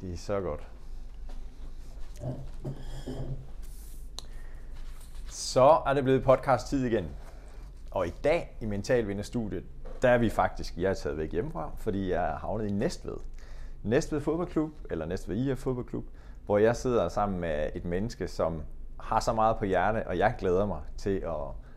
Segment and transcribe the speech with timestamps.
[0.00, 0.66] Det er så godt.
[5.28, 7.06] Så er det blevet podcast-tid igen.
[7.90, 9.64] Og i dag i Mental Vinder Studiet,
[10.02, 13.16] der er vi faktisk, jeg er taget væk hjemmefra, fordi jeg er havnet i Næstved.
[13.82, 16.04] Næstved Fodboldklub, eller Næstved IF Fodboldklub,
[16.46, 18.62] hvor jeg sidder sammen med et menneske, som
[19.00, 21.67] har så meget på hjerte, og jeg glæder mig til at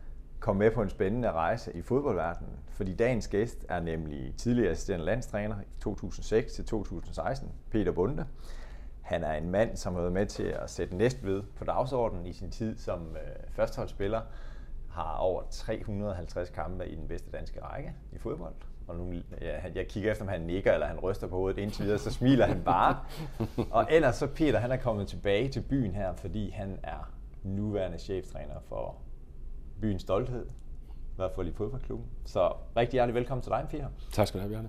[0.42, 2.58] komme med på en spændende rejse i fodboldverdenen.
[2.68, 8.26] Fordi dagens gæst er nemlig tidligere assisterende landstræner i 2006 til 2016, Peter Bunde.
[9.02, 12.32] Han er en mand, som har været med til at sætte Næstved på dagsordenen i
[12.32, 14.20] sin tid som øh, førsteholdsspiller.
[14.90, 18.54] Har over 350 kampe i den bedste danske række i fodbold.
[18.88, 21.58] Og nu, ja, jeg kigger efter, om han nikker eller han ryster på hovedet.
[21.58, 22.96] Indtil videre, så smiler han bare.
[23.70, 27.98] Og ellers så Peter, han er kommet tilbage til byen her, fordi han er nuværende
[27.98, 28.96] cheftræner for
[29.82, 30.46] byens stolthed,
[31.12, 32.06] i hvert fald i fodboldklubben.
[32.24, 33.86] Så rigtig hjertelig velkommen til dig, Peter.
[34.12, 34.68] Tak skal du have, Bjarne.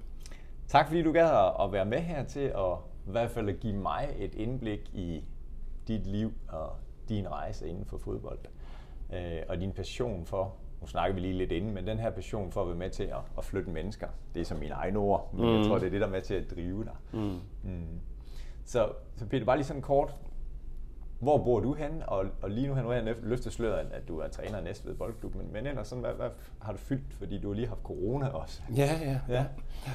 [0.67, 2.77] Tak fordi du gad at være med her til at
[3.07, 5.25] i hvert fald at give mig et indblik i
[5.87, 6.69] dit liv og
[7.09, 8.39] din rejse inden for fodbold.
[9.13, 12.51] Øh, og din passion for, nu snakker vi lige lidt inden, men den her passion
[12.51, 15.29] for at være med til at, at flytte mennesker, det er som mine egne ord,
[15.33, 15.57] men mm.
[15.57, 16.95] jeg tror, det er det, der er med til at drive dig.
[17.13, 17.39] Mm.
[17.63, 17.99] Mm.
[18.65, 20.15] Så, så Peter, bare lige sådan kort,
[21.23, 22.03] hvor bor du hen?
[22.07, 25.35] Og, og lige nu har jeg løftet sløret, at du er træner i Næstved Boldklub,
[25.35, 26.29] men, men ellers sådan, hvad, hvad
[26.61, 28.61] har du fyldt, fordi du har lige haft corona også?
[28.75, 29.19] Ja, ja.
[29.29, 29.45] ja.
[29.85, 29.91] ja.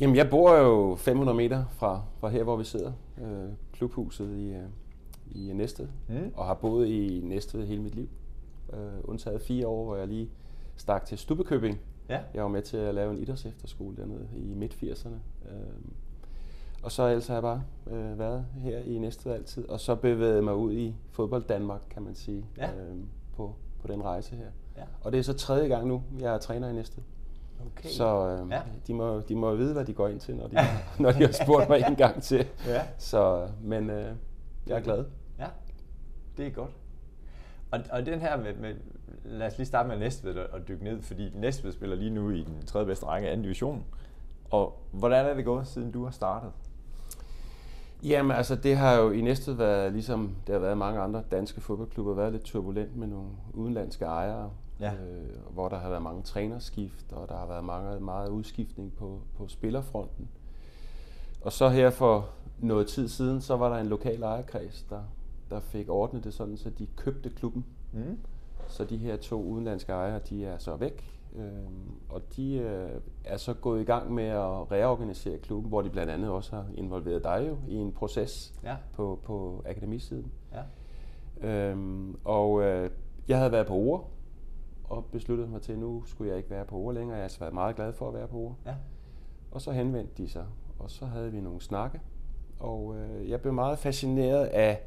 [0.00, 2.92] Jamen, jeg bor jo 500 meter fra, fra her, hvor vi sidder,
[3.22, 4.64] øh, klubhuset i, øh,
[5.30, 6.32] i Næstved, mm.
[6.36, 8.08] og har boet i Næstved hele mit liv.
[8.72, 10.30] Øh, undtaget fire år, hvor jeg lige
[10.76, 11.80] stak til Stubbekøbing.
[12.08, 12.20] Ja.
[12.34, 15.48] Jeg var med til at lave en idrætsefterskole dernede i midt-80'erne.
[15.50, 15.58] Øh,
[16.82, 20.34] og så ellers har jeg bare øh, været her i Næstved altid, og så bevægede
[20.34, 22.70] jeg mig ud i fodbold Danmark, kan man sige, ja.
[22.70, 22.96] øh,
[23.36, 24.46] på, på den rejse her.
[24.76, 24.82] Ja.
[25.00, 27.04] Og det er så tredje gang nu, jeg er træner i Næstved.
[27.66, 27.88] Okay.
[27.88, 28.60] Så øh, ja.
[28.86, 30.56] de, må, de må vide, hvad de går ind til, når de,
[31.02, 32.46] når de har spurgt mig en gang til.
[32.66, 32.82] Ja.
[32.98, 34.14] Så, men øh,
[34.66, 35.04] jeg er glad.
[35.38, 35.46] Ja,
[36.36, 36.70] det er godt.
[37.70, 38.74] Og, og den her med, med,
[39.24, 42.42] lad os lige starte med Næstved og dykke ned, fordi Næstved spiller lige nu i
[42.42, 43.84] den tredje bedste række af anden division.
[44.50, 46.52] Og hvordan er det gået, siden du har startet?
[48.02, 51.60] Jamen altså, det har jo i Næstved været, ligesom det har været mange andre danske
[51.60, 54.50] fodboldklubber, været lidt turbulent med nogle udenlandske ejere,
[54.80, 54.92] ja.
[54.92, 59.20] øh, hvor der har været mange trænerskift, og der har været mange, meget udskiftning på,
[59.36, 60.28] på spillerfronten.
[61.40, 62.28] Og så her for
[62.58, 65.00] noget tid siden, så var der en lokal ejerkreds, der,
[65.50, 67.64] der fik ordnet det sådan, så de købte klubben.
[67.92, 68.18] Mm.
[68.68, 71.70] Så de her to udenlandske ejere, de er så væk, øh,
[72.08, 76.12] og de øh, er så gået i gang med at reorganisere klubben, hvor de blandt
[76.12, 78.76] andet også har involveret dig jo i en proces ja.
[78.92, 80.32] på, på akademisiden.
[80.52, 80.62] Ja.
[81.48, 82.90] Øhm, og øh,
[83.28, 84.10] jeg havde været på ord
[84.84, 87.18] og besluttede mig til, at nu skulle jeg ikke være på ord længere.
[87.18, 88.56] Jeg har været meget glad for at være på ord.
[88.66, 88.74] Ja.
[89.50, 90.46] Og så henvendte de sig,
[90.78, 92.00] og så havde vi nogle snakke.
[92.60, 94.80] Og øh, jeg blev meget fascineret af,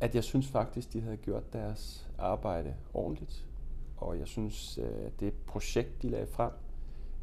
[0.00, 3.46] at jeg synes faktisk, de havde gjort deres arbejde ordentligt.
[3.96, 6.50] Og jeg synes, øh, det projekt, de lagde frem,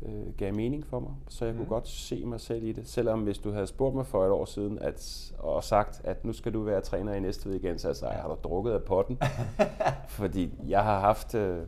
[0.05, 1.59] øh, gav mening for mig, så jeg mm.
[1.59, 2.87] kunne godt se mig selv i det.
[2.87, 6.33] Selvom hvis du havde spurgt mig for et år siden at, og sagt, at nu
[6.33, 9.17] skal du være træner i næste igen, så jeg, jeg har du drukket af potten.
[10.07, 11.59] Fordi jeg har haft øh,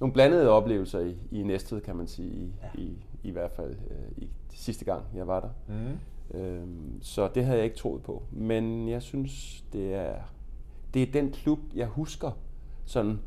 [0.00, 2.80] nogle blandede oplevelser i, i Næstved, kan man sige, i, ja.
[2.80, 5.50] i, i hvert fald øh, i sidste gang, jeg var der.
[5.68, 5.98] Mm.
[6.38, 8.22] Øhm, så det havde jeg ikke troet på.
[8.30, 10.14] Men jeg synes, det er,
[10.94, 12.30] det er den klub, jeg husker
[12.84, 13.20] sådan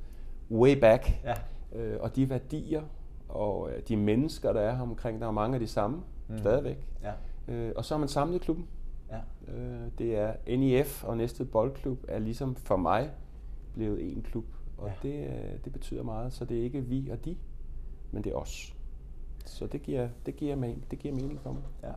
[0.52, 1.20] way back.
[1.24, 1.34] Ja.
[1.80, 2.82] Øh, og de værdier
[3.30, 6.38] og øh, de mennesker, der er her omkring, der er mange af de samme mm.
[6.38, 6.88] stadigvæk.
[7.04, 7.14] Ja.
[7.54, 8.68] Øh, og så har man samlet klubben.
[9.12, 9.20] Ja.
[9.54, 13.12] Øh, det er NIF og næste boldklub er ligesom for mig
[13.74, 14.46] blevet en klub.
[14.78, 15.10] Og ja.
[15.10, 16.34] det, øh, det betyder meget.
[16.34, 17.38] Så det er ikke vi og de,
[18.12, 18.76] men det er os.
[19.46, 21.64] Så det giver, det giver, mening, det giver mening for mig.
[21.84, 21.92] Ja.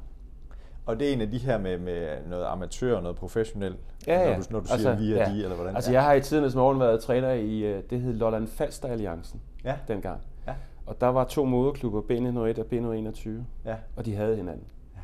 [0.87, 4.21] Og det er en af de her med, med noget amatør og noget professionelt, ja,
[4.21, 4.37] ja.
[4.37, 5.33] når du, når du siger altså, vi og ja.
[5.33, 5.77] de, eller hvordan?
[5.77, 9.41] Altså jeg har i tidernes morgen været træner i, øh, det hed Lolland Falster Alliancen
[9.65, 9.75] ja.
[9.89, 10.21] dengang.
[10.47, 10.55] Ja.
[10.87, 13.29] Og der var to moderklubber, B101 og B121,
[13.65, 13.77] ja.
[13.97, 14.67] og de havde hinanden.
[14.97, 15.01] Ja.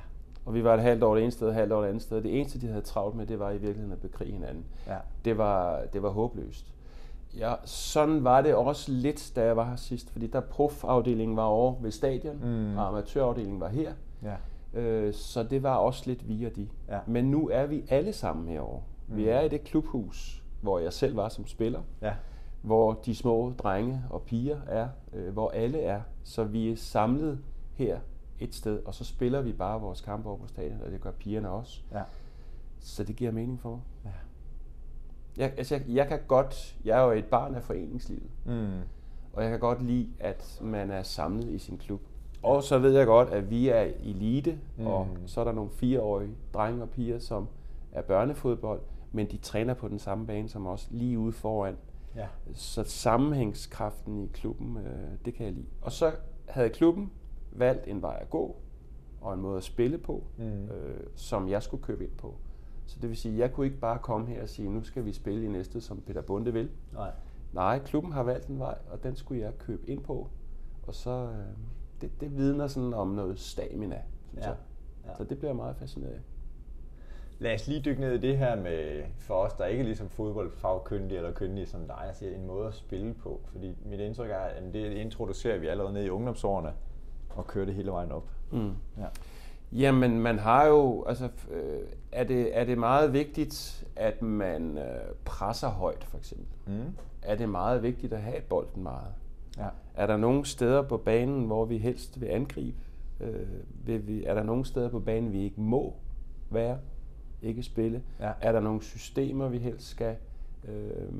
[0.47, 2.23] Og vi var et halvt år det ene sted, et halvt år det andet sted.
[2.23, 4.65] Det eneste, de havde travlt med, det var i virkeligheden at bekrige hinanden.
[4.87, 4.97] Ja.
[5.25, 6.67] Det, var, det var håbløst.
[7.39, 11.45] Ja, sådan var det også lidt, da jeg var her sidst, fordi der profafdelingen var
[11.45, 12.79] over ved stadion, mm.
[12.79, 13.93] og amatørafdelingen var her.
[14.23, 14.35] Ja.
[14.75, 16.69] Øh, så det var også lidt vi og de.
[16.89, 16.99] Ja.
[17.07, 18.83] Men nu er vi alle sammen herovre.
[19.09, 19.17] Mm.
[19.17, 21.83] Vi er i det klubhus, hvor jeg selv var som spiller.
[22.03, 22.15] Ja.
[22.63, 24.89] Hvor de små drenge og piger er.
[25.13, 26.01] Øh, hvor alle er.
[26.25, 27.41] Så vi er samlet
[27.75, 27.99] her
[28.41, 31.11] et sted, og så spiller vi bare vores kampe over på stadion, og det gør
[31.11, 31.81] pigerne også.
[31.93, 32.03] Ja.
[32.81, 33.81] Så det giver mening for mig.
[34.05, 34.11] Ja.
[35.37, 38.81] Jeg, altså jeg, jeg kan godt, jeg er jo et barn af foreningslivet, mm.
[39.33, 42.01] og jeg kan godt lide, at man er samlet i sin klub.
[42.43, 44.87] Og så ved jeg godt, at vi er elite, mm.
[44.87, 47.49] og så er der nogle fireårige drenge og piger, som
[47.93, 48.81] er børnefodbold,
[49.13, 51.77] men de træner på den samme bane som os, lige ude foran.
[52.17, 52.27] Ja.
[52.55, 55.67] Så sammenhængskraften i klubben, øh, det kan jeg lide.
[55.83, 56.13] Og så
[56.49, 57.13] havde klubben
[57.53, 58.57] valgt en vej at gå,
[59.21, 60.45] og en måde at spille på, mm.
[60.45, 62.35] øh, som jeg skulle købe ind på.
[62.87, 65.05] Så det vil sige, at jeg kunne ikke bare komme her og sige, nu skal
[65.05, 66.71] vi spille i næste, som Peter Bunde vil.
[66.93, 67.11] Nej.
[67.53, 70.29] Nej, klubben har valgt en vej, og den skulle jeg købe ind på.
[70.83, 71.57] Og så, øh,
[72.01, 74.49] det, det vidner sådan om noget stamina, synes ja.
[74.49, 74.59] jeg.
[75.07, 75.17] Ja.
[75.17, 76.21] Så det bliver meget fascineret af.
[77.39, 80.09] Lad os lige dykke ned i det her med, for os, der ikke er ligesom
[80.09, 83.41] fodboldfagkyndige eller kyndige som dig, jeg siger, en måde at spille på.
[83.45, 86.73] Fordi mit indtryk er, at det introducerer vi allerede ned i ungdomsårene
[87.31, 88.29] og kører det hele vejen op.
[88.51, 88.73] Mm.
[88.99, 89.07] Ja.
[89.73, 91.81] Jamen, man har jo, altså, øh,
[92.13, 94.85] er, det, er det meget vigtigt, at man øh,
[95.25, 96.47] presser højt, for eksempel?
[96.67, 96.95] Mm.
[97.23, 99.15] Er det meget vigtigt at have bolden meget?
[99.65, 99.69] Ja.
[99.95, 102.77] Er der nogle steder på banen, hvor vi helst vil angribe?
[103.21, 103.47] Øh,
[103.85, 105.95] vil vi, er der nogle steder på banen, vi ikke må
[106.51, 106.79] være?
[107.43, 108.03] Ikke spille?
[108.21, 108.33] Ja.
[108.41, 110.17] Er der nogle systemer, vi helst skal,
[110.69, 111.13] øh,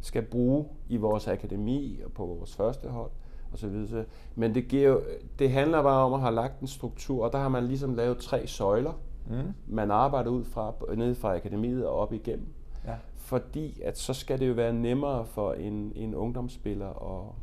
[0.00, 3.10] skal bruge i vores akademi og på vores første hold?
[3.52, 4.04] og så videre.
[4.34, 5.02] Men det, giver jo,
[5.38, 8.18] det handler bare om at have lagt en struktur, og der har man ligesom lavet
[8.18, 8.92] tre søjler,
[9.30, 9.52] mm.
[9.66, 12.48] man arbejder ud fra, ned fra akademiet og op igennem.
[12.86, 12.94] Ja.
[13.16, 17.34] Fordi at så skal det jo være nemmere for en, en ungdomsspiller at,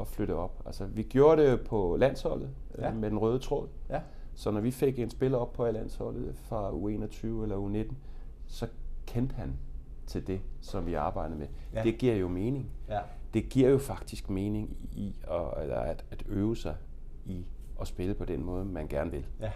[0.00, 0.62] at flytte op.
[0.66, 2.92] Altså, vi gjorde det på landsholdet øh, ja.
[2.92, 3.68] med den røde tråd.
[3.90, 4.00] Ja.
[4.34, 7.94] Så når vi fik en spiller op på landsholdet fra U21 eller U19,
[8.46, 8.68] så
[9.06, 9.58] kendte han
[10.06, 11.46] til det, som vi arbejdede med.
[11.74, 11.82] Ja.
[11.82, 12.70] Det giver jo mening.
[12.88, 13.00] Ja
[13.34, 16.76] det giver jo faktisk mening i at, eller at, at øve sig
[17.24, 17.46] i
[17.80, 19.26] at spille på den måde, man gerne vil.
[19.40, 19.50] Ja.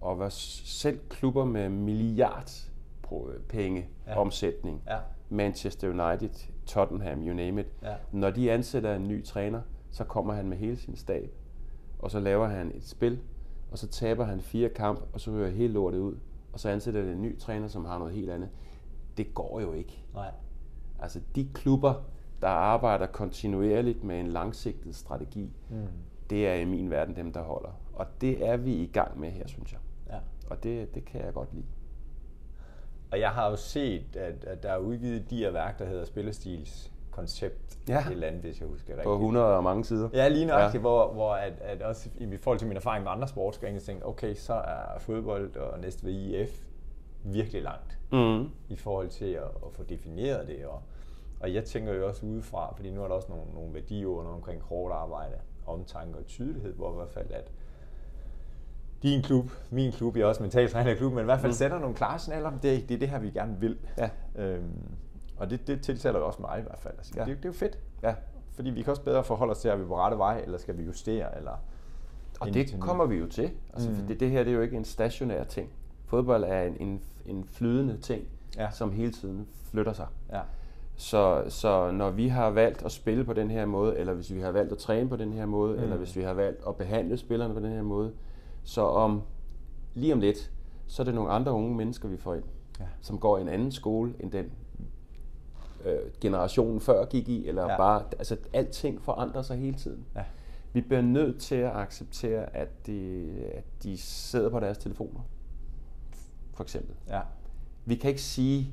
[0.00, 2.50] Og hvad selv klubber med milliard
[3.48, 4.18] penge ja.
[4.18, 4.98] omsætning, ja.
[5.28, 7.94] Manchester United, Tottenham, you name it, ja.
[8.12, 11.30] når de ansætter en ny træner, så kommer han med hele sin stab,
[11.98, 13.18] og så laver han et spil,
[13.70, 16.16] og så taber han fire kamp, og så hører hele lortet ud,
[16.52, 18.48] og så ansætter det en ny træner, som har noget helt andet.
[19.16, 20.04] Det går jo ikke.
[20.14, 20.30] Nej.
[21.00, 21.94] Altså de klubber,
[22.42, 25.76] der arbejder kontinuerligt med en langsigtet strategi, mm.
[26.30, 27.70] det er i min verden dem, der holder.
[27.92, 29.80] Og det er vi i gang med her, synes jeg.
[30.10, 30.18] Ja.
[30.50, 31.66] Og det, det kan jeg godt lide.
[33.12, 36.04] Og jeg har jo set, at, at der er udgivet de her værk, der hedder
[36.04, 38.00] Spillestils koncept ja.
[38.00, 39.04] et eller andet, hvis jeg husker rigtigt.
[39.04, 40.08] På 100 og mange sider.
[40.12, 40.80] Ja, lige nøjagtigt, ja.
[40.80, 44.34] hvor, hvor at, at også i forhold til min erfaring med andre sportsgrene, tænkte okay,
[44.34, 46.64] så er fodbold og næste ved IF
[47.24, 48.50] virkelig langt mm.
[48.68, 50.82] i forhold til at, at få defineret det og,
[51.40, 54.62] og jeg tænker jo også udefra, fordi nu er der også nogle, nogle værdier omkring
[54.62, 55.34] hårdt arbejde,
[55.66, 57.52] omtanke og tydelighed, hvor i hvert fald at
[59.02, 61.56] din klub, min klub, jeg er også mentaltræner i klubben, men i hvert fald mm.
[61.56, 63.78] sætter nogle klare signaler om, det, det er det her, vi gerne vil.
[63.98, 64.10] Ja.
[64.36, 64.72] Øhm,
[65.36, 66.94] og det, det tiltaler jo også mig i hvert fald.
[66.98, 67.24] Altså, ja.
[67.24, 67.78] det, det er jo fedt.
[68.02, 68.14] Ja.
[68.54, 70.78] Fordi vi kan også bedre forholde os til, at vi på rette vej, eller skal
[70.78, 71.52] vi justere, eller...
[72.40, 73.50] Og det kommer vi jo til.
[73.74, 73.96] Altså, mm.
[73.96, 75.70] for det, det her det er jo ikke en stationær ting.
[76.06, 78.24] Fodbold er en, en, en flydende ting,
[78.56, 78.70] ja.
[78.70, 80.06] som hele tiden flytter sig.
[80.32, 80.40] Ja.
[80.96, 84.40] Så, så når vi har valgt at spille på den her måde, eller hvis vi
[84.40, 85.82] har valgt at træne på den her måde, mm.
[85.82, 88.12] eller hvis vi har valgt at behandle spillerne på den her måde,
[88.64, 89.22] så om
[89.94, 90.52] lige om lidt,
[90.86, 92.44] så er det nogle andre unge mennesker, vi får ind,
[92.80, 92.84] ja.
[93.00, 94.50] som går i en anden skole end den
[95.84, 97.76] øh, generationen før gik i, eller ja.
[97.76, 100.06] bare, altså alting forandrer sig hele tiden.
[100.16, 100.24] Ja.
[100.72, 105.20] Vi bliver nødt til at acceptere, at de, at de sidder på deres telefoner,
[106.54, 106.94] for eksempel.
[107.08, 107.20] Ja.
[107.84, 108.70] Vi kan ikke sige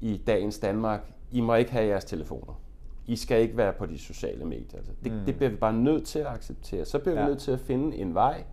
[0.00, 2.60] i dagens Danmark, i må ikke have jeres telefoner.
[3.06, 4.76] I skal ikke være på de sociale medier.
[4.76, 5.18] Altså, det, mm.
[5.26, 6.84] det bliver vi bare nødt til at acceptere.
[6.84, 7.24] Så bliver ja.
[7.24, 8.44] vi nødt til at finde en vej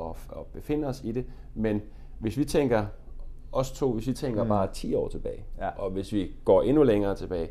[0.00, 1.26] og, og befinde os i det.
[1.54, 1.82] Men
[2.18, 2.86] hvis vi tænker,
[3.52, 4.48] os to, hvis vi tænker mm.
[4.48, 5.68] bare 10 år tilbage, ja.
[5.68, 7.50] og hvis vi går endnu længere tilbage,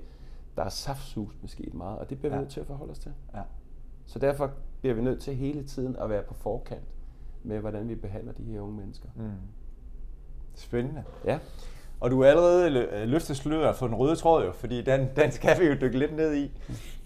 [0.55, 2.41] der er saftsus med sket meget, og det bliver vi ja.
[2.41, 3.11] nødt til at forholde os til.
[3.35, 3.41] Ja.
[4.05, 4.51] Så derfor
[4.81, 6.87] bliver vi nødt til hele tiden at være på forkant
[7.43, 9.09] med, hvordan vi behandler de her unge mennesker.
[9.15, 9.31] Mm.
[10.55, 11.03] Spændende.
[11.25, 11.39] Ja.
[11.99, 15.59] Og du er allerede løftet sløret for den røde tråd jo, fordi den, den skal
[15.59, 16.51] vi jo dykke lidt ned i.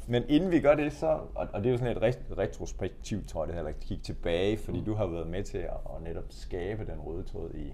[0.08, 3.42] Men inden vi gør det, så, og, og det er jo sådan et retrospektivt, tror
[3.42, 4.86] jeg, det heller ikke kigge tilbage, fordi mm.
[4.86, 7.74] du har været med til at, at netop skabe den røde tråd i,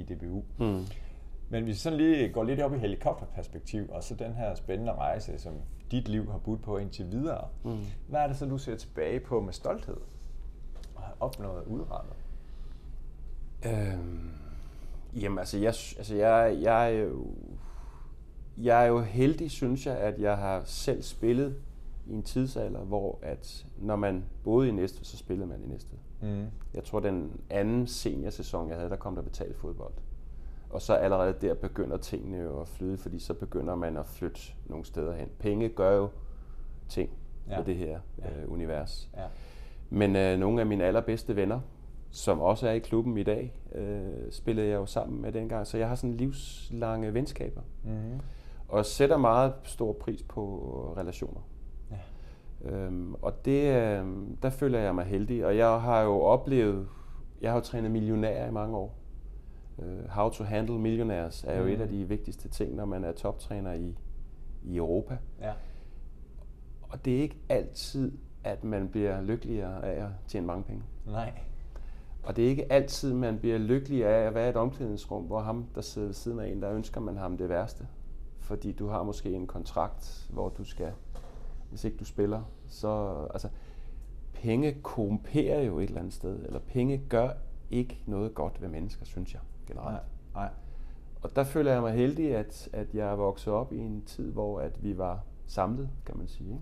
[0.00, 0.42] i DBU.
[0.58, 0.84] Mm.
[1.48, 4.92] Men hvis vi sådan lige går lidt op i helikopterperspektiv, og så den her spændende
[4.92, 5.54] rejse, som
[5.90, 7.78] dit liv har budt på indtil videre, mm.
[8.08, 9.96] hvad er det så, du ser tilbage på med stolthed
[10.94, 12.14] og har opnået udrettet?
[13.66, 14.38] Øhm
[15.14, 17.26] Jamen altså, jeg, altså jeg, jeg, jo,
[18.56, 21.56] jeg er jo heldig, synes jeg, at jeg har selv spillet
[22.08, 25.98] i en tidsalder, hvor at når man boede i Næstved, så spillede man i Næstved.
[26.22, 26.46] Mm.
[26.74, 29.94] Jeg tror, den anden seniorsæson, jeg havde, der kom der betalt fodbold.
[30.70, 34.40] Og så allerede der begynder tingene jo at flyde, fordi så begynder man at flytte
[34.66, 35.28] nogle steder hen.
[35.38, 36.08] Penge gør jo
[36.88, 37.10] ting
[37.50, 37.56] ja.
[37.56, 38.40] på det her ja.
[38.42, 39.10] øh, univers.
[39.16, 39.24] Ja.
[39.90, 41.60] Men øh, nogle af mine allerbedste venner,
[42.10, 45.66] som også er i klubben i dag, øh, spillede jeg jo sammen med dengang.
[45.66, 47.60] Så jeg har sådan livslange venskaber.
[47.84, 48.20] Mm-hmm.
[48.68, 51.40] Og sætter meget stor pris på relationer.
[52.64, 54.06] Øhm, og det, øh,
[54.42, 55.46] der føler jeg mig heldig.
[55.46, 56.88] Og jeg har jo oplevet,
[57.40, 58.94] jeg har jo trænet millionærer i mange år.
[59.76, 61.70] Uh, how to handle millionaires er jo mm.
[61.70, 63.96] et af de vigtigste ting, når man er toptræner i,
[64.64, 65.18] i Europa.
[65.40, 65.52] Ja.
[66.82, 68.12] Og det er ikke altid,
[68.44, 70.82] at man bliver lykkeligere af at tjene mange penge.
[71.06, 71.32] Nej.
[72.22, 75.40] Og det er ikke altid, man bliver lykkelig af at være i et omklædningsrum, hvor
[75.40, 77.86] ham, der sidder ved siden af en, der ønsker man ham det værste.
[78.38, 80.92] Fordi du har måske en kontrakt, hvor du skal,
[81.68, 83.48] hvis ikke du spiller, så altså,
[84.32, 87.30] penge korrumperer jo et eller andet sted, eller penge gør
[87.70, 89.92] ikke noget godt ved mennesker, synes jeg generelt.
[89.92, 90.02] Nej,
[90.34, 90.50] nej.
[91.22, 94.32] Og der føler jeg mig heldig, at, at jeg er vokset op i en tid,
[94.32, 96.60] hvor at vi var samlet, kan man sige.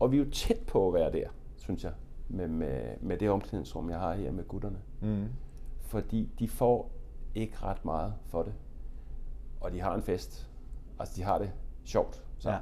[0.00, 1.92] Og vi er jo tæt på at være der, synes jeg,
[2.28, 4.78] med, med, med det omklædningsrum, jeg har her med gutterne.
[5.00, 5.28] Mm.
[5.80, 6.90] Fordi de får
[7.34, 8.54] ikke ret meget for det.
[9.60, 10.50] Og de har en fest.
[10.98, 11.52] Altså, de har det
[11.84, 12.50] sjovt Så.
[12.50, 12.58] Ja.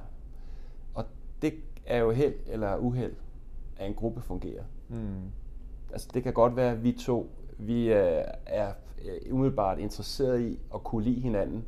[1.43, 1.55] Det
[1.87, 3.15] er jo held eller uheld,
[3.77, 4.63] at en gruppe fungerer.
[4.89, 5.23] Mm.
[5.93, 8.73] Altså, det kan godt være, at vi to vi er, er
[9.31, 11.65] umiddelbart interesseret i at kunne lide hinanden,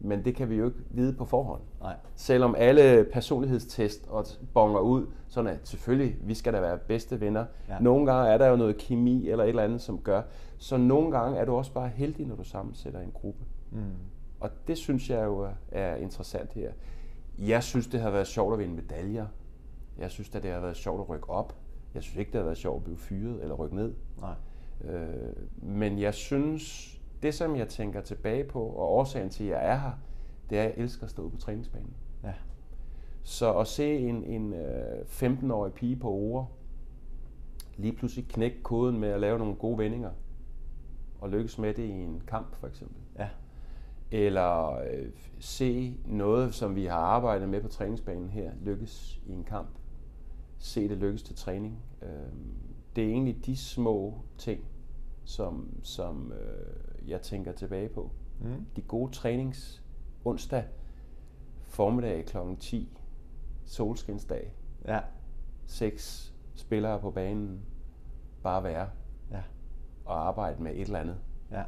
[0.00, 1.60] men det kan vi jo ikke vide på forhånd.
[1.80, 1.96] Nej.
[2.14, 7.44] Selvom alle personlighedstest og bonger ud, sådan at selvfølgelig, vi skal da være bedste venner.
[7.68, 7.78] Ja.
[7.80, 10.22] Nogle gange er der jo noget kemi eller et eller andet, som gør.
[10.58, 13.44] Så nogle gange er du også bare heldig, når du sammensætter en gruppe.
[13.70, 13.80] Mm.
[14.40, 16.72] Og det synes jeg jo er interessant her.
[17.40, 19.26] Jeg synes, det har været sjovt at vinde medaljer.
[19.98, 21.56] Jeg synes, at det har været sjovt at rykke op.
[21.94, 23.94] Jeg synes ikke, det har været sjovt at blive fyret eller rykke ned.
[24.20, 24.34] Nej.
[24.94, 25.32] Øh,
[25.62, 29.78] men jeg synes, det som jeg tænker tilbage på, og årsagen til, at jeg er
[29.78, 29.92] her,
[30.50, 31.94] det er, at jeg elsker at stå på træningsbanen.
[32.24, 32.32] Ja.
[33.22, 36.50] Så at se en, en øh, 15-årig pige på ord,
[37.76, 40.10] lige pludselig knække koden med at lave nogle gode vendinger,
[41.20, 42.96] og lykkes med det i en kamp for eksempel.
[44.10, 49.44] Eller øh, se noget, som vi har arbejdet med på træningsbanen her, lykkes i en
[49.44, 49.68] kamp.
[50.58, 51.82] Se det lykkes til træning.
[52.02, 52.08] Øh,
[52.96, 54.64] det er egentlig de små ting,
[55.24, 58.10] som, som øh, jeg tænker tilbage på.
[58.40, 58.66] Mm.
[58.76, 59.84] De gode trænings
[60.24, 60.64] onsdag
[61.70, 62.36] formiddag kl.
[62.60, 62.98] 10,
[63.64, 64.52] solskinsdag.
[64.84, 65.00] Ja.
[65.66, 67.60] Seks spillere på banen,
[68.42, 68.88] bare være.
[69.30, 69.42] Ja.
[70.04, 71.16] Og arbejde med et eller andet.
[71.50, 71.62] Ja.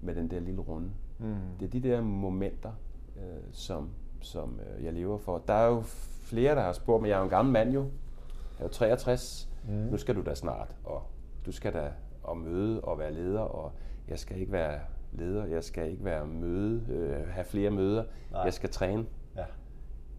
[0.00, 0.90] Med den der lille runde.
[1.20, 1.58] Mm.
[1.60, 2.72] Det er de der momenter,
[3.16, 3.22] øh,
[3.52, 5.42] som, som øh, jeg lever for.
[5.46, 5.82] Der er jo
[6.22, 7.08] flere, der har spurgt mig.
[7.08, 7.80] Jeg er jo en gammel mand jo.
[7.80, 9.48] Jeg er jo 63.
[9.68, 9.72] Mm.
[9.72, 11.02] Nu skal du da snart, og
[11.46, 11.92] du skal da
[12.30, 13.72] at møde og være leder, og
[14.08, 14.80] jeg skal ikke være
[15.12, 18.42] leder, jeg skal ikke være møde, øh, have flere møder, Nej.
[18.42, 19.06] jeg skal træne.
[19.36, 19.44] Ja.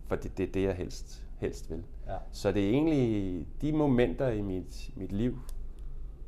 [0.07, 1.83] For det, det er det, jeg helst, helst vil.
[2.07, 2.17] Ja.
[2.31, 5.39] Så det er egentlig de momenter i mit, mit liv,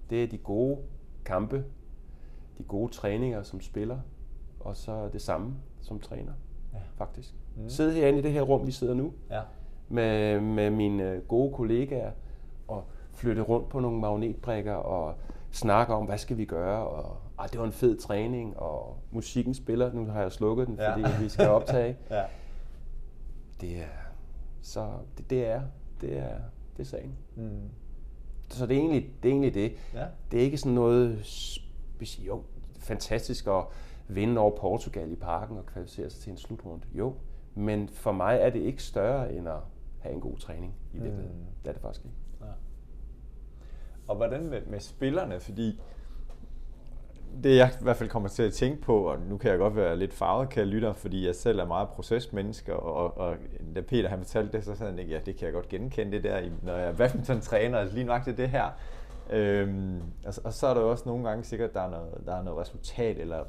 [0.10, 0.77] det er de gode
[1.25, 1.65] kampe,
[2.58, 4.00] de gode træninger som spiller,
[4.63, 6.32] og så det samme som træner,
[6.74, 6.79] ja.
[6.96, 7.34] faktisk.
[7.55, 7.70] Mm.
[7.70, 9.41] Sidde herinde i det her rum, vi sidder nu, ja.
[9.89, 12.12] med, med mine gode kollegaer,
[12.67, 15.15] og flytte rundt på nogle magnetbrikker, og
[15.51, 19.53] snakke om, hvad skal vi gøre, og ah, det var en fed træning, og musikken
[19.53, 21.20] spiller, nu har jeg slukket den, fordi ja.
[21.20, 21.98] vi skal optage.
[22.10, 22.24] ja.
[23.62, 24.03] Det er,
[24.62, 25.62] så det, det er,
[26.01, 26.36] det er,
[26.77, 27.15] det er sagen.
[27.36, 27.70] Mm.
[28.50, 29.29] Så det er egentlig det.
[29.29, 29.72] Er egentlig det.
[29.93, 30.05] Ja.
[30.32, 31.25] det er ikke sådan noget
[32.20, 32.43] jo,
[32.79, 33.63] fantastisk at
[34.15, 36.86] vinde over Portugal i parken og kvalificere sig til en slutrunde.
[36.93, 37.15] Jo,
[37.55, 39.60] men for mig er det ikke større end at
[40.00, 41.39] have en god træning i virkeligheden.
[41.39, 41.46] Mm.
[41.63, 42.17] Det er det faktisk ikke.
[44.08, 45.39] Og hvordan med, med spillerne?
[45.39, 45.82] Fordi
[47.43, 49.75] det jeg i hvert fald kommer til at tænke på, og nu kan jeg godt
[49.75, 53.36] være lidt farvet, kan jeg lytte, fordi jeg selv er meget procesmenneske, og, og
[53.75, 56.24] da Peter han fortalte det, så sagde han, ja, det kan jeg godt genkende det
[56.24, 58.70] der, når jeg er badminton-træner, altså lige nok det her.
[59.29, 62.36] Øhm, og, og så er der jo også nogle gange sikkert, der er noget, der
[62.36, 63.43] er noget resultat, eller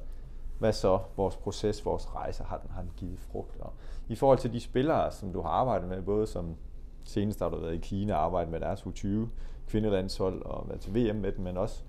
[0.59, 3.61] hvad så, vores proces, vores rejse, har den, har den givet frugt?
[3.61, 3.73] Og
[4.09, 6.57] I forhold til de spillere, som du har arbejdet med, både som
[7.05, 9.29] senest har du været i Kina og arbejdet med deres U20
[9.67, 11.83] kvindelandshold og været til VM med dem, men også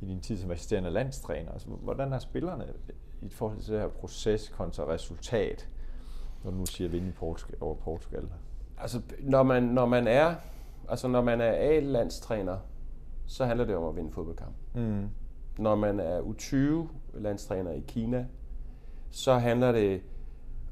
[0.00, 1.52] i din tid som assisterende landstræner.
[1.52, 2.64] Altså, hvordan er spillerne
[3.22, 5.68] i forhold til det her proces kontra resultat,
[6.44, 8.28] når du nu siger vinde Portugal, over Portugal?
[8.78, 10.34] Altså, når man, når man er,
[10.88, 12.58] altså når man er A-landstræner,
[13.26, 14.54] så handler det om at vinde fodboldkamp.
[14.74, 15.08] Mm.
[15.58, 18.26] Når man er U20-landstræner i Kina,
[19.10, 20.00] så handler det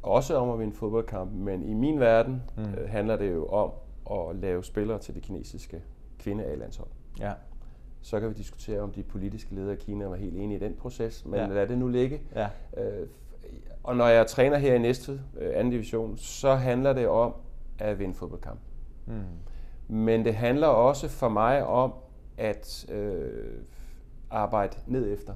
[0.03, 2.63] også om at vinde fodboldkamp, men i min verden mm.
[2.63, 3.71] øh, handler det jo om
[4.11, 5.83] at lave spillere til det kinesiske
[6.19, 6.89] kvinde A-landshold.
[7.21, 7.33] Ja.
[8.03, 10.75] Så kan vi diskutere, om de politiske ledere i Kina var helt enige i den
[10.75, 11.47] proces, men ja.
[11.47, 12.21] lad det nu ligge.
[12.35, 12.49] Ja.
[12.77, 13.07] Øh,
[13.83, 17.35] og når jeg træner her i næste øh, anden division, så handler det om
[17.79, 18.61] at vinde fodboldkamp.
[19.07, 19.15] Mm.
[19.89, 21.93] Men det handler også for mig om
[22.39, 23.53] at øh,
[24.31, 25.35] arbejde ned efter.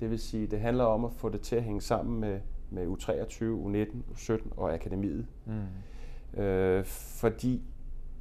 [0.00, 2.86] Det vil sige, det handler om at få det til at hænge sammen med, med
[2.86, 5.26] U23, U19, U17 og akademiet.
[5.46, 6.42] Mm.
[6.42, 7.62] Øh, fordi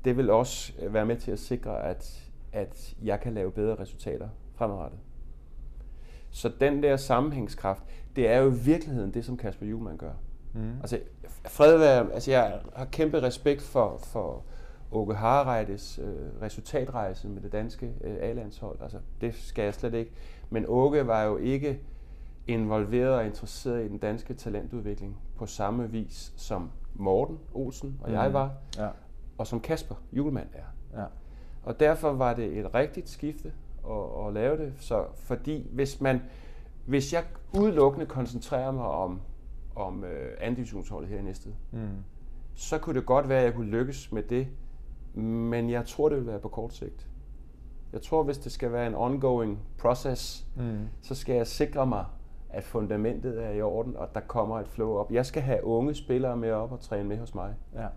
[0.06, 4.30] det vil også være med til at sikre, at, at jeg kan lave bedre resultater
[4.56, 5.00] fremadrettet.
[6.30, 7.84] Så den der sammenhængskraft,
[8.16, 10.14] det er jo i virkeligheden det, som Kasper Juhlmann gør.
[10.54, 10.80] Mm.
[10.82, 11.00] Altså,
[11.48, 14.46] fred være, altså jeg har kæmpe respekt for, for
[14.92, 18.82] Åke Harreides øh, resultatrejse med det danske øh, A-landshold.
[18.82, 20.12] Altså, det skal jeg slet ikke.
[20.50, 21.80] Men Åke var jo ikke
[22.48, 28.16] involveret og interesseret i den danske talentudvikling på samme vis som Morten Olsen og mm.
[28.16, 28.88] jeg var, ja.
[29.38, 31.00] og som Kasper Julemand er.
[31.02, 31.06] Ja.
[31.64, 33.54] Og derfor var det et rigtigt skifte
[33.90, 34.74] at, at lave det.
[34.78, 36.22] Så, fordi hvis man,
[36.86, 39.22] hvis jeg udelukkende koncentrerer mig om,
[39.76, 41.88] om øh, andivisionsholdet her i næste, mm.
[42.56, 44.48] så kunne det godt være, at jeg kunne lykkes med det,
[45.14, 47.08] men jeg tror, det vil være på kort sigt.
[47.94, 50.88] Jeg tror, hvis det skal være en ongoing process, mm.
[51.02, 52.06] så skal jeg sikre mig,
[52.50, 55.12] at fundamentet er i orden, og der kommer et flow op.
[55.12, 57.56] Jeg skal have unge spillere med op og træne med hos mig.
[57.74, 57.88] Ja.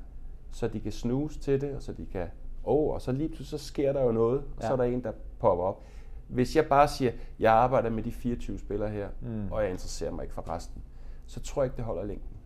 [0.52, 2.26] Så de kan snuse til det, og så de kan,
[2.64, 4.66] oh, og så lige pludselig så sker der jo noget, og ja.
[4.66, 5.82] så er der en, der popper op.
[6.28, 9.52] Hvis jeg bare siger, jeg arbejder med de 24 spillere her, mm.
[9.52, 10.82] og jeg interesserer mig ikke for resten,
[11.26, 12.36] så tror jeg ikke, det holder længden.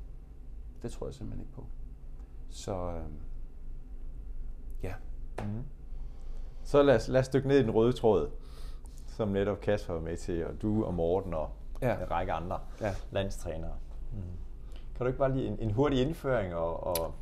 [0.82, 1.64] Det tror jeg simpelthen ikke på.
[2.48, 3.27] Så øh.
[5.44, 5.62] Mm.
[6.64, 8.30] Så lad os, lad os dykke ned i den røde tråd,
[9.06, 11.50] som netop Kasper var med til, og du og Morten og
[11.82, 11.94] ja.
[11.94, 12.94] en række andre ja.
[13.10, 13.72] landstrænere.
[14.12, 14.18] Mm.
[14.96, 17.12] Kan du ikke bare lige en, en hurtig indføring og, og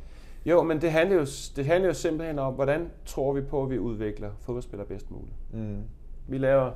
[0.45, 3.69] jo, men det handler jo, det handler jo simpelthen om, hvordan tror vi på, at
[3.69, 5.35] vi udvikler fodboldspillere bedst muligt.
[5.51, 5.83] Mm.
[6.27, 6.71] Vi, laver,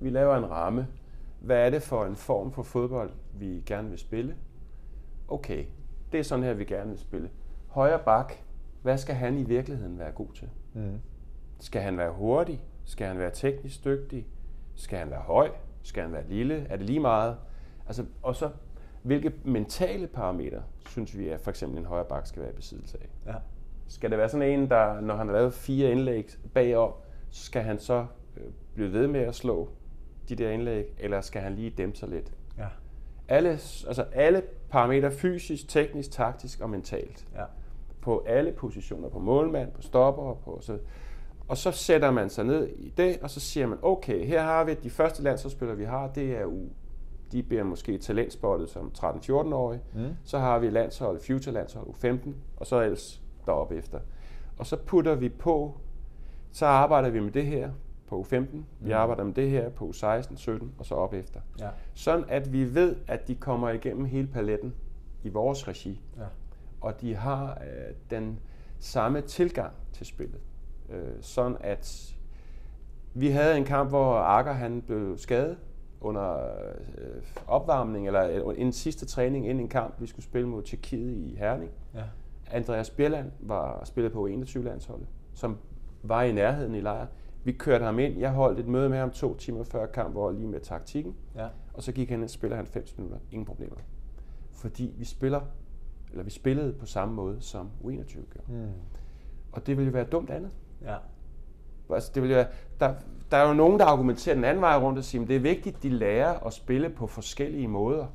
[0.00, 0.86] vi laver en ramme.
[1.40, 4.36] Hvad er det for en form for fodbold, vi gerne vil spille?
[5.28, 5.64] Okay,
[6.12, 7.30] det er sådan her, vi gerne vil spille.
[7.68, 8.32] Højre bak,
[8.82, 10.48] hvad skal han i virkeligheden være god til?
[10.76, 11.00] Mm.
[11.60, 12.60] Skal han være hurtig?
[12.84, 14.26] Skal han være teknisk dygtig?
[14.74, 15.50] Skal han være høj?
[15.82, 16.66] Skal han være lille?
[16.68, 17.36] Er det lige meget?
[17.86, 18.50] Altså, og så,
[19.02, 22.98] hvilke mentale parametre synes vi, at for eksempel en højre bak skal være i besiddelse
[23.00, 23.32] af?
[23.32, 23.34] Ja.
[23.88, 26.92] Skal det være sådan en, der, når han har lavet fire indlæg bagom,
[27.30, 28.42] skal han så øh,
[28.74, 29.68] blive ved med at slå
[30.28, 32.32] de der indlæg, eller skal han lige dæmpe sig lidt?
[32.58, 32.66] Ja.
[33.28, 37.26] Alle, altså alle parametre, fysisk, teknisk, taktisk og mentalt.
[37.34, 37.44] Ja.
[38.06, 40.78] På alle positioner, på målmand, på stopper, på så
[41.48, 44.64] og så sætter man sig ned i det, og så siger man, okay, her har
[44.64, 46.68] vi de første landsholdsspillere, vi har, det er U.
[47.32, 49.80] De bliver måske talentspottet som 13-14-årige.
[49.94, 50.16] Mm.
[50.24, 54.00] Så har vi landshold, future landshold, U15, og så ellers deroppe efter.
[54.58, 55.74] Og så putter vi på,
[56.52, 57.70] så arbejder vi med det her
[58.08, 58.64] på U15, mm.
[58.80, 61.40] vi arbejder med det her på U16, 17 og så op efter.
[61.60, 61.68] Ja.
[61.94, 64.74] Sådan at vi ved, at de kommer igennem hele paletten
[65.22, 66.00] i vores regi.
[66.16, 66.22] Ja.
[66.86, 68.38] Og de har øh, den
[68.78, 70.40] samme tilgang til spillet.
[70.90, 72.14] Øh, sådan at
[73.14, 75.58] vi havde en kamp, hvor Akker han blev skadet
[76.00, 76.34] under
[76.98, 81.34] øh, opvarmning, eller en sidste træning inden en kamp, vi skulle spille mod Tjekkiet i
[81.38, 81.70] Herning.
[81.94, 82.02] Ja.
[82.50, 85.58] Andreas Bjelland var spillet på 21-landsholdet, som
[86.02, 87.06] var i nærheden i lejr.
[87.44, 88.18] Vi kørte ham ind.
[88.18, 91.16] Jeg holdt et møde med ham to timer før kamp, hvor lige med taktikken.
[91.36, 91.48] Ja.
[91.74, 93.18] Og så gik han ind og spiller 90 minutter.
[93.32, 93.76] Ingen problemer.
[94.52, 95.40] Fordi vi spiller,
[96.10, 98.40] eller vi spillede på samme måde, som U21 gør.
[98.48, 98.70] Mm.
[99.52, 100.50] Og det ville jo være dumt andet.
[100.82, 100.96] Ja.
[101.90, 102.46] Altså, det vil være,
[102.80, 102.94] der,
[103.30, 105.40] der er jo nogen, der argumenterer den anden vej rundt og siger, at det er
[105.40, 108.06] vigtigt, at de lærer at spille på forskellige måder.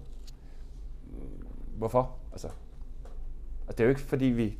[1.77, 2.15] Hvorfor?
[2.31, 4.57] Altså, altså det er jo ikke fordi vi,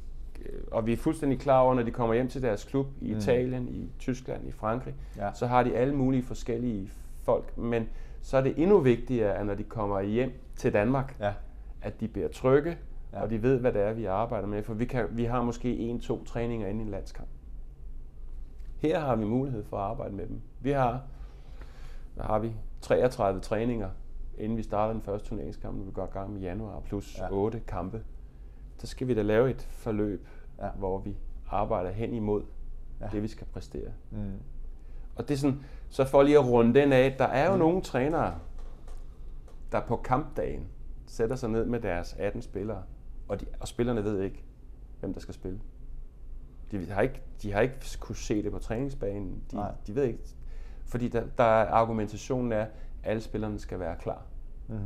[0.72, 3.18] og vi er fuldstændig klar over, når de kommer hjem til deres klub i mm.
[3.18, 5.34] Italien, i Tyskland, i Frankrig, ja.
[5.34, 6.92] så har de alle mulige forskellige
[7.24, 7.90] folk, men
[8.22, 11.34] så er det endnu vigtigere, at når de kommer hjem til Danmark, ja.
[11.82, 12.78] at de bliver trygge,
[13.14, 13.22] ja.
[13.22, 15.78] og de ved, hvad det er, vi arbejder med, for vi, kan, vi har måske
[15.78, 17.30] en-to træninger inden en landskamp.
[18.78, 20.42] Her har vi mulighed for at arbejde med dem.
[20.60, 21.02] Vi har,
[22.16, 23.90] hvad har vi, 33 træninger,
[24.38, 27.32] inden vi starter den første turneringskamp, når vi går i gang med januar, plus ja.
[27.32, 28.04] 8 kampe.
[28.78, 30.28] Så skal vi da lave et forløb,
[30.60, 30.70] ja.
[30.70, 31.18] hvor vi
[31.50, 32.44] arbejder hen imod
[33.02, 33.08] ja.
[33.12, 33.92] det, vi skal præstere.
[34.12, 34.34] Mm.
[35.16, 37.60] Og det er sådan, så for lige at runde den af, der er jo mm.
[37.60, 38.36] nogle trænere,
[39.72, 40.68] der på kampdagen
[41.06, 42.84] sætter sig ned med deres 18 spillere,
[43.32, 44.44] og, de, og spillerne ved ikke,
[45.00, 45.60] hvem der skal spille.
[46.72, 49.44] De har ikke, de har ikke kunne se det på træningsbanen.
[49.52, 50.20] De, de ved ikke.
[50.86, 52.70] Fordi der, der er argumentationen er, at
[53.04, 54.26] alle spillerne skal være klar.
[54.68, 54.80] Mm.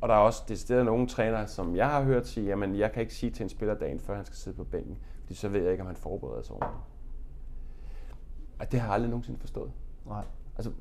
[0.00, 2.92] Og der er også det sted nogle trænere, som jeg har hørt sige, jamen jeg
[2.92, 5.48] kan ikke sige til en spiller dagen før han skal sidde på bænken, fordi så
[5.48, 6.84] ved jeg ikke, om han forbereder sig ordentligt.
[8.58, 9.72] Og det har jeg aldrig nogensinde forstået.
[10.06, 10.24] Nej.
[10.56, 10.72] Altså,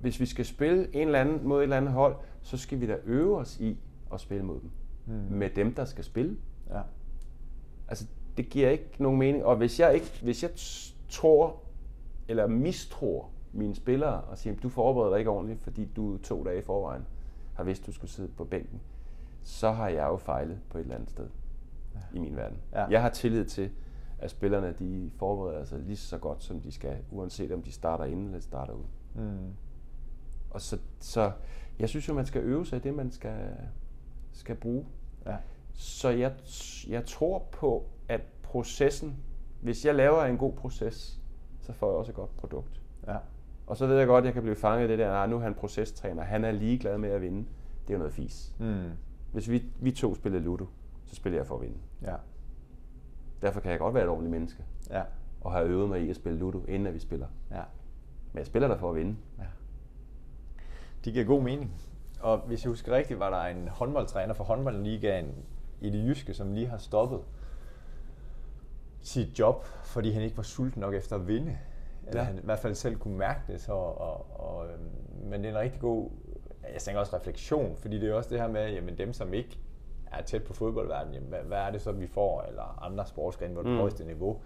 [0.00, 2.86] hvis vi skal spille en eller anden mod et eller andet hold, så skal vi
[2.86, 3.78] da øve os i
[4.12, 4.70] at spille mod dem.
[5.10, 5.36] Mm.
[5.36, 6.36] Med dem, der skal spille.
[6.70, 6.80] Ja.
[7.88, 9.44] Altså, det giver ikke nogen mening.
[9.44, 10.50] Og hvis jeg, ikke, hvis jeg
[11.08, 11.56] tror,
[12.28, 16.58] eller mistror mine spillere og siger, du forbereder dig ikke ordentligt, fordi du to dage
[16.58, 17.02] i forvejen
[17.54, 18.80] har vidst, du skulle sidde på bænken,
[19.42, 21.28] så har jeg jo fejlet på et eller andet sted
[21.94, 22.00] ja.
[22.14, 22.58] i min verden.
[22.72, 22.86] Ja.
[22.86, 23.70] Jeg har tillid til,
[24.18, 28.04] at spillerne de forbereder sig lige så godt, som de skal, uanset om de starter
[28.04, 28.84] inden eller starter ud.
[29.14, 29.54] Mm.
[30.50, 31.32] Og så, så
[31.78, 33.56] jeg synes jo, man skal øve sig i det, man skal,
[34.32, 34.84] skal bruge.
[35.26, 35.36] Ja.
[35.74, 36.32] Så jeg,
[36.88, 39.16] jeg tror på, at processen,
[39.60, 41.20] hvis jeg laver en god proces,
[41.60, 42.82] så får jeg også et godt produkt.
[43.06, 43.16] Ja.
[43.66, 45.40] Og så ved jeg godt, at jeg kan blive fanget i det der, nu er
[45.40, 47.38] han procestræner, han er ligeglad med at vinde.
[47.82, 48.54] Det er jo noget fis.
[48.58, 48.90] Mm.
[49.32, 50.66] Hvis vi, vi to spiller Ludo,
[51.06, 51.78] så spiller jeg for at vinde.
[52.02, 52.14] Ja.
[53.42, 54.64] Derfor kan jeg godt være et ordentligt menneske.
[54.90, 55.02] Ja.
[55.40, 57.26] Og have øvet mig i at spille Ludo, inden at vi spiller.
[57.50, 57.62] Ja.
[58.32, 59.16] Men jeg spiller der for at vinde.
[59.38, 59.44] Ja.
[61.04, 61.72] Det giver god mening.
[62.20, 65.34] Og hvis jeg husker rigtigt, var der en håndboldtræner for håndboldligaen
[65.80, 67.20] i det jyske, som lige har stoppet
[69.02, 71.58] sit job, fordi han ikke var sulten nok efter at vinde.
[72.06, 72.26] Eller ja.
[72.26, 73.60] han i hvert fald selv kunne mærke det.
[73.60, 74.90] Så, og, og, øhm,
[75.30, 76.10] men det er en rigtig god,
[76.72, 79.58] jeg tænker også refleksion, fordi det er også det her med, jamen dem som ikke
[80.12, 83.54] er tæt på fodboldverdenen, jamen, hvad, hvad er det så, vi får, eller andre sportsgrene
[83.54, 83.76] på det mm.
[83.76, 84.40] højeste niveau.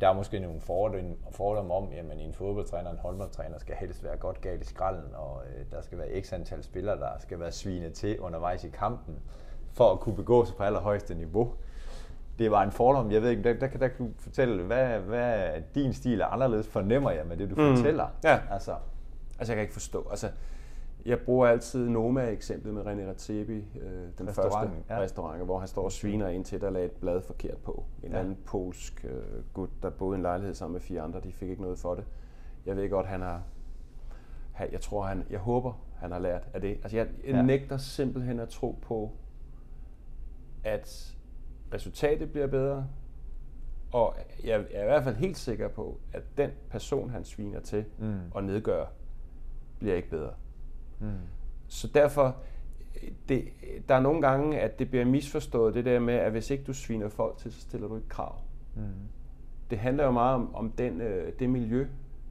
[0.00, 4.04] Der er måske nogle fordomme, fordomme om, at en fodboldtræner og en håndboldtræner skal helst
[4.04, 7.40] være godt galt i skralden, og øh, der skal være x antal spillere, der skal
[7.40, 9.18] være svinet til undervejs i kampen,
[9.72, 11.52] for at kunne begå sig på allerhøjeste niveau.
[12.38, 15.50] Det var en fordom, jeg ved ikke, der, der, der kan du fortælle, hvad, hvad
[15.74, 17.76] din stil er anderledes, fornemmer jeg med det, du mm.
[17.76, 18.06] fortæller.
[18.24, 18.40] Ja.
[18.50, 18.74] Altså.
[19.38, 20.06] altså, jeg kan ikke forstå.
[20.10, 20.30] Altså,
[21.06, 24.58] jeg bruger altid Noma-eksemplet med René Ratebi, øh, den første
[24.90, 25.00] ja.
[25.00, 27.84] restaurant, hvor han står og sviner ind til, der lagde et blad forkert på.
[28.02, 28.18] En ja.
[28.18, 31.48] anden polsk øh, gut, der boede i en lejlighed sammen med fire andre, de fik
[31.48, 32.04] ikke noget for det.
[32.66, 33.42] Jeg ved godt, han har...
[34.72, 35.24] Jeg tror, han...
[35.30, 36.70] Jeg håber, han har lært af det.
[36.82, 37.42] Altså, jeg, jeg ja.
[37.42, 39.12] nægter simpelthen at tro på,
[40.64, 41.16] at
[41.74, 42.86] resultatet bliver bedre,
[43.92, 47.84] og jeg er i hvert fald helt sikker på, at den person, han sviner til
[47.98, 48.18] mm.
[48.30, 48.84] og nedgør,
[49.78, 50.32] bliver ikke bedre.
[51.00, 51.08] Mm.
[51.68, 52.36] Så derfor,
[53.28, 53.44] det,
[53.88, 56.72] der er nogle gange, at det bliver misforstået, det der med, at hvis ikke du
[56.72, 58.40] sviner folk til, så stiller du ikke krav.
[58.76, 58.82] Mm.
[59.70, 61.86] Det handler jo meget om, om den, øh, det miljø,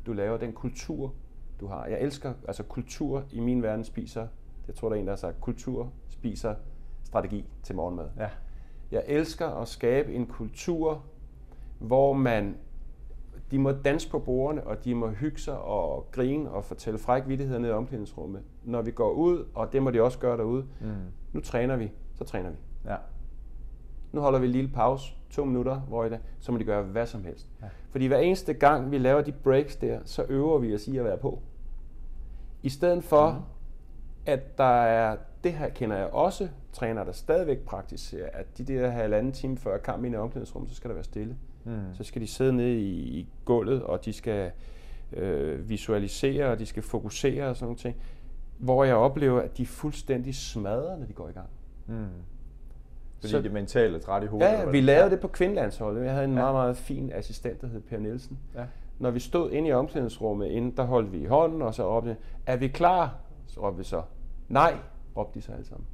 [0.06, 1.13] du laver, den kultur,
[1.60, 1.86] du har.
[1.86, 4.27] Jeg elsker, altså kultur i min verden spiser,
[4.67, 6.56] jeg tror, der er en, der har sagt, kultur spiser
[7.03, 8.10] strategi til morgenmad.
[8.17, 8.30] Ja.
[8.91, 11.03] Jeg elsker at skabe en kultur,
[11.80, 12.58] hvor man
[13.51, 17.23] de må danse på bordene, og de må hygge sig og grine og fortælle fræk
[17.27, 18.41] vittigheder ned i omklædningsrummet.
[18.67, 20.88] Når vi går ud, og det må de også gøre derude, mm.
[21.34, 22.58] nu træner vi, så træner vi.
[22.86, 22.95] Ja.
[24.12, 26.84] Nu holder vi en lille pause, to minutter, hvor i det, så må de gøre
[26.84, 27.47] hvad som helst.
[27.62, 27.67] Ja.
[27.89, 31.06] Fordi hver eneste gang, vi laver de breaks der, så øver vi os i at
[31.06, 31.41] være på.
[32.63, 33.38] I stedet for, mm.
[34.25, 38.89] at der er, det her kender jeg også, træner der stadigvæk praktiserer, at de der
[38.89, 41.38] halvanden time før kamp i omklædningsrum, så skal der være stille.
[41.63, 41.93] Mm.
[41.93, 44.51] Så skal de sidde nede i, i gulvet, og de skal
[45.13, 47.95] øh, visualisere, og de skal fokusere og sådan noget ting.
[48.58, 51.50] Hvor jeg oplever, at de er fuldstændig smadret, når de går i gang.
[51.88, 52.08] Mm.
[53.20, 54.48] Fordi så, det mentale træt i hovedet?
[54.48, 55.10] Ja, vi lavede ja.
[55.10, 56.06] det på kvindelandsholdet.
[56.06, 56.39] Jeg havde en ja.
[56.39, 58.39] meget, meget fin assistent, der hed Per Nielsen.
[58.56, 58.65] Ja.
[59.00, 62.17] Når vi stod inde i omklædningsrummet, inden, der holdt vi i hånden, og så råbte
[62.46, 63.15] er vi klar?
[63.48, 64.02] Så råbte vi så,
[64.50, 64.76] nej,
[65.17, 65.88] råbte de så alle sammen.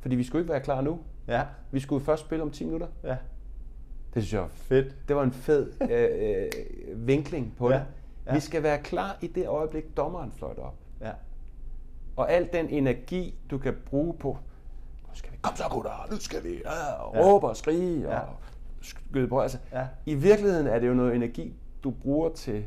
[0.00, 0.98] Fordi vi skulle ikke være klar nu.
[1.28, 1.42] Ja.
[1.70, 2.86] Vi skulle først spille om 10 minutter.
[3.04, 3.16] Ja.
[4.14, 5.08] Det synes jeg var fedt.
[5.08, 7.74] Det var en fed øh, øh, vinkling på ja.
[7.74, 7.84] det.
[8.26, 8.34] Ja.
[8.34, 10.74] Vi skal være klar i det øjeblik, dommeren fløjter op.
[12.16, 14.38] Og al den energi, du kan bruge på,
[15.08, 17.20] nu skal vi, kom så gutter, nu skal vi ja, og ja.
[17.20, 18.18] råbe og skrige ja.
[18.18, 18.36] og
[18.80, 19.40] skyde på.
[19.40, 19.86] Altså, ja.
[20.06, 22.64] I virkeligheden er det jo noget energi, du bruger til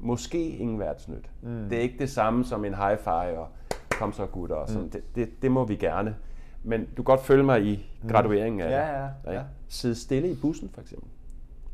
[0.00, 1.30] måske ingen værtsnyt.
[1.42, 1.68] Mm.
[1.68, 3.48] Det er ikke det samme som en high five og
[3.90, 4.56] kom så gutter.
[4.56, 4.82] Og sådan.
[4.82, 4.90] Mm.
[4.90, 6.16] Det, det, det må vi gerne.
[6.62, 8.08] Men du kan godt følge mig i mm.
[8.08, 9.42] gradueringen af ja, ja, ja.
[9.68, 11.08] Sidde stille i bussen for eksempel.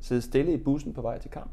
[0.00, 1.50] Sidde stille i bussen på vej til kamp.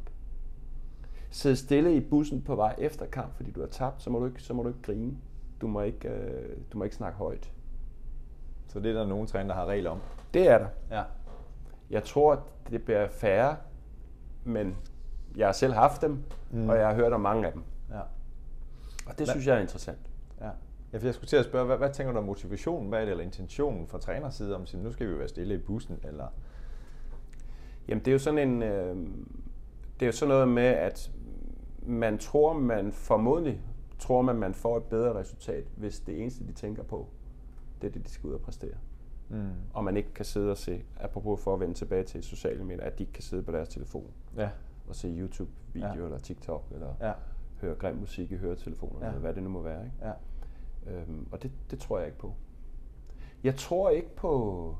[1.29, 4.25] Sidde stille i bussen på vej efter kamp, fordi du har tabt, så må du
[4.25, 5.17] ikke, så må du ikke grine.
[5.61, 7.51] Du må ikke, øh, du må ikke snakke højt.
[8.67, 9.99] Så det er der nogen træner, der har regler om?
[10.33, 10.67] Det er der.
[10.91, 11.03] Ja.
[11.89, 13.57] Jeg tror, det bliver færre,
[14.43, 14.77] men
[15.35, 16.69] jeg har selv haft dem, mm.
[16.69, 17.63] og jeg har hørt om mange af dem.
[17.89, 17.99] Ja.
[17.99, 18.07] Og
[19.07, 19.27] det Hvad?
[19.27, 19.99] synes jeg er interessant.
[20.41, 20.49] Ja.
[20.93, 22.89] Ja, for jeg skulle til at spørge, hvad, hvad tænker du om motivationen?
[22.89, 25.55] Hvad er det, eller intentionen fra trænerside side om, at nu skal vi være stille
[25.55, 25.99] i bussen?
[26.03, 26.27] Eller?
[27.87, 28.63] Jamen, det er jo sådan en...
[28.63, 28.95] Øh,
[29.99, 31.11] det er jo sådan noget med, at
[31.81, 33.61] man tror, man formodentlig
[34.01, 37.07] tror man, man får et bedre resultat, hvis det eneste, de tænker på,
[37.81, 38.75] det er det, de skal ud og præstere.
[39.29, 39.49] Mm.
[39.73, 42.83] Og man ikke kan sidde og se, apropos for at vende tilbage til sociale medier,
[42.83, 44.49] at de ikke kan sidde på deres telefon ja.
[44.87, 46.05] og se YouTube-video ja.
[46.05, 47.13] eller TikTok, eller ja.
[47.61, 49.07] høre grim musik i høretelefoner, ja.
[49.07, 49.85] eller hvad det nu må være.
[49.85, 49.97] Ikke?
[50.01, 50.11] Ja.
[50.91, 52.33] Øhm, og det, det tror jeg ikke på.
[53.43, 54.75] Jeg tror ikke på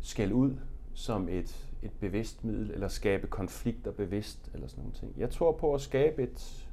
[0.00, 0.56] skæld ud
[0.94, 5.12] som et, et bevidst middel, eller skabe konflikter bevidst, eller sådan nogle ting.
[5.16, 6.65] Jeg tror på at skabe et,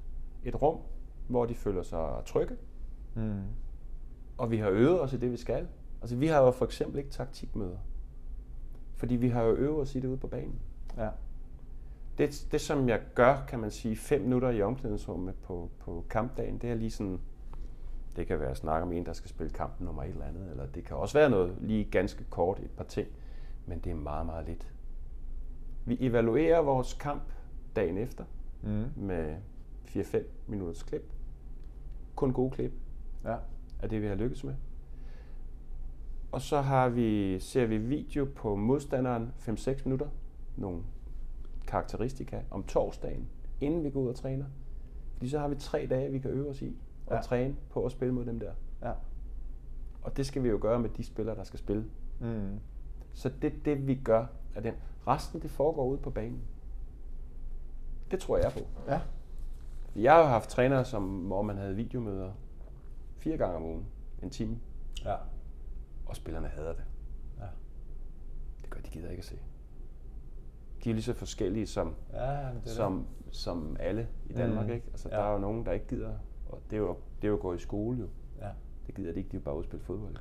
[0.43, 0.77] et rum,
[1.27, 2.55] hvor de føler sig trygge,
[3.15, 3.41] mm.
[4.37, 5.67] og vi har øvet os i det, vi skal.
[6.01, 7.77] Altså, vi har jo for eksempel ikke taktikmøder,
[8.95, 10.59] fordi vi har jo øvet os i det ude på banen.
[10.97, 11.09] Ja.
[12.17, 16.57] Det, det, som jeg gør, kan man sige, fem minutter i omklædningsrummet på, på kampdagen,
[16.57, 17.19] det er lige sådan,
[18.15, 20.51] det kan være at snakke om en, der skal spille kampen nummer et eller andet,
[20.51, 23.07] eller det kan også være noget lige ganske kort, et par ting,
[23.65, 24.73] men det er meget, meget lidt.
[25.85, 27.23] Vi evaluerer vores kamp
[27.75, 28.23] dagen efter
[28.61, 28.85] mm.
[28.95, 29.35] med
[29.87, 31.13] 4-5 minutters klip.
[32.15, 32.71] Kun gode klip
[33.23, 33.35] ja.
[33.79, 34.53] er det, vi har lykkes med.
[36.31, 40.07] Og så har vi, ser vi video på modstanderen 5-6 minutter.
[40.55, 40.83] Nogle
[41.67, 43.29] karakteristika om torsdagen,
[43.61, 44.45] inden vi går ud og træner.
[45.13, 47.21] Fordi så har vi tre dage, vi kan øve os i og ja.
[47.21, 48.51] træne på at spille mod dem der.
[48.81, 48.91] Ja.
[50.01, 51.85] Og det skal vi jo gøre med de spillere, der skal spille.
[52.19, 52.59] Mm.
[53.13, 54.73] Så det det, vi gør af den.
[55.07, 56.41] Resten, det foregår ude på banen.
[58.11, 58.59] Det tror jeg på.
[58.87, 59.01] Ja.
[59.95, 62.31] Jeg har jo haft trænere, som, hvor man havde videomøder
[63.17, 63.85] fire gange om ugen,
[64.23, 64.59] en time.
[65.05, 65.15] Ja.
[66.05, 66.83] Og spillerne hader det.
[67.39, 67.45] Ja.
[68.61, 69.39] Det gør, de gider ikke at se.
[70.83, 73.35] De er lige så forskellige som, ja, det som, det.
[73.35, 74.65] som alle i Danmark.
[74.65, 74.73] Mm.
[74.73, 74.87] Ikke?
[74.91, 75.15] Altså, ja.
[75.15, 76.13] Der er jo nogen, der ikke gider.
[76.49, 78.07] Og det er jo, det er jo at gå i skole jo.
[78.41, 78.49] Ja.
[78.87, 80.15] Det gider de ikke, de vil bare udspille fodbold.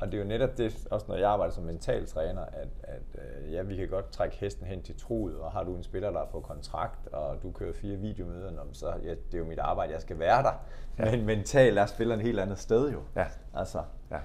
[0.00, 3.02] Og det er jo netop det, også når jeg arbejder som mental træner, at, at
[3.14, 6.10] øh, ja, vi kan godt trække hesten hen til troet, og har du en spiller,
[6.10, 9.58] der er på kontrakt, og du kører fire videomøder, så ja, det er jo mit
[9.58, 10.52] arbejde, jeg skal være der.
[10.98, 11.10] Ja.
[11.10, 13.00] Men mentalt er spilleren et helt andet sted jo.
[13.16, 13.26] Ja.
[13.54, 14.18] Altså, ja.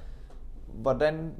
[0.67, 1.33] Hvordan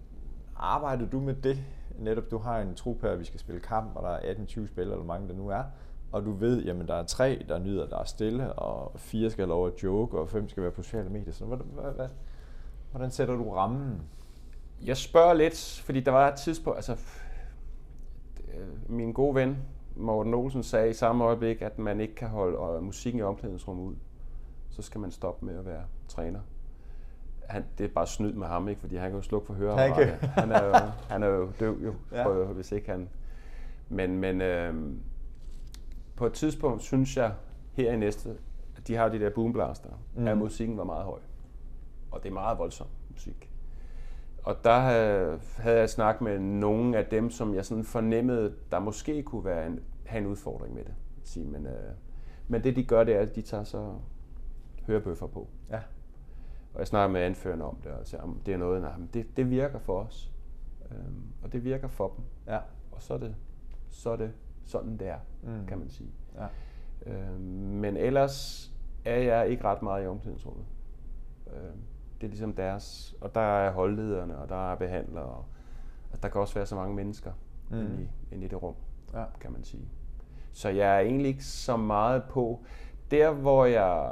[0.55, 1.57] arbejder du med det?
[1.99, 4.67] Netop, du har en trup her, at vi skal spille kamp, og der er 18-20
[4.67, 5.63] spillere, eller mange der nu er.
[6.11, 9.41] Og du ved, jamen der er tre, der nyder, der er stille, og fire skal
[9.41, 11.33] have lov at joke, og fem skal være på sociale medier.
[11.33, 12.09] Så hvordan, hvordan,
[12.91, 14.01] hvordan sætter du rammen?
[14.83, 16.97] Jeg spørger lidt, fordi der var et tidspunkt, altså
[18.87, 19.57] min gode ven
[19.95, 23.95] Morten Olsen sagde i samme øjeblik, at man ikke kan holde musikken i omklædningsrummet ud.
[24.69, 26.39] Så skal man stoppe med at være træner.
[27.49, 28.81] Han, det er bare snyd med ham, ikke?
[28.81, 30.13] fordi han kan jo slukke for høreapparatet.
[30.21, 30.73] Han er jo,
[31.09, 32.25] han er jo døv, jo, ja.
[32.25, 33.09] for, hvis ikke han...
[33.89, 34.75] Men, men øh,
[36.15, 37.33] på et tidspunkt synes jeg,
[37.73, 38.29] her i næste,
[38.77, 40.27] at de har de der boomblaster, mm.
[40.27, 41.19] at musikken var meget høj.
[42.11, 43.52] Og det er meget voldsom musik.
[44.43, 44.79] Og der
[45.61, 49.67] havde jeg snakket med nogle af dem, som jeg sådan fornemmede, der måske kunne være
[49.67, 50.93] en, have en udfordring med det.
[51.23, 51.93] Sige, men, øh,
[52.47, 53.93] men det de gør, det er, at de tager så
[54.87, 55.47] hørebøffer på.
[55.69, 55.79] Ja.
[56.73, 59.37] Og jeg snakker med anførende om det, og siger, om det er noget, nej, det,
[59.37, 60.31] det virker for os.
[60.91, 62.25] Øhm, og det virker for dem.
[62.47, 62.59] Ja.
[62.91, 63.35] Og så er det,
[63.89, 64.31] så er det
[64.65, 65.65] sådan, det er, mm.
[65.67, 66.09] kan man sige.
[66.35, 66.47] Ja.
[67.11, 67.41] Øhm,
[67.81, 68.71] men ellers
[69.05, 70.65] er jeg ikke ret meget i omklædningsrummet.
[71.47, 71.79] Øhm,
[72.23, 75.45] det er ligesom deres, og der er holdlederne, og der er behandlere, og,
[76.11, 77.31] og der kan også være så mange mennesker
[77.69, 77.77] mm.
[77.77, 78.75] inde, i, inde i det rum,
[79.13, 79.23] ja.
[79.39, 79.87] kan man sige.
[80.51, 82.63] Så jeg er egentlig ikke så meget på,
[83.11, 84.11] der hvor jeg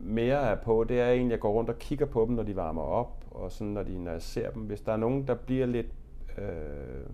[0.00, 2.42] mere er på, det er egentlig, at jeg går rundt og kigger på dem, når
[2.42, 4.62] de varmer op, og sådan, når, de, når jeg ser dem.
[4.62, 5.94] Hvis der er nogen, der bliver lidt
[6.38, 7.06] øh,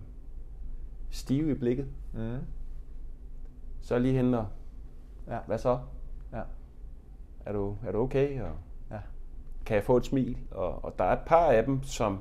[1.09, 2.37] stive i blikket, mm.
[3.81, 4.47] så er lige hende og,
[5.27, 5.39] ja.
[5.47, 5.79] hvad så?
[6.33, 6.41] Ja.
[7.45, 8.41] Er, du, er du okay?
[8.41, 8.51] Og,
[9.67, 10.37] kan jeg få et smil?
[10.51, 12.19] Og, og der er et par af dem, som,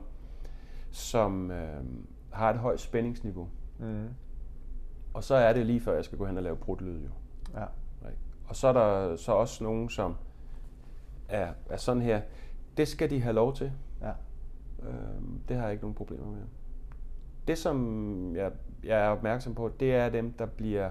[0.91, 1.85] som øh,
[2.33, 3.49] har et højt spændingsniveau.
[3.79, 4.09] Mm.
[5.15, 7.11] Og så er det lige før, jeg skal gå hen og lave brutlyd jo.
[7.55, 7.65] Ja.
[8.49, 10.17] Og så er der så også nogen, som
[11.29, 12.21] er, er sådan her.
[12.77, 13.73] Det skal de have lov til.
[14.01, 14.11] Ja.
[14.89, 16.43] Øh, det har jeg ikke nogen problemer med.
[17.49, 18.53] Det, som jeg,
[18.85, 20.91] jeg er opmærksom på, det er dem, der bliver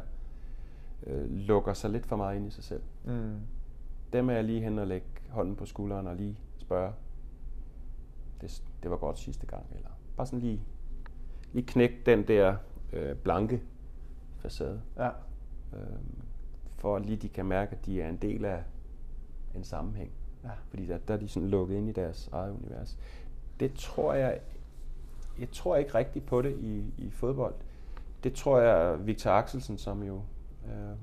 [1.07, 2.81] øh, lukker sig lidt for meget ind i sig selv.
[3.05, 3.39] Mm.
[4.13, 6.39] Dem er jeg lige hen og lægge hånden på skulderen og lige
[6.75, 6.93] spørge,
[8.41, 10.61] det, det var godt sidste gang, eller bare sådan lige,
[11.53, 12.55] lige knække den der
[12.93, 13.61] øh, blanke
[14.38, 14.81] facade.
[14.97, 15.09] Ja.
[15.73, 15.99] Øh,
[16.77, 18.63] for at lige de kan mærke, at de er en del af
[19.55, 20.11] en sammenhæng.
[20.43, 20.49] Ja.
[20.69, 22.97] Fordi der, der er de sådan lukket ind i deres eget univers.
[23.59, 24.39] Det tror jeg,
[25.39, 27.55] jeg tror ikke rigtigt på det i, i fodbold.
[28.23, 30.21] Det tror jeg, Victor Axelsen, som jo
[30.65, 30.95] øh,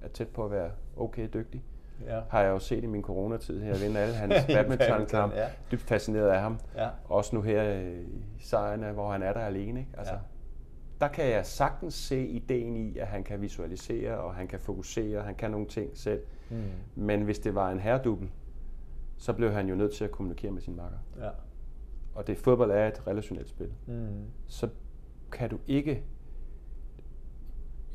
[0.00, 1.62] er tæt på at være okay dygtig,
[2.06, 2.20] ja.
[2.30, 5.34] har jeg jo set i min coronatid her, vinde alle hans badmintonkamp.
[5.34, 5.46] ja.
[5.72, 6.58] Dybt fascineret af ham.
[6.76, 6.88] Ja.
[7.04, 8.04] Også nu her i
[8.40, 9.80] sejrene, hvor han er der alene.
[9.80, 9.92] Ikke?
[9.98, 10.18] Altså, ja.
[11.00, 15.22] Der kan jeg sagtens se ideen i, at han kan visualisere, og han kan fokusere,
[15.22, 16.22] han kan nogle ting selv.
[16.50, 16.62] Mm.
[16.94, 18.30] Men hvis det var en herredubbel,
[19.16, 20.98] så blev han jo nødt til at kommunikere med sin makker.
[21.20, 21.30] Ja.
[22.14, 23.72] Og det fodbold er et relationelt spil.
[23.86, 24.24] Mm.
[24.46, 24.68] Så
[25.32, 26.02] kan du ikke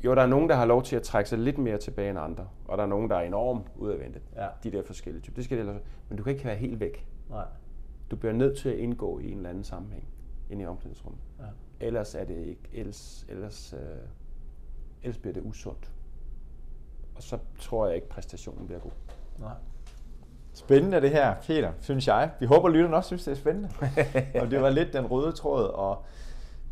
[0.04, 2.18] jo, der er nogen, der har lov til at trække sig lidt mere tilbage end
[2.18, 4.20] andre, og der er nogen, der er enormt udadvendte.
[4.36, 4.46] Ja.
[4.62, 5.34] De der forskellige typer.
[5.34, 7.06] Det skal det Men du kan ikke være helt væk.
[7.30, 7.44] Nej.
[8.10, 10.08] Du bliver nødt til at indgå i en eller anden sammenhæng
[10.50, 11.20] ind i omklædningsrummet.
[11.40, 11.44] Ja.
[11.86, 13.80] Ellers er det ikke, ellers, ellers øh,
[15.02, 15.90] ellers bliver det usundt.
[17.14, 18.90] Og så tror jeg ikke, præstationen bliver god.
[19.38, 19.54] Nej.
[20.52, 22.30] Spændende det her, Peter, synes jeg.
[22.40, 23.70] Vi håber, lytterne også synes, det er spændende.
[24.40, 25.64] og det var lidt den røde tråd.
[25.64, 26.04] Og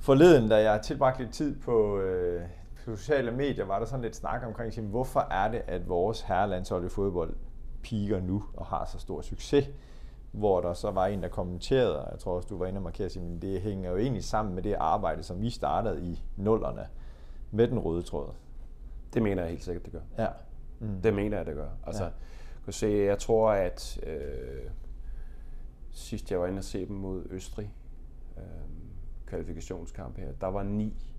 [0.01, 2.47] forleden, da jeg tilbragte lidt tid på, øh, på
[2.85, 6.89] sociale medier, var der sådan lidt snak omkring, hvorfor er det, at vores herrelandshold i
[6.89, 7.35] fodbold
[7.83, 9.71] piker nu og har så stor succes?
[10.33, 12.83] Hvor der så var en, der kommenterede, og jeg tror også, du var inde og
[12.83, 16.87] markere, at det hænger jo egentlig sammen med det arbejde, som vi startede i nullerne
[17.51, 18.35] med den røde tråd.
[19.15, 20.01] Det mener jeg helt sikkert, det gør.
[20.19, 20.29] Ja.
[20.79, 21.03] Mm.
[21.03, 21.69] Det mener jeg, det gør.
[21.87, 22.11] Altså, ja.
[22.65, 24.71] kan se, jeg tror, at øh,
[25.91, 27.73] sidst jeg var inde og se dem mod Østrig,
[28.37, 28.43] øh,
[29.27, 31.12] kvalifikationskamp her, der var ni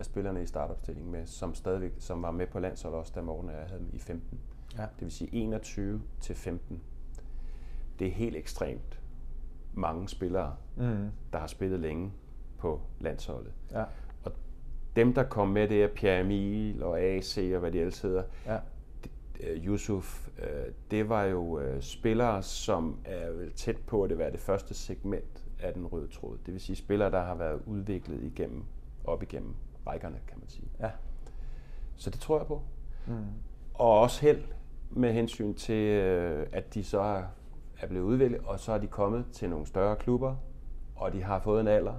[0.00, 3.48] af spillerne i startopstillingen med, som stadigvæk som var med på landsholdet også, da morgen
[3.48, 4.40] jeg havde dem i 15.
[4.78, 4.82] Ja.
[4.82, 6.82] Det vil sige 21 til 15.
[7.98, 9.00] Det er helt ekstremt
[9.74, 11.08] mange spillere, mm.
[11.32, 12.12] der har spillet længe
[12.58, 13.52] på landsholdet.
[13.70, 13.84] Ja.
[14.24, 14.32] Og
[14.96, 18.22] dem, der kom med, det er Pierre Emil og AC og hvad de ellers hedder.
[18.46, 18.58] Ja.
[19.40, 24.32] Øh, Yusuf, øh, det var jo øh, spillere, som er tæt på at det være
[24.32, 26.38] det første segment af den røde tråd.
[26.46, 28.64] Det vil sige spillere, der har været udviklet igennem,
[29.04, 29.54] op igennem
[29.90, 30.68] rækkerne, kan man sige.
[30.80, 30.90] Ja.
[31.96, 32.62] Så det tror jeg på.
[33.06, 33.14] Mm.
[33.74, 34.42] Og også held
[34.90, 35.88] med hensyn til,
[36.52, 37.22] at de så
[37.80, 40.36] er blevet udviklet, og så er de kommet til nogle større klubber,
[40.96, 41.94] og de har fået en alder,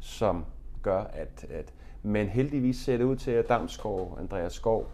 [0.00, 0.44] som
[0.82, 4.86] gør, at, at men heldigvis ser det ud til, at Damsgaard, Andreas Skov,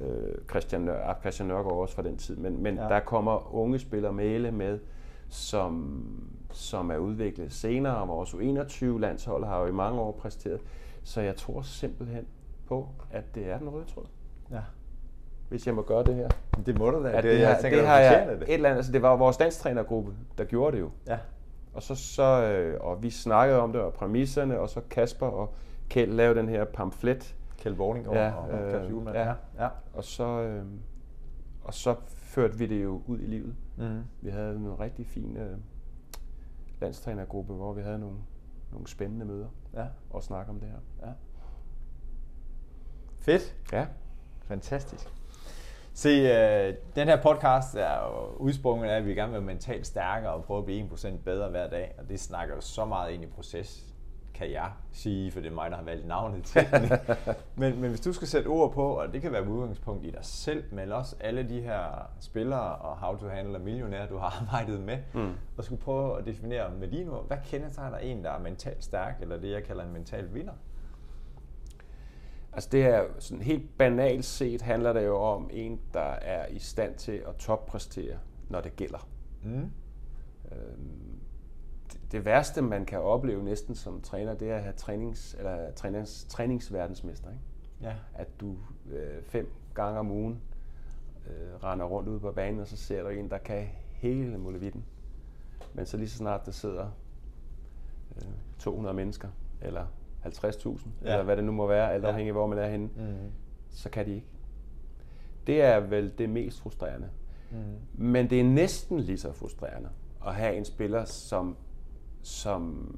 [0.00, 2.82] øh, Christian, Nør, ah, Christian Nørgaard også fra den tid, men, men ja.
[2.82, 4.78] der kommer unge spillere male med,
[5.28, 6.04] som,
[6.50, 8.06] som er udviklet senere.
[8.06, 10.60] Vores U21-landshold har jo i mange år præsteret.
[11.04, 12.26] Så jeg tror simpelthen
[12.66, 14.06] på, at det er den røde tråd.
[14.50, 14.60] Ja.
[15.48, 16.28] Hvis jeg må gøre det her.
[16.66, 17.08] Det må du da.
[17.08, 18.42] At det, det, jeg tænker, det har jeg det.
[18.42, 20.90] et eller andet, altså det var vores danstrænergruppe, der gjorde det jo.
[21.06, 21.18] Ja.
[21.74, 25.54] Og så, så øh, og vi snakkede om det og præmisserne, og så Kasper og
[25.88, 27.36] Kjeld lavede den her pamflet.
[27.58, 29.28] Kjeld Vorning og, ja, og, og øh, ja.
[29.28, 29.34] ja.
[29.58, 29.68] ja.
[29.94, 30.64] Og så øh,
[31.64, 33.54] og så førte vi det jo ud i livet.
[33.76, 34.02] Mm.
[34.20, 35.58] Vi havde en rigtig fin øh,
[36.80, 38.16] landstrænergruppe, hvor vi havde nogle,
[38.72, 39.86] nogle spændende møder ja.
[40.10, 41.06] og snakke om det her.
[41.06, 41.12] Ja.
[43.18, 43.56] Fedt.
[43.72, 43.86] Ja.
[44.44, 45.08] Fantastisk.
[45.94, 49.86] Se, øh, den her podcast er jo udsprunget af, at vi gerne vil være mentalt
[49.86, 51.94] stærkere og prøve at blive 1% bedre hver dag.
[51.98, 53.91] Og det snakker jo så meget ind i proces,
[54.34, 56.66] kan jeg sige, for det er mig, der har valgt navnet til
[57.56, 60.10] men, men hvis du skal sætte ord på, og det kan være med udgangspunkt i
[60.10, 64.16] dig selv, men også alle de her spillere og how to handle a millionær, du
[64.16, 65.32] har arbejdet med, mm.
[65.56, 69.18] og skulle prøve at definere med dine ord, hvad kendetegner en, der er mentalt stærk,
[69.20, 70.52] eller det, jeg kalder en mental vinder?
[72.52, 76.58] Altså det er sådan helt banalt set handler det jo om en, der er i
[76.58, 78.16] stand til at toppræstere,
[78.48, 79.08] når det gælder.
[79.42, 79.70] Mm.
[80.52, 81.01] Øhm,
[82.12, 86.24] det, værste, man kan opleve næsten som træner, det er at have trænings, eller trænings,
[86.24, 87.30] træningsverdensmester.
[87.30, 87.42] Ikke?
[87.82, 87.94] Ja.
[88.14, 88.56] At du
[88.92, 90.40] øh, fem gange om ugen
[91.26, 94.84] øh, render rundt ud på banen, og så ser du en, der kan hele muligheden.
[95.74, 96.90] Men så lige så snart der sidder
[98.16, 99.28] øh, 200 mennesker,
[99.60, 99.86] eller
[100.24, 101.10] 50.000, ja.
[101.10, 103.32] eller hvad det nu må være, alt afhængig af, hvor man er henne, mm.
[103.70, 104.26] så kan de ikke.
[105.46, 107.08] Det er vel det mest frustrerende.
[107.50, 107.58] Mm.
[108.04, 109.88] Men det er næsten lige så frustrerende
[110.26, 111.56] at have en spiller, som,
[112.22, 112.94] som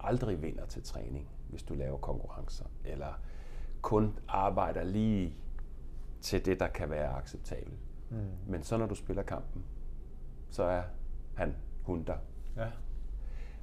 [0.00, 3.20] aldrig vinder til træning, hvis du laver konkurrencer, eller
[3.82, 5.36] kun arbejder lige
[6.20, 7.78] til det, der kan være acceptabelt.
[8.10, 8.16] Mm.
[8.46, 9.64] Men så når du spiller kampen,
[10.50, 10.82] så er
[11.34, 12.16] han hun der.
[12.56, 12.66] Ja.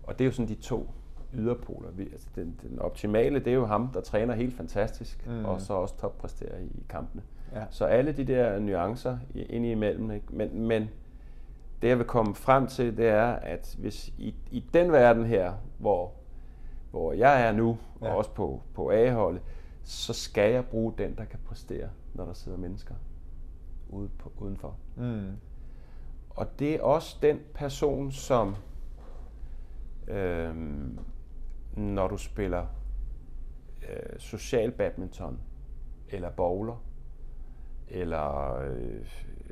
[0.03, 0.89] Og det er jo sådan de to
[1.33, 1.91] yderpoler.
[1.91, 5.45] Vi, altså den, den optimale, det er jo ham, der træner helt fantastisk, mm.
[5.45, 7.23] og så også toppræsterer i kampene.
[7.53, 7.65] Ja.
[7.69, 10.11] Så alle de der nuancer ind imellem.
[10.11, 10.25] Ikke?
[10.29, 10.89] Men, men
[11.81, 15.53] det jeg vil komme frem til, det er, at hvis i, i den verden her,
[15.77, 16.13] hvor,
[16.91, 18.09] hvor jeg er nu, ja.
[18.09, 19.41] og også på, på A-holdet,
[19.83, 22.95] så skal jeg bruge den, der kan præstere, når der sidder mennesker
[23.89, 24.75] ude på, udenfor.
[24.95, 25.31] Mm.
[26.29, 28.55] Og det er også den person, som
[30.07, 30.99] øhm,
[31.75, 32.65] når du spiller
[33.89, 35.39] øh, social badminton,
[36.09, 36.83] eller bowler,
[37.87, 39.05] eller øh,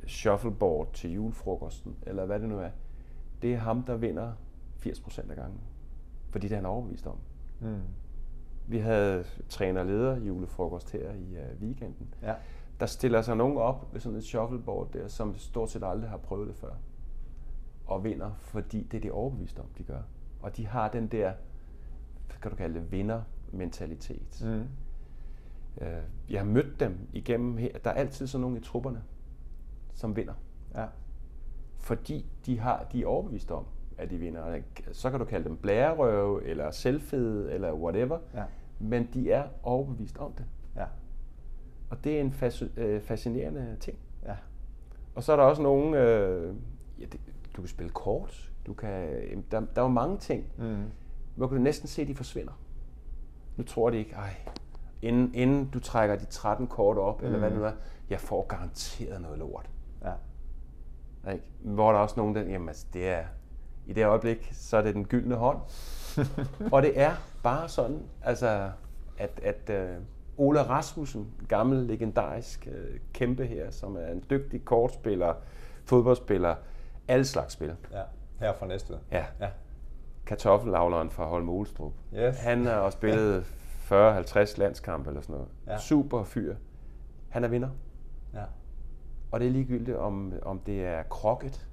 [0.06, 2.70] shuffleboard til julefrokosten, eller hvad det nu er,
[3.42, 4.32] det er ham, der vinder
[4.86, 5.60] 80% af gangen.
[6.30, 7.18] Fordi det er han overbevist om.
[7.60, 7.80] Mm.
[8.66, 12.14] Vi havde træner-leder julefrokost her i uh, weekenden.
[12.22, 12.34] Ja.
[12.80, 16.16] Der stiller sig nogen op ved sådan et shuffleboard der, som stort set aldrig har
[16.16, 16.72] prøvet det før.
[17.86, 20.02] Og vinder, fordi det er de overbevist om, de gør.
[20.42, 21.32] Og de har den der
[22.42, 24.42] kan du kalde det, vindermentalitet.
[24.44, 24.68] Mm.
[25.84, 27.78] Øh, jeg har mødt dem igennem her.
[27.84, 29.02] Der er altid sådan nogle i trupperne,
[29.96, 30.34] som vinder.
[30.74, 30.86] Ja.
[31.78, 33.64] Fordi de, har, de er overbevist om,
[33.98, 34.58] at de vinder.
[34.92, 38.18] Så kan du kalde dem blærerøve, eller selvfede, eller whatever.
[38.34, 38.42] Ja.
[38.78, 40.44] Men de er overbevist om det.
[40.76, 40.84] Ja.
[41.90, 43.98] Og det er en fas- øh, fascinerende ting.
[44.26, 44.36] Ja.
[45.14, 46.54] Og så er der også nogen, øh,
[47.00, 47.20] ja, det,
[47.56, 49.08] du kan spille kort, du kan,
[49.50, 50.84] der, der er jo mange ting, Mm.
[51.36, 52.52] hvor kan du næsten se, at de forsvinder.
[53.56, 54.34] Nu tror de ikke, ej,
[55.02, 57.26] inden, inden du trækker de 13 kort op, mm.
[57.26, 57.72] eller hvad det nu er,
[58.10, 59.70] jeg får garanteret noget lort.
[60.04, 61.32] Ja.
[61.32, 61.44] Ikke?
[61.60, 63.24] Hvor der er også nogen, der, jamen altså, det er,
[63.86, 65.58] i det øjeblik, så er det den gyldne hånd.
[66.72, 68.70] og det er bare sådan, altså,
[69.18, 70.02] at, at uh,
[70.46, 75.34] Ola Rasmussen, gammel legendarisk uh, kæmpe her, som er en dygtig kortspiller,
[75.84, 76.54] fodboldspiller,
[77.08, 77.74] alle slags spil.
[77.92, 78.02] ja.
[78.40, 78.98] Her fra Næstved.
[79.12, 79.24] Ja.
[79.40, 79.48] Ja.
[80.26, 81.92] Kartoffelavleren fra Holm Olstrup.
[82.14, 82.38] Yes.
[82.38, 83.44] Han har også spillet
[83.90, 85.48] 40-50 landskampe eller sådan noget.
[85.66, 85.78] Ja.
[85.78, 86.54] Super fyr.
[87.28, 87.68] Han er vinder.
[89.36, 89.38] Ja.
[89.38, 91.68] Og det er ligegyldigt, om, om det er krokket,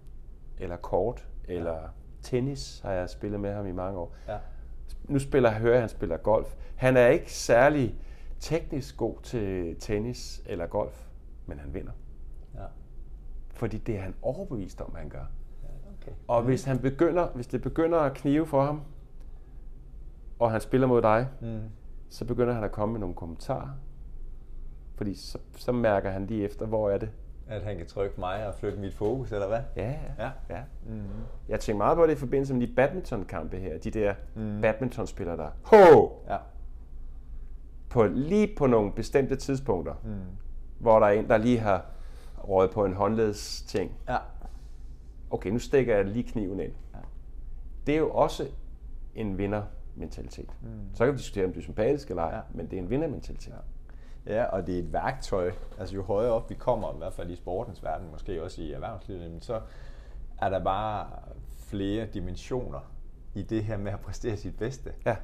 [0.60, 1.78] eller kort, eller
[2.22, 4.16] tennis, har jeg spillet med ham i mange år.
[4.28, 4.38] Ja.
[5.08, 6.56] Nu spiller hører jeg, at han spiller golf.
[6.76, 7.96] Han er ikke særlig
[8.40, 11.08] teknisk god til tennis eller golf,
[11.46, 11.92] men han vinder.
[12.56, 12.66] Ja.
[13.50, 15.26] Fordi det er han overbevist om, han gør.
[16.02, 16.12] Okay.
[16.28, 18.82] Og hvis, han begynder, hvis det begynder at knive for ham,
[20.40, 21.60] og han spiller mod dig, Mm.
[22.10, 23.70] så begynder han at komme med nogle kommentarer.
[24.96, 27.10] Fordi så, så mærker han lige efter, hvor er det.
[27.48, 29.62] At han kan trykke mig og flytte mit fokus, eller hvad?
[29.76, 30.32] Ja, Ja.
[30.50, 30.62] ja.
[30.86, 31.02] Mm.
[31.50, 33.78] Jeg tænker meget på det i forbindelse med de badmintonkampe her.
[33.78, 34.62] De der mm.
[34.62, 36.10] badmintonspillere, der ho!
[36.30, 36.38] Ja.
[37.90, 40.10] På, lige på nogle bestemte tidspunkter, Mm.
[40.80, 41.86] hvor der er en, der lige har
[42.38, 43.92] røget på en håndleds ting.
[44.10, 44.18] Ja.
[45.32, 46.72] Okay, nu stikker jeg lige kniven ind.
[46.94, 47.00] Ja.
[47.88, 48.48] Det er jo også
[49.16, 50.50] en vindermentalitet.
[50.62, 50.68] Mm.
[50.94, 52.42] Så kan vi diskutere, om du er sympatisk eller ej, ja.
[52.54, 53.54] men det er en vindermentalitet.
[53.54, 53.58] Ja.
[54.28, 55.52] Ja, og det er et værktøj.
[55.80, 58.72] Altså jo højere op vi kommer, i hvert fald i sportens verden, måske også i
[58.72, 59.62] erhvervslivet, så
[60.42, 61.08] er der bare
[61.58, 62.92] flere dimensioner
[63.36, 64.94] i det her med at præstere sit bedste.
[65.06, 65.16] ja.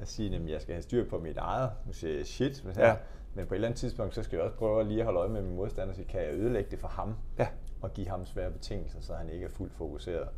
[0.00, 1.70] At sige, at jeg skal have styr på mit eget.
[1.86, 2.96] Nu siger jeg shit, men, Ja.
[3.34, 5.20] men på et eller andet tidspunkt, så skal jeg også prøve at lige at holde
[5.20, 7.48] øje med min modstander, så kan jeg ødelægge det for ham, ja.
[7.80, 10.28] og give ham svære betingelser, så han ikke er fuldt fokuseret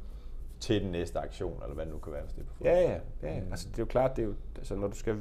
[0.60, 2.74] til den næste aktion, eller hvad det nu kan være, hvis det er på fodbold.
[2.74, 3.34] Ja, ja, ja.
[3.34, 3.40] ja.
[3.50, 5.16] Altså, det er jo klart, det er jo, altså, når du skal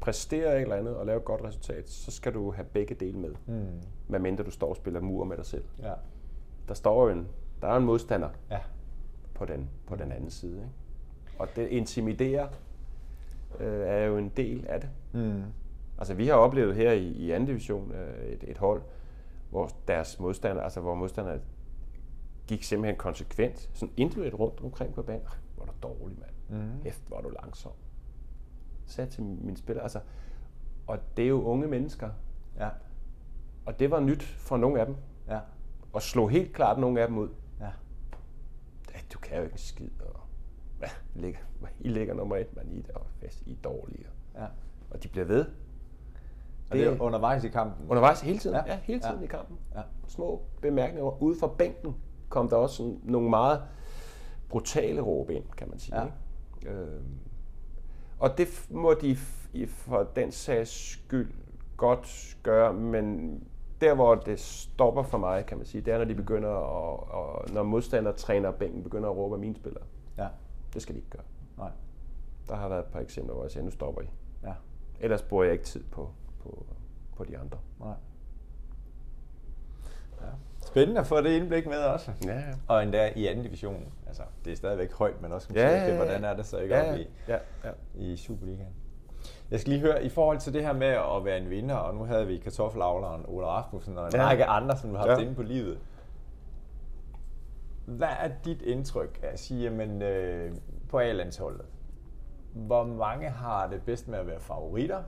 [0.00, 3.18] præstere et eller andet og lave et godt resultat, så skal du have begge dele
[3.18, 3.34] med.
[3.46, 3.66] Mm.
[4.08, 5.64] Medmindre du står og spiller mur med dig selv.
[5.82, 5.92] Ja.
[6.68, 7.28] Der står jo en,
[7.62, 8.58] der er en modstander Ja.
[9.34, 10.56] på den, på den anden side.
[10.56, 10.68] Ikke?
[11.38, 12.48] Og det intimiderer
[13.60, 14.90] øh, er jo en del af det.
[15.12, 15.42] Mm.
[15.98, 18.82] Altså vi har oplevet her i, i anden division øh, et, et hold,
[19.50, 21.40] hvor deres modstander, altså hvor modstanderne
[22.46, 25.22] gik simpelthen konsekvent, sådan individuelt rundt omkring på banen.
[25.26, 26.60] "Ej, Hvor er du dårlig, mand.
[26.62, 26.82] Mm.
[26.82, 27.72] Hæft, hvor er du langsom.
[28.88, 30.00] Sagde til mine spillere, altså,
[30.86, 32.10] og det er jo unge mennesker,
[32.56, 32.68] Ja.
[33.66, 34.96] og det var nyt for nogle af dem,
[35.28, 35.40] Ja.
[35.92, 37.28] og slog helt klart nogle af dem ud.
[37.60, 37.64] Ja.
[38.94, 40.20] "Ja, Du kan jo ikke en skid, og
[40.80, 41.40] ja, ligger,
[41.80, 44.06] I ligger nummer et, man I er fast, I er dårlige.
[44.34, 44.46] ja.
[44.90, 45.46] Og de bliver ved.
[46.70, 47.86] Og det er undervejs i kampen.
[47.90, 48.72] Undervejs hele tiden, Ja.
[48.72, 49.20] ja, hele tiden Ja.
[49.20, 49.24] ja.
[49.24, 49.58] i kampen.
[49.74, 49.82] Ja.
[50.06, 51.22] Små bemærkninger.
[51.22, 51.96] Ude fra bænken
[52.28, 53.62] kom der også sådan nogle meget
[54.48, 56.00] brutale råb ind, kan man sige.
[56.00, 56.04] Ja.
[56.04, 56.70] Ikke?
[56.78, 57.18] Øhm,
[58.18, 59.16] og det må de
[59.66, 61.32] for den sags skyld
[61.76, 63.38] godt gøre, men
[63.80, 67.10] der hvor det stopper for mig, kan man sige, det er, når de begynder at,
[67.10, 69.84] og når modstander træner bænken begynder at råbe af mine spillere.
[70.18, 70.28] Ja.
[70.74, 71.22] Det skal de ikke gøre.
[71.58, 71.70] Nej.
[72.48, 74.06] Der har været et par eksempler, hvor jeg siger, nu stopper I.
[74.42, 74.52] Ja.
[75.00, 76.10] Ellers bruger jeg ikke tid på,
[76.42, 76.66] på,
[77.16, 77.58] på de andre.
[77.80, 77.94] Nej.
[80.68, 80.72] Ja.
[80.72, 82.10] Spændende at få det indblik med også.
[82.26, 82.42] Ja, ja.
[82.68, 83.92] Og endda i anden division.
[84.06, 85.96] Altså, det er stadigvæk højt, men også kan Ja, ja, ja, ja.
[85.96, 87.70] hvordan er det så ikke Ja, oppe i, ja, ja.
[87.94, 88.72] i Superligaen.
[89.50, 91.94] Jeg skal lige høre, i forhold til det her med at være en vinder, og
[91.94, 94.20] nu havde vi kartoffelavleren Ola Rasmussen og en ja.
[94.22, 94.28] Ja.
[94.28, 95.24] række andre, som vi har haft Ja.
[95.24, 95.78] inde på livet.
[97.86, 100.52] Hvad er dit indtryk af at sige, jamen, øh,
[100.90, 101.64] på A-landsholdet?
[102.54, 105.02] Hvor mange har det bedst med at være favoritter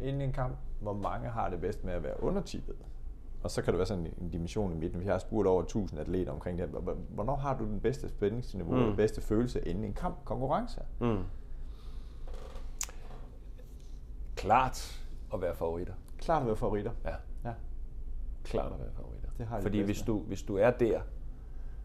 [0.00, 0.56] inden en kamp?
[0.80, 2.74] Hvor mange har det bedst med at være undertippet?
[3.44, 5.00] Og så kan det være sådan en dimension i midten.
[5.00, 6.68] Vi har spurgt over 1000 atleter omkring det.
[6.70, 6.78] her.
[6.80, 8.78] Hvor- Hvornår har du den bedste spændingsniveau, mm.
[8.80, 8.86] Mm.
[8.86, 10.80] den bedste følelse inden en kamp, konkurrence?
[11.00, 11.18] Mm.
[14.36, 15.02] Klart
[15.34, 15.94] at være favoritter.
[16.18, 16.90] Klart at være favoritter.
[17.04, 17.14] Ja,
[17.44, 17.54] Ja.
[18.44, 19.28] klart at være favoritter.
[19.38, 21.00] Det har Fordi hvis du, hvis du er der,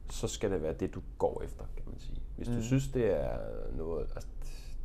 [0.09, 2.21] så skal det være det, du går efter, kan man sige.
[2.35, 2.61] Hvis du Mhm.
[2.63, 3.37] synes, det er
[3.77, 4.01] noget...
[4.15, 4.27] Altså,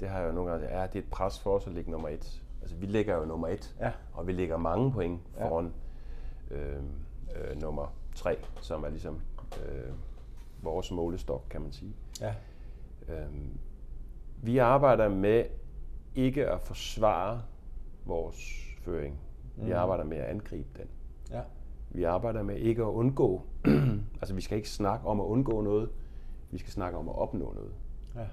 [0.01, 1.73] det har jeg jo nogle gange sagt, ja, det er et pres for os at
[1.73, 2.43] ligge nummer et.
[2.61, 3.93] Altså, vi ligger jo nummer et, Ja.
[4.13, 5.49] og vi ligger mange point Ja.
[5.49, 5.73] foran
[6.53, 6.77] øh,
[7.37, 9.21] øh, nummer tre, som er ligesom
[9.69, 9.93] øh,
[10.63, 11.93] vores målestok, kan man sige.
[12.21, 12.35] Ja.
[13.09, 13.59] Øhm,
[14.43, 15.45] vi arbejder med
[16.15, 17.43] ikke at forsvare
[18.05, 19.19] vores føring.
[19.57, 19.73] Vi Mhm.
[19.73, 20.89] arbejder med at angribe den.
[21.31, 21.41] Ja.
[21.91, 23.43] Vi arbejder med ikke at undgå.
[24.21, 25.91] altså vi skal ikke snakke om at undgå noget.
[26.51, 27.73] Vi skal snakke om at opnå noget.
[28.15, 28.27] Ja.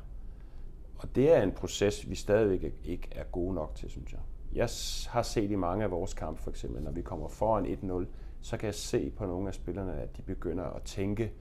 [0.97, 4.19] Og det er en proces, vi stadigvæk ikke er gode nok til, synes jeg.
[4.53, 4.69] Jeg
[5.07, 8.07] har set i mange af vores kampe, for eksempel, når vi kommer foran 1-0,
[8.41, 11.31] så kan jeg se på nogle af spillerne, at de begynder at tænke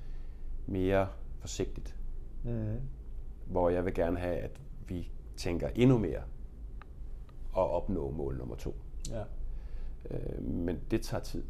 [0.66, 1.08] mere
[1.40, 1.96] forsigtigt.
[2.44, 2.80] Mm.
[3.46, 6.22] Hvor jeg vil gerne have, at vi tænker endnu mere
[7.52, 8.74] og opnå mål nummer to.
[9.10, 9.22] Ja.
[10.10, 11.44] Øh, men det tager tid.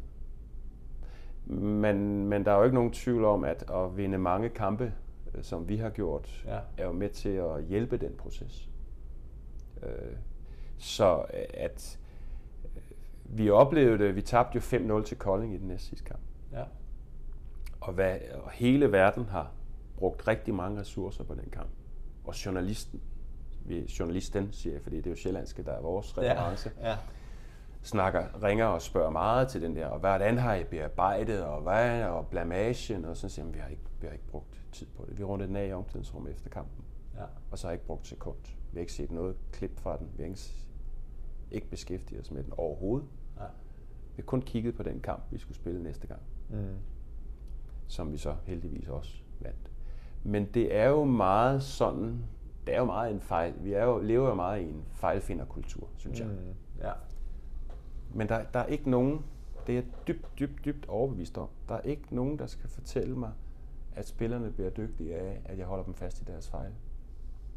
[1.45, 4.93] Men, men der er jo ikke nogen tvivl om, at at vinde mange kampe,
[5.35, 6.59] øh, som vi har gjort, ja.
[6.77, 8.69] er jo med til at hjælpe den proces.
[9.83, 10.15] Øh,
[10.79, 11.99] så øh, at
[13.23, 16.21] vi oplevede det, vi tabte jo 5-0 til Kolding i den næste sidste kamp.
[16.51, 16.63] Ja.
[17.81, 19.51] Og, hvad, og hele verden har
[19.97, 21.69] brugt rigtig mange ressourcer på den kamp.
[22.25, 23.01] Og journalisten,
[23.65, 26.89] vi, journalisten siger jeg, fordi det er jo sjællandske, der er vores reference, ja.
[26.89, 26.97] Ja.
[27.81, 32.03] snakker, ringer og spørger meget til den der, og hvordan har I bearbejdet, og hvad,
[32.03, 35.05] og blamagen, og så siger vi, vi har ikke, vi har ikke brugt tid på
[35.09, 35.17] det.
[35.17, 37.23] Vi rundede den af i omklædningsrummet efter kampen, ja.
[37.51, 38.37] og så har jeg ikke brugt sekund.
[38.43, 40.09] Vi har ikke set noget klip fra den.
[40.17, 40.39] Vi har ikke,
[41.51, 43.07] ikke beskæftiget os med den overhovedet.
[43.37, 43.45] Ja.
[44.15, 46.21] Vi kun kigget på den kamp, vi skulle spille næste gang.
[46.49, 46.75] Mm.
[47.87, 49.71] Som vi så heldigvis også vandt.
[50.23, 52.23] Men det er jo meget sådan,
[52.67, 53.53] det er jo meget en fejl.
[53.63, 56.27] Vi er jo, lever jo meget i en fejlfinderkultur, synes jeg.
[56.27, 56.53] Mm.
[56.81, 56.91] Ja.
[58.13, 59.25] Men der, der er ikke nogen,
[59.67, 61.49] det er jeg dybt, dybt, dybt overbevist om.
[61.69, 63.31] Der er ikke nogen, der skal fortælle mig,
[63.95, 66.71] at spillerne bliver dygtige af, at jeg holder dem fast i deres fejl.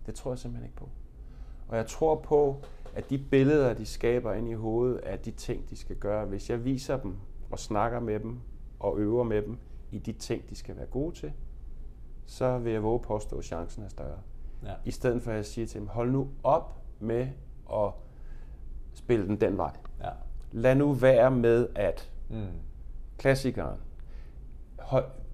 [0.07, 0.89] Det tror jeg simpelthen ikke på.
[1.69, 2.57] Og jeg tror på,
[2.95, 6.51] at de billeder, de skaber ind i hovedet, af de ting, de skal gøre, hvis
[6.51, 7.17] jeg viser dem
[7.51, 8.39] og snakker med dem
[8.81, 9.59] og øver med dem
[9.91, 11.33] i de ting, de skal være gode til,
[12.27, 14.19] så vil jeg våge påstå, at chancen er større.
[14.65, 14.73] Ja.
[14.85, 17.29] I stedet for at jeg siger til dem, hold nu op med
[17.73, 17.91] at
[18.95, 19.73] spille den den vej.
[20.01, 20.11] Ja.
[20.53, 22.47] Lad nu være med at mm.
[23.19, 23.79] klassikeren.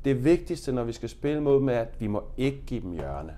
[0.04, 2.92] Det vigtigste, når vi skal spille mod dem, er, at vi må ikke give dem
[2.92, 3.36] hjørne.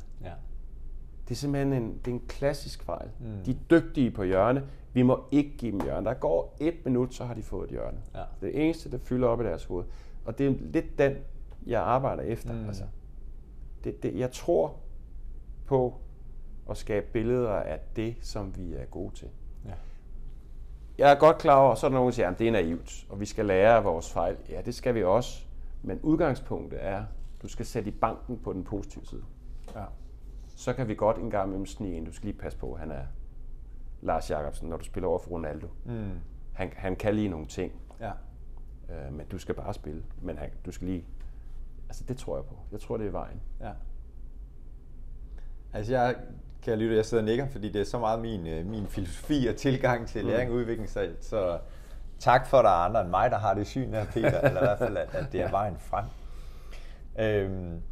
[1.30, 3.08] Det er simpelthen en, det er en klassisk fejl.
[3.20, 3.44] Mm.
[3.44, 4.66] De er dygtige på hjørne.
[4.92, 6.06] Vi må ikke give dem hjørne.
[6.06, 7.98] Der går et minut, så har de fået et hjørne.
[8.14, 8.22] Ja.
[8.40, 9.84] Det eneste, der fylder op i deres hoved.
[10.24, 11.16] Og det er lidt den,
[11.66, 12.52] jeg arbejder efter.
[12.52, 12.66] Mm.
[12.66, 12.84] Altså,
[13.84, 14.76] det, det, jeg tror
[15.66, 15.94] på
[16.70, 19.28] at skabe billeder af det, som vi er gode til.
[19.66, 19.74] Ja.
[20.98, 23.06] Jeg er godt klar over, så er der nogen, der siger, at det er naivt,
[23.08, 24.36] og vi skal lære af vores fejl.
[24.48, 25.44] Ja, det skal vi også.
[25.82, 27.04] Men udgangspunktet er, at
[27.42, 29.22] du skal sætte i banken på den positive side.
[29.74, 29.84] Ja.
[30.60, 32.06] Så kan vi godt en gang imellem snige ind.
[32.06, 33.04] Du skal lige passe på, han er
[34.02, 35.68] Lars Jakobsen, når du spiller over for Ronaldo.
[35.84, 36.10] Mm.
[36.52, 37.72] Han, han kan lige nogle ting.
[38.00, 38.10] Ja.
[38.90, 40.02] Øh, men du skal bare spille.
[40.22, 41.04] Men han, du skal lige
[41.88, 42.54] Altså, det tror jeg på.
[42.72, 43.40] Jeg tror, det er vejen.
[43.60, 43.70] Ja.
[45.72, 46.16] Altså, jeg
[46.62, 49.46] kan lytte, jeg sidder og nikker, fordi det er så meget min, øh, min filosofi
[49.46, 50.28] og tilgang til mm.
[50.28, 50.88] læring og udvikling.
[50.88, 51.58] Så, så
[52.18, 54.60] tak for, at der er andre end mig, der har det syn her, Peter, eller
[54.60, 56.04] i hvert fald, at, at det er vejen frem.
[57.18, 57.82] Øhm,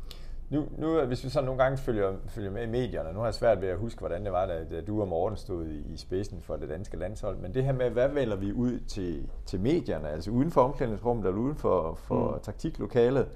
[0.50, 3.34] nu, nu, hvis vi så nogle gange følger, følger med i medierne, nu har jeg
[3.34, 5.96] svært ved at huske, hvordan det var, da, da du og Morten stod i, i
[5.96, 9.60] spidsen for det danske landshold, men det her med, hvad vælger vi ud til, til
[9.60, 12.40] medierne, altså uden for omklædningsrummet eller uden for, for mm.
[12.40, 13.28] taktiklokalet,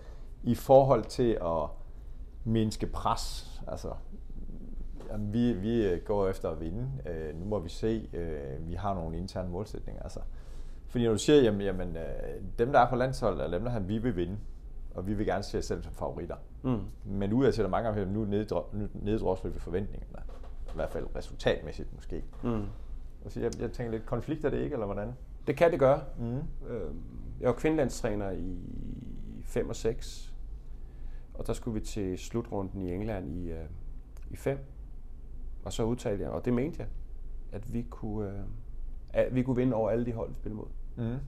[0.43, 1.69] i forhold til at
[2.45, 3.53] mindske pres.
[3.69, 3.89] Altså,
[5.11, 6.89] jamen, vi, vi går efter at vinde.
[7.07, 10.03] Øh, nu må vi se, øh, vi har nogle interne målsætninger.
[10.03, 10.21] Altså,
[10.89, 13.81] fordi når du siger, jamen, jamen øh, dem der er på landshold, er dem der
[13.81, 14.37] vi vil vinde,
[14.95, 16.37] og vi vil gerne se os selv som favoritter.
[16.63, 16.81] Mm.
[17.05, 18.25] Men ud af det mange gange, nu
[18.95, 20.23] neddrosler vi forventningerne.
[20.73, 22.25] I hvert fald resultatmæssigt måske.
[22.45, 22.65] Mm.
[23.29, 25.13] Så jeg, jeg tænker lidt, konflikter det ikke, eller hvordan?
[25.47, 26.03] Det kan det gøre.
[26.19, 26.41] Mm.
[27.41, 28.59] Jeg var kvindelandstræner i
[29.43, 30.35] 5 og 6,
[31.35, 33.65] og der skulle vi til slutrunden i England i, øh,
[34.31, 34.59] i fem.
[35.65, 36.89] Og så udtalte jeg, og det mente jeg,
[37.53, 38.45] at vi kunne, øh,
[39.11, 40.69] at vi kunne vinde over alle de hold, vi spillede mod.
[40.97, 41.19] Mm.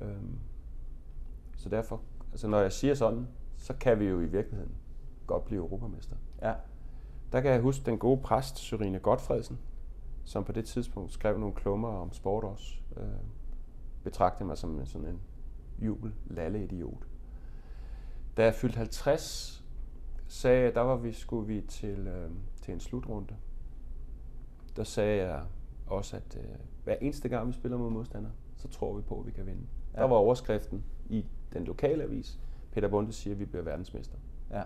[0.00, 0.38] Øhm,
[1.56, 2.00] så derfor,
[2.34, 4.74] altså når jeg siger sådan, så kan vi jo i virkeligheden
[5.26, 6.16] godt blive europamester.
[6.42, 6.54] Ja.
[7.32, 9.58] Der kan jeg huske den gode præst, Sørine Godfredsen,
[10.24, 12.74] som på det tidspunkt skrev nogle klummer om sport også.
[12.96, 13.06] Øh,
[14.04, 15.20] betragtede mig som sådan en
[15.78, 17.06] jubel, lalle idiot.
[18.36, 19.64] Da jeg fyldte 50,
[20.28, 22.30] sagde jeg, der var vi, skulle vi til, øh,
[22.62, 23.36] til en slutrunde.
[24.76, 25.42] Der sagde jeg
[25.86, 29.26] også, at øh, hver eneste gang vi spiller mod modstander, så tror vi på, at
[29.26, 29.66] vi kan vinde.
[29.94, 30.00] Ja.
[30.00, 32.38] Der var overskriften i den lokale avis.
[32.72, 34.16] Peter Bunde siger, at vi bliver verdensmester.
[34.50, 34.62] Ja.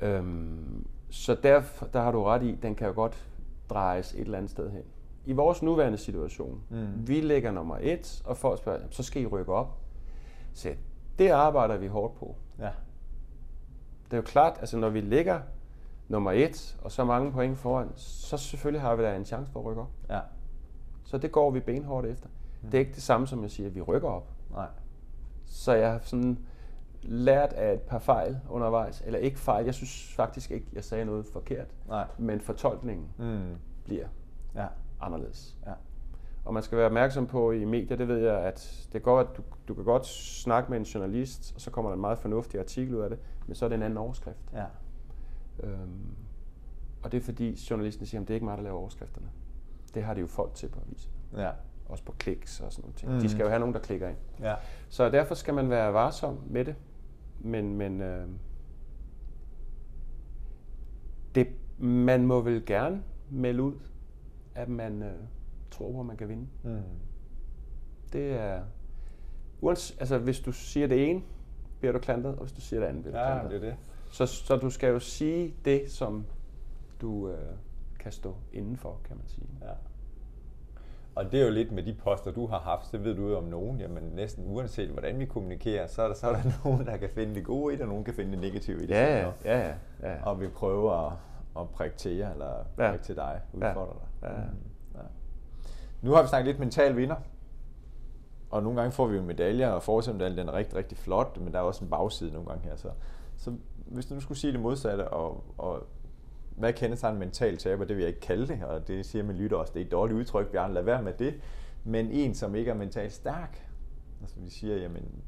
[0.00, 3.28] Øhm, så der, der har du ret i, den kan jo godt
[3.70, 4.82] drejes et eller andet sted hen.
[5.26, 7.08] I vores nuværende situation, mm.
[7.08, 9.78] vi ligger nummer et, og folk spørger, så skal I rykke op.
[10.52, 10.74] Så
[11.18, 12.36] det arbejder vi hårdt på.
[12.58, 12.70] Ja.
[14.04, 15.40] Det er jo klart, altså når vi ligger
[16.08, 19.60] nummer et, og så mange point foran, så selvfølgelig har vi da en chance for
[19.60, 19.90] at rykke op.
[20.10, 20.20] Ja.
[21.04, 22.28] Så det går vi benhårdt efter.
[22.62, 22.70] Mm.
[22.70, 24.28] Det er ikke det samme som jeg siger, at vi rykker op.
[24.50, 24.66] Nej.
[25.46, 26.38] Så jeg har sådan
[27.02, 31.04] lært af et par fejl undervejs, eller ikke fejl, jeg synes faktisk ikke, jeg sagde
[31.04, 32.06] noget forkert, Nej.
[32.18, 33.54] men fortolkningen mm.
[33.84, 34.06] bliver
[34.54, 34.66] ja.
[35.00, 35.58] anderledes.
[35.66, 35.72] Ja.
[36.44, 39.26] Og man skal være opmærksom på i medier, det ved jeg, at det går, at
[39.36, 42.60] du, du kan godt snakke med en journalist, og så kommer der en meget fornuftig
[42.60, 44.52] artikel ud af det, men så er det en anden overskrift.
[44.52, 44.64] Ja.
[45.62, 46.16] Øhm,
[47.02, 49.26] og det er fordi journalisten siger, at det er ikke mig, der laver overskrifterne.
[49.94, 51.12] Det har de jo folk til på avisen.
[51.36, 51.50] Ja.
[51.88, 52.96] Også på kliks og sådan noget.
[52.96, 53.12] ting.
[53.12, 53.20] Mm.
[53.20, 54.16] De skal jo have nogen, der klikker ind.
[54.40, 54.54] Ja.
[54.88, 56.74] Så derfor skal man være varsom med det.
[57.40, 58.28] Men, men øh,
[61.34, 63.74] det, man må vel gerne melde ud,
[64.54, 65.12] at man øh,
[65.70, 66.46] tror på, at man kan vinde.
[66.64, 66.78] Mm.
[68.12, 68.62] Det er...
[69.60, 71.22] Uans, altså, hvis du siger det ene,
[71.80, 73.60] bliver du klantet, og hvis du siger det andet, bliver du Ja, klantet.
[73.60, 73.78] det er det.
[74.10, 76.26] Så, så du skal jo sige det, som
[77.00, 77.38] du øh,
[77.98, 79.46] kan stå indenfor, kan man sige.
[79.62, 79.66] Ja.
[81.16, 83.36] Og det er jo lidt med de poster, du har haft, så ved du jo
[83.38, 86.86] om nogen, jamen næsten uanset hvordan vi kommunikerer, så er der, så er der nogen,
[86.86, 88.90] der kan finde det gode i det, og nogen kan finde det negative i det.
[88.94, 89.74] Ja, ja, ja, ja.
[90.02, 90.14] ja.
[90.24, 91.12] Og vi prøver at,
[91.58, 92.90] at prikke til jer, eller Ja.
[92.90, 93.68] prikke til dig, Ja.
[93.68, 94.28] udfordre dig.
[94.30, 94.36] Ja.
[94.36, 94.58] Mm,
[94.94, 95.00] ja.
[96.02, 97.16] Nu har vi snakket lidt mental vinder,
[98.50, 101.52] og nogle gange får vi jo medaljer, og forsøgsmedaljen den er rigtig, rigtig flot, men
[101.52, 102.76] der er også en bagside nogle gange her.
[102.76, 102.88] Så,
[103.36, 103.52] så
[103.86, 105.86] hvis du nu skulle sige det modsatte, og, og
[106.56, 109.36] hvad kendes en mental taber, det vil jeg ikke kalde det, og det siger min
[109.36, 111.34] lytter også, det er et dårligt udtryk, Bjørn, lad være med det.
[111.84, 113.68] Men en, som ikke er mentalt stærk,
[114.20, 115.22] altså vi siger, jamen,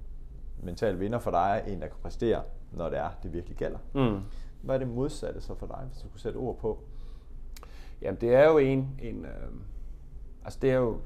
[0.62, 3.78] mental vinder for dig er en, der kan præstere, når det er, det virkelig gælder.
[3.94, 4.20] Mm.
[4.62, 6.82] Hvad er det modsatte så for dig, hvis du kunne sætte ord på?
[8.02, 9.00] Jamen, det er jo en...
[9.02, 9.30] en øh,
[10.44, 11.00] altså, det er jo...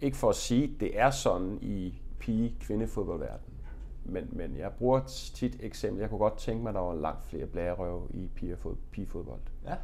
[0.00, 3.55] Ikke for at sige, det er sådan i pige-kvindefodboldverdenen.
[4.08, 5.00] Men, men jeg bruger
[5.34, 6.00] tit eksempel.
[6.00, 9.40] Jeg kunne godt tænke mig, at der var langt flere blærerøv i pigefod- pigefodbold.
[9.64, 9.74] Ja.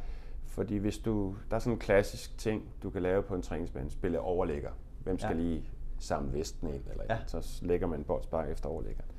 [0.45, 1.35] Fordi hvis du...
[1.49, 3.89] Der er sådan en klassisk ting, du kan lave på en træningsbane.
[3.89, 4.69] Spille overlægger.
[5.03, 5.43] Hvem skal Ja.
[5.43, 5.63] lige
[5.99, 6.81] samle vesten ind?
[6.91, 7.17] Eller Ja.
[7.27, 9.09] Så lægger man en boldspark efter overlæggeren.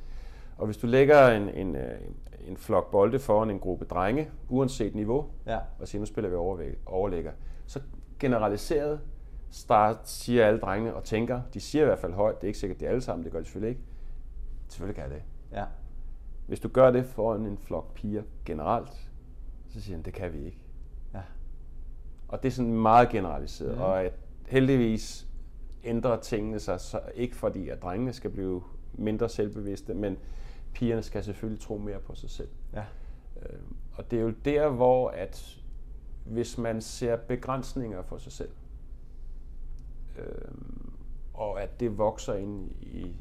[0.58, 1.98] Og hvis du lægger en, en, øh,
[2.48, 5.58] en flok bolde foran en gruppe drenge, uanset niveau, Ja.
[5.80, 7.32] og siger, nu spiller vi overvæg- overlægger.
[7.66, 7.80] Så
[8.18, 9.00] generaliseret
[9.50, 12.58] start, siger alle drengene og tænker, de siger i hvert fald højt, det er ikke
[12.58, 13.82] sikkert, det er alle sammen, det gør de selvfølgelig ikke.
[14.74, 15.22] Selvfølgelig kan jeg det.
[15.58, 15.64] Ja.
[16.46, 19.10] Hvis du gør det foran en flok piger generelt,
[19.68, 20.58] så siger han, det kan vi ikke.
[21.14, 21.22] Ja.
[22.28, 23.82] Og det er sådan meget generaliseret, mm.
[23.82, 24.12] og at
[24.46, 25.28] heldigvis
[25.84, 28.62] ændrer tingene sig, så ikke fordi, at drengene skal blive
[28.92, 30.18] mindre selvbevidste, men
[30.72, 32.50] pigerne skal selvfølgelig tro mere på sig selv.
[32.72, 32.84] Ja.
[33.42, 33.58] Øh,
[33.92, 35.58] og det er jo der, hvor at
[36.24, 38.50] hvis man ser begrænsninger for sig selv,
[40.18, 40.54] øh,
[41.34, 43.16] og at det vokser ind i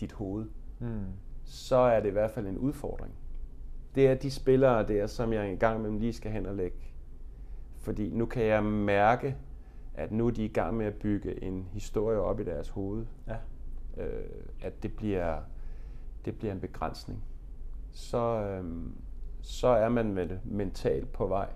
[0.00, 0.46] dit hoved,
[0.78, 1.04] Mm.
[1.44, 3.14] så er det i hvert fald en udfordring.
[3.94, 6.76] Det er de spillere der, som jeg en gang imellem lige skal hen og lægge.
[7.76, 9.36] Fordi nu kan jeg mærke,
[9.94, 13.06] at nu er de i gang med at bygge en historie op i deres hoved.
[13.26, 13.36] Ja.
[14.02, 14.24] Øh,
[14.62, 15.38] at det bliver,
[16.24, 17.24] det bliver en begrænsning.
[17.92, 18.92] Så, øhm,
[19.40, 21.48] så er man med mentalt på vej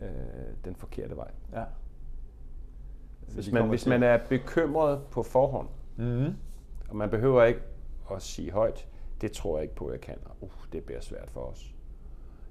[0.00, 0.08] øh,
[0.64, 1.30] den forkerte vej.
[1.52, 1.64] Ja.
[3.34, 6.34] Hvis man, hvis man er bekymret på forhånd, Mm.
[6.88, 7.60] og man behøver ikke
[8.16, 8.88] at sige højt,
[9.20, 10.16] det tror jeg ikke på, jeg kan.
[10.24, 11.74] og, Uh, det bliver svært for os.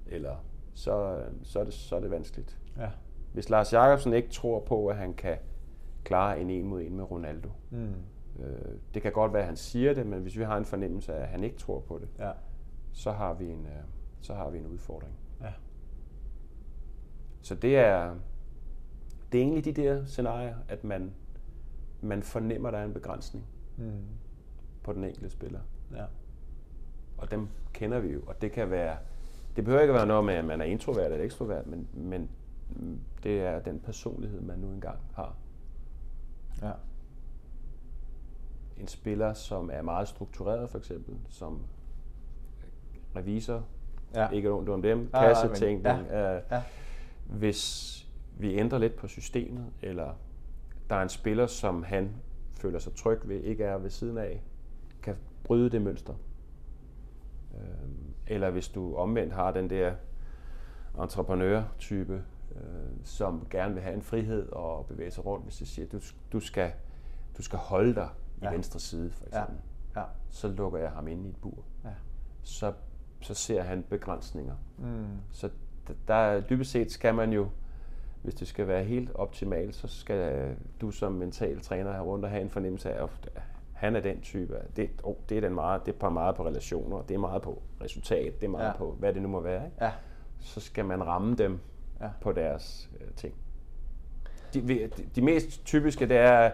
[0.06, 0.36] Eller
[0.74, 2.58] så, så, er det, så er det vanskeligt.
[2.78, 2.90] Ja.
[3.32, 5.36] Hvis Lars Jakobsen ikke tror på, at han kan
[6.04, 7.94] klare en en mod en med Ronaldo, Mm.
[8.38, 8.58] øh,
[8.94, 11.22] det kan godt være, at han siger det, men hvis vi har en fornemmelse af,
[11.22, 12.32] at han ikke tror på det, Ja.
[12.92, 13.72] så har vi en, øh,
[14.20, 15.12] så har vi en udfordring.
[15.40, 15.52] Ja.
[17.42, 18.14] Så det er,
[19.32, 21.12] det er egentlig de der scenarier, at man,
[22.00, 23.44] man fornemmer, at der er en begrænsning
[23.76, 23.92] Mm.
[24.88, 25.60] På den enkelte spiller.
[25.94, 26.04] Ja.
[27.18, 28.96] Og dem kender vi jo, og det kan være,
[29.56, 32.30] det behøver ikke at være noget med, at man er introvert eller ekstrovert, men, men
[33.22, 35.34] det er den personlighed, man nu engang har.
[36.62, 36.70] Ja.
[38.80, 41.60] En spiller, som er meget struktureret for eksempel, som
[43.16, 43.64] revisor,
[44.14, 44.28] Ja.
[44.28, 45.84] ikke ondt om dem, nej, men- kassetænkning.
[46.10, 46.62] ja, øh, ja.
[47.26, 47.94] Hvis
[48.38, 50.14] vi ændrer lidt på systemet, eller
[50.90, 52.10] der er en spiller, som han
[52.54, 54.42] føler sig tryg ved, ikke er ved siden af,
[55.48, 56.14] bryde det mønster.
[57.54, 59.92] Øhm, Eller hvis du omvendt har den der
[61.02, 62.22] entreprenør-type,
[62.56, 62.60] øh,
[63.04, 66.00] som gerne vil have en frihed og bevæge sig rundt, hvis de siger, du,
[66.32, 66.72] du, skal,
[67.38, 68.08] du skal holde dig
[68.40, 68.50] i Ja.
[68.50, 69.40] venstre side, for Ja.
[69.42, 69.64] eksempel.
[69.96, 70.02] Ja.
[70.30, 71.64] Så lukker jeg ham ind i et bur.
[71.84, 71.90] Ja.
[72.42, 72.72] Så,
[73.20, 74.54] så ser han begrænsninger.
[74.78, 75.06] Mm.
[75.30, 75.50] Så
[76.08, 77.48] der er dybest set skal man jo,
[78.22, 82.30] hvis det skal være helt optimalt, så skal du som mental træner have rundt og
[82.30, 83.28] have en fornemmelse af, at
[83.78, 84.54] han er den type.
[84.76, 87.62] Det, oh, det er den meget, det er meget på relationer, det er meget på
[87.84, 88.72] resultat, det er meget Ja.
[88.76, 89.64] på, hvad det nu må være.
[89.64, 89.76] Ikke?
[89.84, 89.92] Ja.
[90.38, 91.58] Så skal man ramme dem
[92.00, 92.08] Ja.
[92.20, 93.34] på deres øh, ting.
[94.54, 96.50] De, de, de mest typiske, det er,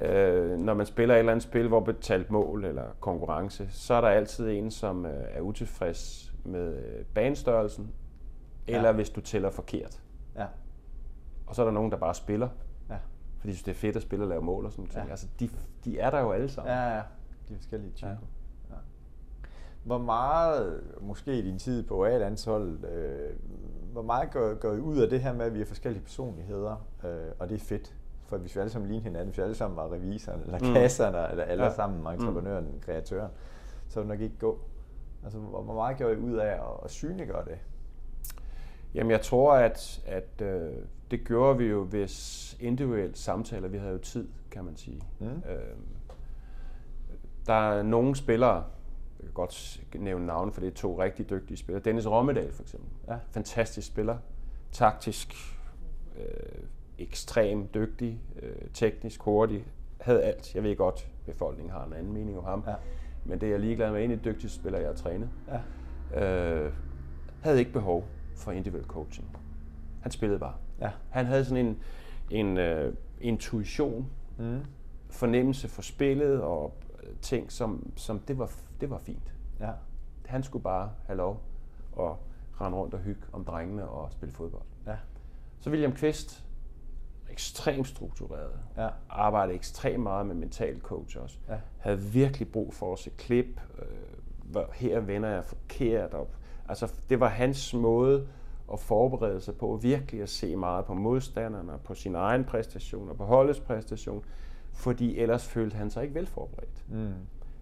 [0.00, 4.00] øh, når man spiller et eller andet spil, hvor betalt mål eller konkurrence, så er
[4.00, 7.90] der altid en, som øh, er utilfreds med øh, banestørrelsen,
[8.66, 8.92] eller Ja.
[8.94, 10.02] hvis du tæller forkert.
[10.36, 10.46] Ja.
[11.46, 12.48] Og så er der nogen, der bare spiller,
[12.90, 12.96] Ja.
[13.38, 15.06] fordi det er fedt at spille og lave mål og sådan noget.
[15.06, 15.10] Ja.
[15.10, 15.48] Altså, de,
[15.84, 16.72] de er der jo alle sammen.
[16.72, 17.02] Ja, ja.
[17.48, 18.08] De forskellige typer.
[18.08, 18.16] Ja.
[18.70, 18.76] Ja.
[19.84, 23.30] Hvor meget, måske i din tid på A-landsholdet, øh,
[23.92, 26.86] hvor meget går, går I ud af det her med, at vi er forskellige personligheder,
[27.04, 27.94] øh, og det er fedt?
[28.26, 30.74] For hvis vi alle sammen ligner hinanden, hvis vi alle sammen var revisoren, eller mm.
[30.74, 31.70] kasserne, eller alle ja.
[31.70, 32.80] sammen entreprenøren, mm.
[32.80, 33.30] kreatøren,
[33.88, 34.58] så ville det nok ikke gå.
[35.24, 37.58] Altså, hvor meget gør I ud af at, at synliggøre det?
[38.94, 40.72] Jamen, jeg tror, at, at øh,
[41.10, 45.02] det gjorde vi jo, hvis individuelle samtaler, vi havde jo tid, kan man sige.
[45.18, 45.26] Mm.
[45.26, 45.76] Øh,
[47.46, 48.64] der er nogle spillere,
[49.18, 51.84] jeg kan godt nævne navne, for det er to rigtig dygtige spillere.
[51.84, 52.90] Dennis Rommedal for eksempel.
[53.08, 53.16] Ja.
[53.30, 54.18] Fantastisk spiller.
[54.72, 55.34] Taktisk,
[56.18, 56.62] øh,
[56.98, 59.64] ekstrem dygtig, øh, teknisk hurtig,
[60.00, 60.54] havde alt.
[60.54, 62.64] Jeg ved godt, befolkningen har en anden mening om ham.
[62.66, 62.74] Ja.
[63.24, 64.04] Men det er jeg ligeglad med.
[64.04, 65.30] En af de dygtigste spillere, jeg har trænet.
[66.14, 66.24] Ja.
[66.24, 66.72] Øh,
[67.42, 68.04] havde ikke behov
[68.42, 69.36] for individuel coaching.
[70.00, 70.54] Han spillede bare.
[70.80, 70.90] Ja.
[71.10, 71.78] Han havde sådan en,
[72.30, 74.60] en uh, intuition, mm.
[75.10, 79.34] fornemmelse for spillet og øh, ting, som, som det, var, det var fint.
[79.60, 79.70] Ja.
[80.26, 81.42] Han skulle bare have lov
[82.00, 82.12] at
[82.60, 84.62] rende rundt og hygge om drengene og spille fodbold.
[84.86, 84.96] Ja.
[85.60, 86.44] Så William Kvist,
[87.30, 88.88] ekstremt struktureret, ja.
[89.08, 91.38] arbejdede ekstremt meget med mental coach også.
[91.48, 91.58] Ja.
[91.78, 96.36] Havde virkelig brug for at se klip, øh, her vender jeg forkert op.
[96.68, 98.26] Altså, det var hans måde
[98.72, 103.16] at forberede sig på, virkelig at se meget på modstanderne, på sin egen præstation og
[103.16, 104.24] på holdets præstation,
[104.72, 106.84] fordi ellers følte han sig ikke velforberedt.
[106.88, 107.12] Mm.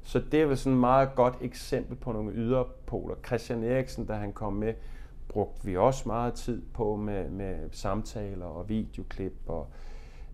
[0.02, 3.14] Så det er vel sådan et meget godt eksempel på nogle yderpoler.
[3.26, 4.74] Christian Eriksen, da han kom med,
[5.28, 9.66] brugte vi også meget tid på med, med samtaler og videoklip og,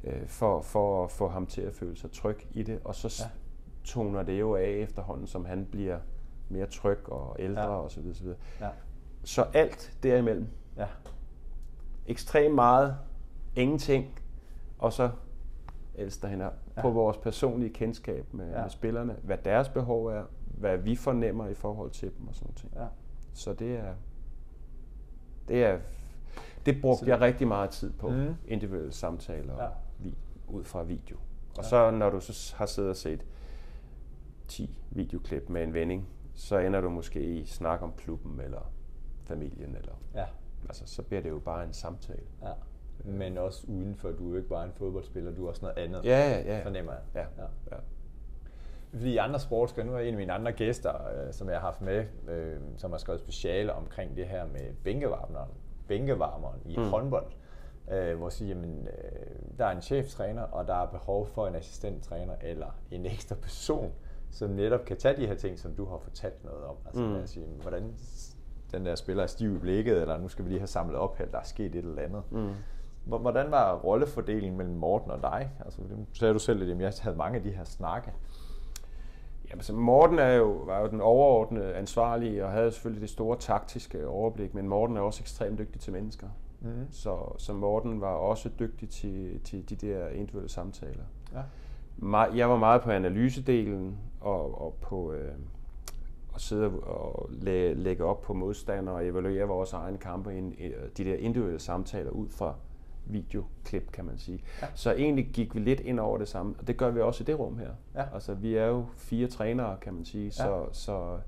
[0.05, 2.81] øh, for, for at få ham til at føle sig tryg i det.
[2.85, 3.31] Og så ja.
[3.85, 5.99] toner det jo af efterhånden, som han bliver
[6.49, 7.69] mere tryg og ældre ja.
[7.69, 8.15] og så videre.
[8.17, 8.39] Så, videre.
[8.61, 8.69] Ja.
[9.25, 10.49] så alt derimellem.
[10.77, 10.87] Ja.
[12.07, 12.97] Ekstremt meget,
[13.57, 14.21] ingenting,
[14.79, 15.11] og så
[15.95, 16.49] ellers derhen ja.
[16.81, 18.63] på vores personlige kendskab med, ja.
[18.63, 22.55] med spillerne, hvad deres behov er, hvad vi fornemmer i forhold til dem og sådan
[22.65, 22.85] noget.
[22.85, 22.89] Ja.
[23.33, 23.95] Så det er,
[25.49, 25.79] det er,
[26.67, 28.35] det brugte så, jeg rigtig meget tid på, mm.
[28.49, 29.69] individuelle samtaler ja.
[29.99, 30.15] vi,
[30.49, 31.17] ud fra video.
[31.57, 31.69] Og ja.
[31.69, 33.27] så når du så har siddet og set
[34.49, 38.73] 10 videoklip med en vending, så ender du måske i snak om klubben eller
[39.25, 39.77] familien.
[39.77, 40.27] Eller, ja.
[40.69, 42.27] Altså, så bliver det jo bare en samtale.
[42.43, 42.53] Ja.
[43.05, 46.05] Men også udenfor, du er jo ikke bare en fodboldspiller, du er også noget andet,
[46.05, 46.65] ja, ja, ja.
[46.65, 47.03] fornemmer jeg.
[47.15, 47.43] Ja.
[47.43, 47.49] Ja.
[47.73, 47.77] Ja.
[48.91, 51.81] Fordi andre sportsker, nu er en af mine andre gæster, øh, som jeg har haft
[51.81, 55.51] med, øh, som har skrevet speciale omkring det her med bænkevarmeren,
[55.89, 56.83] bænkevarmeren i mm.
[56.83, 57.27] håndbold,
[57.91, 61.55] øh, hvor siger, jamen, øh, der er en cheftræner, og der er behov for en
[61.55, 63.93] assistenttræner eller en ekstra person,
[64.31, 66.77] som netop kan tage de her ting, som du har fortalt noget om.
[66.87, 67.15] Altså mm.
[67.15, 67.95] at sige, hvordan
[68.73, 71.19] den der spiller er stiv i blikket, eller nu skal vi lige have samlet op
[71.19, 72.23] her, der er sket et eller andet.
[72.31, 72.51] Mm.
[73.05, 75.51] Hvordan var rollefordelingen mellem Morten og dig?
[75.65, 78.13] Altså, nu sagde du selv, at jeg havde mange af de her snakke.
[79.51, 83.37] Jamen, så Morten er jo, var jo den overordnede ansvarlige, og havde selvfølgelig det store
[83.39, 86.29] taktiske overblik, men Morten er også ekstremt dygtig til mennesker.
[86.61, 86.87] Mm.
[86.91, 91.05] Så, så Morten var også dygtig til, til de der individuelle samtaler.
[91.35, 91.43] Ja
[92.35, 95.33] jeg var meget på analysedelen og, og på øh,
[96.35, 100.55] at sidde og læ- lægge op på modstandere og evaluere vores egne kampe, ind,
[100.97, 102.55] de der individuelle samtaler ud fra
[103.07, 104.43] videoklip, kan man sige.
[104.63, 104.67] Ja.
[104.75, 107.27] Så egentlig gik vi lidt ind over det samme, og det gør vi også i
[107.27, 107.71] det rum her.
[107.95, 108.05] Ja.
[108.15, 110.65] Altså, vi er jo fire trænere, kan man sige, så, ja.
[110.73, 111.19] så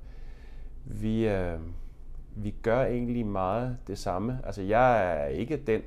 [0.85, 1.59] vi, øh,
[2.37, 4.41] vi gør egentlig meget det samme.
[4.45, 5.83] Altså, jeg er ikke den,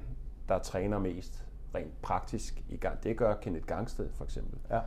[0.49, 1.45] der træner mest
[1.75, 3.03] rent praktisk i gang.
[3.03, 4.59] Det gør Kenneth Gangsted for eksempel.
[4.69, 4.79] Ja.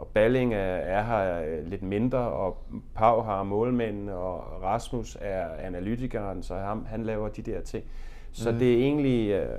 [0.00, 2.56] Og Balling er her øh, lidt mindre, og
[2.94, 7.84] Pau har målmændene, og Rasmus er analytikeren, så han, han laver de der ting.
[8.32, 8.58] Så mm.
[8.58, 9.58] det er egentlig øh,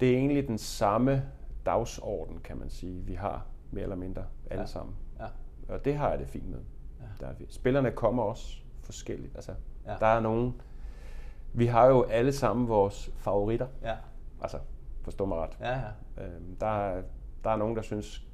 [0.00, 1.22] det er egentlig den samme
[1.66, 4.66] dagsorden, kan man sige, vi har mere eller mindre alle ja.
[4.66, 4.94] sammen.
[5.20, 5.26] Ja.
[5.74, 6.60] Og det har jeg det fint med.
[7.00, 7.26] Ja.
[7.26, 9.34] Der er, spillerne kommer også forskelligt.
[9.34, 9.52] Altså,
[9.86, 9.96] ja.
[10.00, 10.60] Der er nogen...
[11.52, 13.66] Vi har jo alle sammen vores favoritter.
[13.82, 13.96] Ja.
[14.40, 14.58] Altså,
[15.02, 15.56] Forstå mig ret.
[15.60, 16.24] Ja, ja.
[16.24, 17.02] Øhm, der,
[17.44, 18.26] der er nogen, der synes,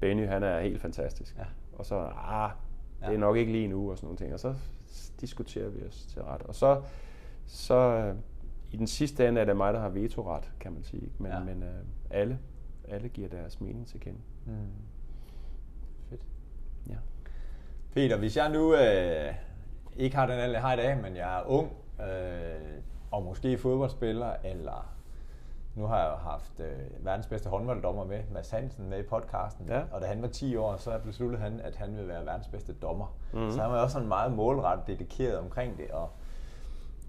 [0.00, 1.38] Benny han er helt fantastisk.
[1.38, 1.44] Ja.
[1.72, 2.50] Og så, ah,
[3.00, 4.32] det er nok ikke lige nu og sådan nogle ting.
[4.34, 4.54] Og så
[5.20, 6.42] diskuterer vi os til ret.
[6.42, 6.82] Og så,
[7.46, 8.12] så
[8.70, 11.12] i den sidste ende er det mig, der har vetoret, kan man sige.
[11.18, 11.38] Men, ja.
[11.38, 12.38] men øh, alle,
[12.88, 14.18] alle giver deres mening til kende.
[14.46, 14.52] Mm.
[16.10, 16.22] Fedt.
[16.88, 16.96] Ja.
[17.94, 19.34] Peter, hvis jeg nu øh,
[19.96, 23.58] ikke har den alder, jeg har i dag, men jeg er ung, øh, og måske
[23.58, 24.94] fodboldspiller, eller
[25.74, 29.66] nu har jeg haft øh, verdens bedste håndbolddommer med, Mads Hansen, med i podcasten.
[29.68, 29.82] Ja.
[29.92, 32.72] Og da han var 10 år, så besluttede han, at han ville være verdens bedste
[32.72, 33.16] dommer.
[33.32, 33.50] Mm.
[33.50, 35.90] Så han var også sådan meget målrettet dedikeret omkring det.
[35.90, 36.10] Og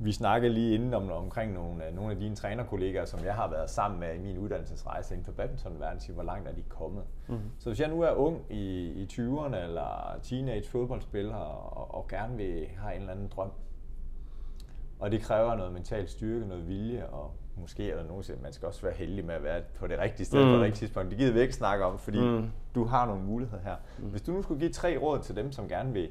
[0.03, 3.69] vi snakkede lige inden om, omkring nogle, nogle af dine trænerkollegaer, som jeg har været
[3.69, 7.03] sammen med i min uddannelsesrejse inden for badmintonverdenen, hvor langt er de kommet.
[7.27, 7.39] Mm.
[7.59, 12.37] Så hvis jeg nu er ung i, i 20'erne eller teenage fodboldspiller og, og gerne
[12.37, 13.51] vil have en eller anden drøm,
[14.99, 18.67] og det kræver noget mental styrke, noget vilje, og måske er der nogen, man skal
[18.67, 20.49] også være heldig med at være på det rigtige sted mm.
[20.49, 21.09] på det rigtige tidspunkt.
[21.09, 22.49] Det gider vi ikke snakke om, fordi mm.
[22.75, 23.75] du har nogle muligheder her.
[23.99, 24.05] Mm.
[24.05, 26.09] Hvis du nu skulle give tre råd til dem, som gerne vil,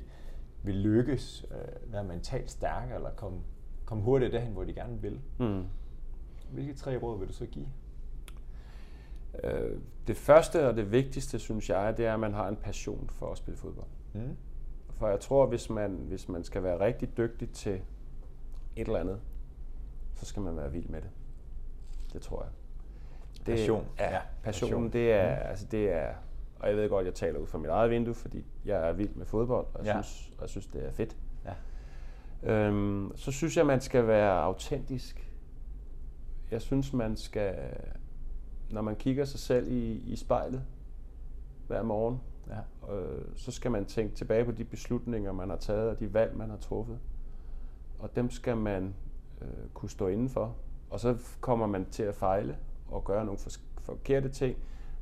[0.63, 3.39] vil lykkes, øh, være mentalt stærke, eller komme,
[3.85, 5.65] komme hurtigt derhen, hvor de gerne vil, mm.
[6.51, 7.67] hvilke tre råd vil du så give?
[9.45, 13.11] Øh, det første og det vigtigste, synes jeg, det er, at man har en passion
[13.13, 13.89] for at spille fodbold.
[14.15, 14.37] Mm.
[14.91, 17.81] For jeg tror, hvis man, hvis man skal være rigtig dygtig til
[18.77, 19.21] et eller andet,
[20.15, 21.11] så skal man være vild med det.
[22.13, 22.51] Det tror jeg.
[23.47, 23.87] Det, passion.
[23.99, 24.93] Ja, passionen, passion.
[24.93, 25.51] det er, mm.
[25.51, 26.09] altså det er,
[26.61, 29.15] og jeg ved godt, jeg taler ud fra mit eget vindue, fordi jeg er vild
[29.15, 30.03] med fodbold, og jeg, ja.
[30.03, 31.17] synes, og jeg synes, det er fedt.
[31.45, 31.55] Ja.
[32.53, 35.31] Øhm, så synes jeg, man skal være autentisk.
[36.51, 37.55] Jeg synes, man skal,
[38.71, 40.63] når man kigger sig selv i, i spejlet
[41.67, 42.95] hver morgen, ja.
[42.95, 46.37] øh, så skal man tænke tilbage på de beslutninger, man har taget, og de valg,
[46.37, 46.99] man har truffet.
[47.99, 48.95] Og dem skal man
[49.41, 50.57] øh, kunne stå indenfor.
[50.91, 52.57] Og så kommer man til at fejle
[52.89, 53.41] og gøre nogle
[53.79, 54.57] forkerte ting,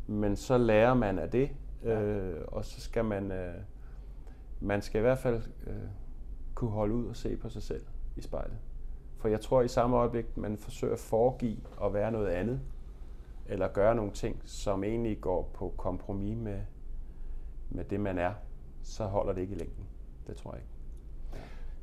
[0.07, 1.51] men så lærer man af det,
[1.83, 3.55] øh, og så skal man, øh,
[4.61, 5.77] man skal i hvert fald øh,
[6.55, 7.85] kunne holde ud og se på sig selv
[8.17, 8.59] i spejlet.
[9.19, 12.61] For jeg tror i samme øjeblik, man forsøger at foregive at være noget andet,
[13.47, 16.61] eller gøre nogle ting, som egentlig går på kompromis med,
[17.71, 18.33] med det, man er,
[18.83, 19.85] så holder det ikke i længden.
[20.27, 20.78] Det tror jeg ikke.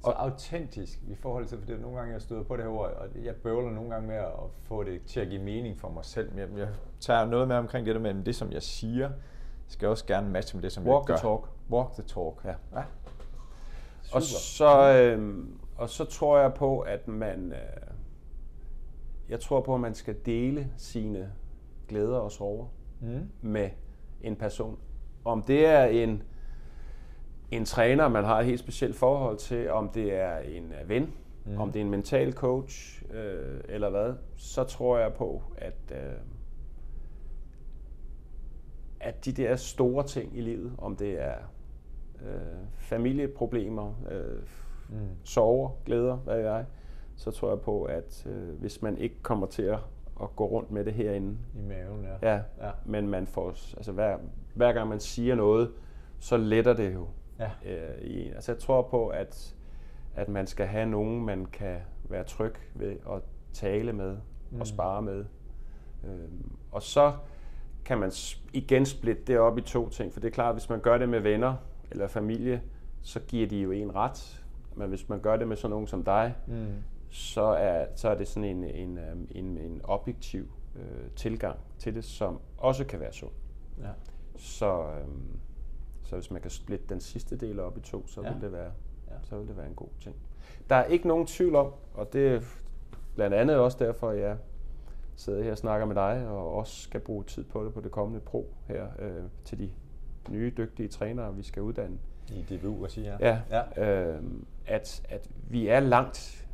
[0.05, 2.71] Så autentisk i forhold til, for det er nogle gange, jeg støder på det her
[2.71, 4.31] ord, og jeg bøvler nogle gange med at
[4.63, 6.29] få det til at give mening for mig selv.
[6.31, 6.67] Men jeg, jeg
[6.99, 9.09] tager noget med omkring det der med, at det, som jeg siger,
[9.67, 11.29] skal også gerne matche med det, som Walk jeg gør.
[11.29, 11.71] Walk the talk.
[11.71, 12.79] Walk the talk, ja.
[12.79, 12.83] ja.
[14.13, 15.45] Og så, øh,
[15.77, 17.93] og så tror jeg på, at man, øh,
[19.29, 21.31] jeg tror på, at man skal dele sine
[21.87, 22.67] glæder og sorger
[23.01, 23.29] mm.
[23.41, 23.69] med
[24.21, 24.79] en person.
[25.25, 26.23] Om det er en
[27.51, 31.13] en træner, man har et helt specielt forhold til, om det er en øh, ven,
[31.45, 31.59] mm.
[31.59, 36.13] om det er en mental coach øh, eller hvad, så tror jeg på, at, øh,
[38.99, 41.37] at de der store ting i livet, om det er
[42.21, 44.39] øh, familieproblemer, øh,
[44.89, 45.07] mm.
[45.23, 46.65] sorger, glæder, hvad jeg,
[47.15, 49.79] så tror jeg på, at øh, hvis man ikke kommer til at,
[50.21, 51.37] at gå rundt med det herinde.
[51.55, 52.33] I maven, ja.
[52.33, 52.71] Ja, ja.
[52.85, 54.17] men man får, altså hver,
[54.53, 55.71] hver gang man siger noget,
[56.19, 57.07] så letter det jo
[57.39, 57.49] Ja.
[57.65, 59.55] Øh, i, altså jeg tror på, at,
[60.15, 61.77] at man skal have nogen, man kan
[62.09, 63.21] være tryg ved at
[63.53, 64.17] tale med
[64.51, 64.59] mm.
[64.59, 65.25] og spare med.
[66.03, 66.29] Øh,
[66.71, 67.13] og så
[67.85, 68.11] kan man
[68.53, 70.97] igen splitte det op i to ting, for det er klart, at hvis man gør
[70.97, 71.55] det med venner
[71.91, 72.61] eller familie,
[73.01, 74.45] så giver de jo en ret.
[74.75, 76.83] Men hvis man gør det med sådan nogen som dig, mm.
[77.09, 81.95] så, er, så er det sådan en, en, øhm, en, en objektiv øh, tilgang til
[81.95, 83.31] det, som også kan være sund.
[83.81, 83.89] Ja.
[84.35, 85.07] Så, øh,
[86.05, 88.33] så hvis man kan splitte den sidste del op i to, så, ja.
[88.33, 88.71] vil, det være,
[89.07, 89.15] ja.
[89.23, 90.15] så vil det være en god ting.
[90.69, 92.41] Der er ikke nogen tvivl om, og det er
[93.15, 94.37] blandt andet også derfor, jeg
[95.15, 97.91] sidder her og snakker med dig, og også skal bruge tid på det på det
[97.91, 99.71] kommende pro her øh, til de
[100.29, 101.97] nye dygtige trænere, vi skal uddanne.
[102.29, 103.39] I DBU, at sige, ja.
[103.51, 104.13] ja, ja.
[104.13, 104.23] Øh,
[104.67, 106.45] at, at vi er langt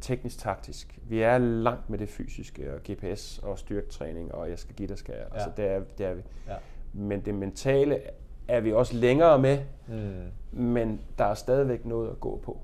[0.00, 0.98] teknisk taktisk.
[1.02, 4.98] Vi er langt med det fysiske og GPS og styrketræning, og jeg skal give dig
[4.98, 5.14] skal.
[5.14, 5.34] Ja.
[5.34, 6.22] Altså, det er, det er vi.
[6.48, 6.56] Ja.
[6.92, 8.00] Men det mentale
[8.48, 10.60] er vi også længere med, mm.
[10.60, 12.60] men der er stadigvæk noget at gå på.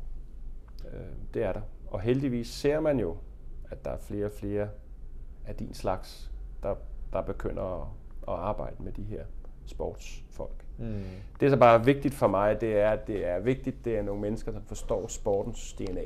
[0.93, 1.01] Øh,
[1.35, 1.61] det er der.
[1.87, 3.17] Og heldigvis ser man jo,
[3.71, 4.69] at der er flere og flere
[5.47, 6.31] af din slags,
[6.63, 6.75] der,
[7.13, 7.87] der begynder at,
[8.29, 9.25] at arbejde med de her
[9.67, 10.65] sportsfolk.
[10.79, 11.03] Mm.
[11.41, 14.03] Det, er så bare vigtigt for mig, det er, at det er vigtigt, det er
[14.03, 16.05] nogle mennesker, der forstår sportens DNA.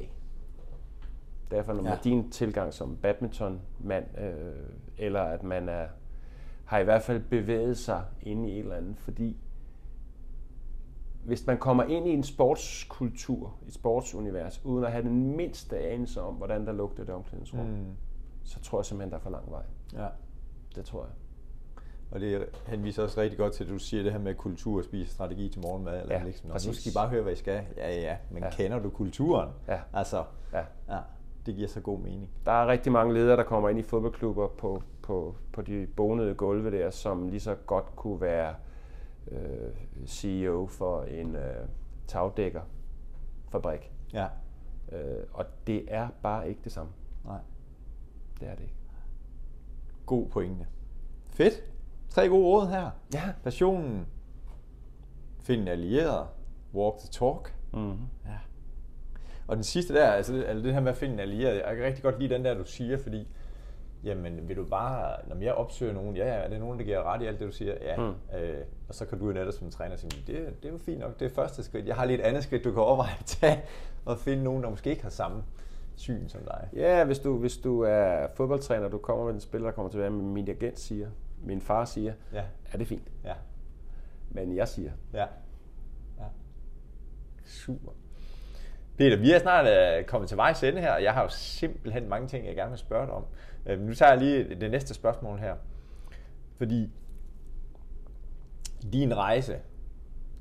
[1.51, 1.99] Derfor når man ja.
[2.05, 4.53] din tilgang som badmintonmand, øh,
[4.99, 5.87] eller at man er,
[6.65, 9.37] har i hvert fald bevæget sig ind i et eller andet, fordi
[11.27, 16.23] hvis man kommer ind i en sportskultur, et sportsunivers, uden at have den mindste anelse
[16.23, 17.97] om, hvordan der lugter det omklædningsrum, mm.
[18.45, 19.63] så tror jeg simpelthen, der er for lang vej.
[19.93, 20.07] Ja.
[20.75, 21.13] Det tror jeg.
[22.11, 24.85] Og det henviser også rigtig godt til, at du siger det her med kultur og
[24.85, 26.03] spise strategi til morgenmad.
[26.03, 26.51] Eller ja, liksom.
[26.51, 27.63] Nu skal I bare høre, hvad I skal.
[27.77, 28.51] Ja, ja, men ja.
[28.51, 29.49] kender du kulturen?
[29.69, 29.79] Ja.
[29.93, 30.63] Altså, ja.
[30.89, 30.99] ja.
[31.47, 32.31] Det giver så god mening.
[32.45, 36.35] Der er rigtig mange ledere, der kommer ind i fodboldklubber på, på, på de bonede
[36.35, 38.55] gulve der, som lige så godt kunne være
[39.31, 41.69] øh, CEO for en øh,
[42.07, 43.93] tagdækkerfabrik.
[44.13, 44.27] Ja.
[44.93, 46.93] Øh, og det er bare ikke det samme.
[47.25, 47.39] Nej.
[48.41, 48.75] Det er det ikke.
[50.07, 50.67] God pointe.
[51.31, 51.65] Fedt.
[52.09, 52.91] Tre gode råd her.
[53.15, 53.33] Ja.
[53.43, 54.07] Passionen.
[55.41, 56.27] Find en allieret.
[56.75, 57.55] Walk the talk.
[57.73, 58.07] Mm-hmm.
[58.25, 58.39] Ja.
[59.47, 61.77] Og den sidste der, altså det, altså det her med at finde en allieret, jeg
[61.77, 63.29] kan rigtig godt lide den der, du siger, fordi
[64.07, 67.03] jamen vil du bare, når jeg opsøger nogen, ja, ja, er det nogen, der giver
[67.03, 67.75] ret i alt det, du siger?
[67.81, 67.97] Ja.
[67.97, 68.39] Mm.
[68.39, 71.01] Øh, og så kan du jo netop som træner sige, det, det er jo fint
[71.01, 71.87] nok, det er første skridt.
[71.87, 73.63] Jeg har lige et andet skridt, du kan overveje at tage,
[74.05, 75.43] og finde nogen, der måske ikke har samme
[75.97, 76.69] syn som dig.
[76.73, 80.11] Ja, hvis du, hvis du er fodboldtræner, du kommer med en spiller, der kommer tilbage,
[80.11, 81.09] med min agent siger,
[81.45, 82.45] min far siger, ja.
[82.73, 83.09] er det fint?
[83.25, 83.35] Ja.
[84.31, 84.91] Men jeg siger.
[85.13, 85.27] Ja.
[86.19, 86.25] ja.
[87.45, 87.93] Super.
[88.99, 89.67] Peter, vi er snart
[90.01, 92.71] uh, kommet til vejs ende her, og jeg har jo simpelthen mange ting, jeg gerne
[92.71, 93.25] vil spørge dig om.
[93.71, 95.57] Uh, nu tager jeg lige det næste spørgsmål her.
[96.57, 96.91] Fordi
[98.93, 99.59] din rejse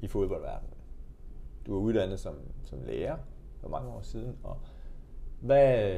[0.02, 0.74] i fodboldverdenen,
[1.66, 3.18] du er uddannet som, som lærer
[3.62, 4.58] for mange år siden, og
[5.40, 5.90] hvad,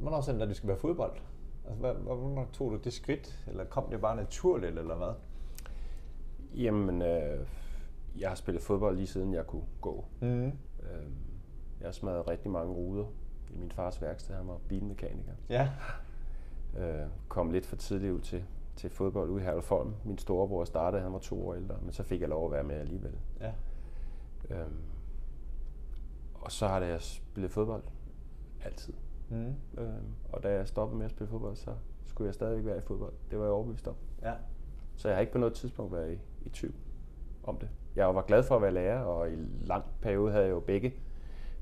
[0.00, 1.16] hvornår sendte du skal være fodbold?
[1.64, 5.14] Altså, hvad, hvornår tog du det skridt, eller kom det bare naturligt, eller hvad?
[6.54, 7.46] Jamen, øh,
[8.18, 10.04] jeg har spillet fodbold lige siden jeg kunne gå.
[10.20, 10.46] Mm.
[10.46, 11.06] Øh,
[11.84, 13.04] jeg har smadret rigtig mange ruder
[13.50, 14.34] i min fars værksted.
[14.34, 15.32] Han var bilmekaniker.
[15.48, 15.68] Ja.
[16.78, 18.44] Øh, kom lidt for tidligt ud til,
[18.76, 19.94] til fodbold ude i Herlefolm.
[20.04, 22.62] Min storebror startede, han var to år ældre, men så fik jeg lov at være
[22.64, 23.18] med alligevel.
[23.40, 23.52] Ja.
[24.50, 24.66] Øh,
[26.34, 27.82] og så har jeg spillet fodbold
[28.64, 28.94] altid.
[29.30, 29.54] Mm.
[29.78, 29.88] Øh,
[30.32, 31.74] og da jeg stoppede med at spille fodbold, så
[32.06, 33.12] skulle jeg stadigvæk være i fodbold.
[33.30, 33.94] Det var jeg overbevist om.
[34.22, 34.32] Ja.
[34.96, 36.74] Så jeg har ikke på noget tidspunkt været i, i tvivl
[37.42, 37.68] om det.
[37.96, 40.94] Jeg var glad for at være lærer, og i lang periode havde jeg jo begge,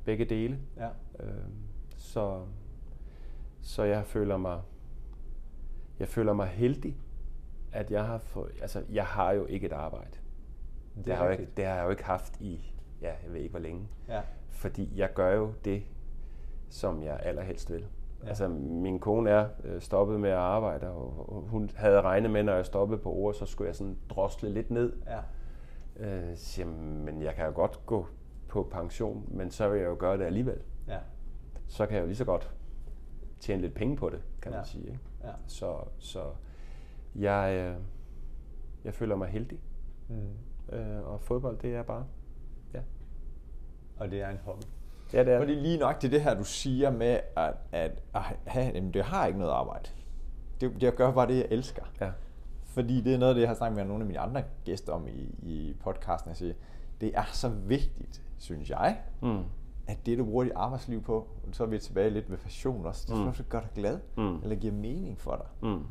[0.05, 0.59] begge dele.
[0.77, 0.89] Ja.
[1.21, 1.35] Øh,
[1.97, 2.45] så,
[3.61, 4.61] så jeg føler mig
[6.03, 6.97] jeg føler mig heldig,
[7.73, 10.19] at jeg har fået, altså jeg har jo ikke et arbejde.
[10.97, 13.41] Det, det, har, jeg ikke, det har jeg jo ikke haft i, ja, jeg ved
[13.41, 13.89] ikke hvor længe.
[14.09, 14.21] Ja.
[14.51, 15.83] Fordi jeg gør jo det,
[16.69, 17.87] som jeg allerhelst vil.
[18.23, 18.29] Ja.
[18.29, 22.55] Altså, min kone er øh, stoppet med at arbejde, og hun havde regnet med, når
[22.55, 24.93] jeg stoppede på ord, så skulle jeg sådan drosle lidt ned.
[25.07, 25.21] Ja.
[25.97, 28.07] Øh, siger, men jeg kan jo godt gå
[28.53, 30.59] på pension, men så vil jeg jo gøre det alligevel.
[30.89, 30.99] Ja.
[31.69, 32.51] Så kan jeg jo lige så godt
[33.41, 34.59] tjene lidt penge på det, kan ja.
[34.59, 34.87] man sige.
[34.87, 34.99] Ikke?
[35.25, 35.33] Ja.
[35.47, 36.23] Så, så
[37.15, 37.77] jeg, øh,
[38.85, 39.61] jeg føler mig heldig.
[40.09, 40.77] Mm.
[40.77, 42.07] Øh, og fodbold, det er bare,
[42.75, 42.81] ja.
[43.97, 44.63] Og det er en hobby.
[45.13, 48.75] Ja, det er Fordi lige nok det, det her, du siger med, at, at, at
[48.75, 49.89] jamen, det har ikke noget arbejde.
[50.61, 51.83] Det, det gør bare det, jeg elsker.
[52.01, 52.13] Ja.
[52.65, 54.93] Fordi det er noget af det, jeg har snakket med nogle af mine andre gæster
[54.93, 56.29] om i, i podcasten.
[56.29, 56.55] Jeg siger,
[57.01, 59.43] det er så vigtigt, synes jeg, mm.
[59.87, 63.07] at det, du bruger dit arbejdsliv på, så er vi tilbage lidt ved passion også,
[63.15, 63.35] det mm.
[63.35, 64.37] skal gøre dig glad, mm.
[64.43, 65.71] eller giver mening for dig.
[65.71, 65.83] Mm.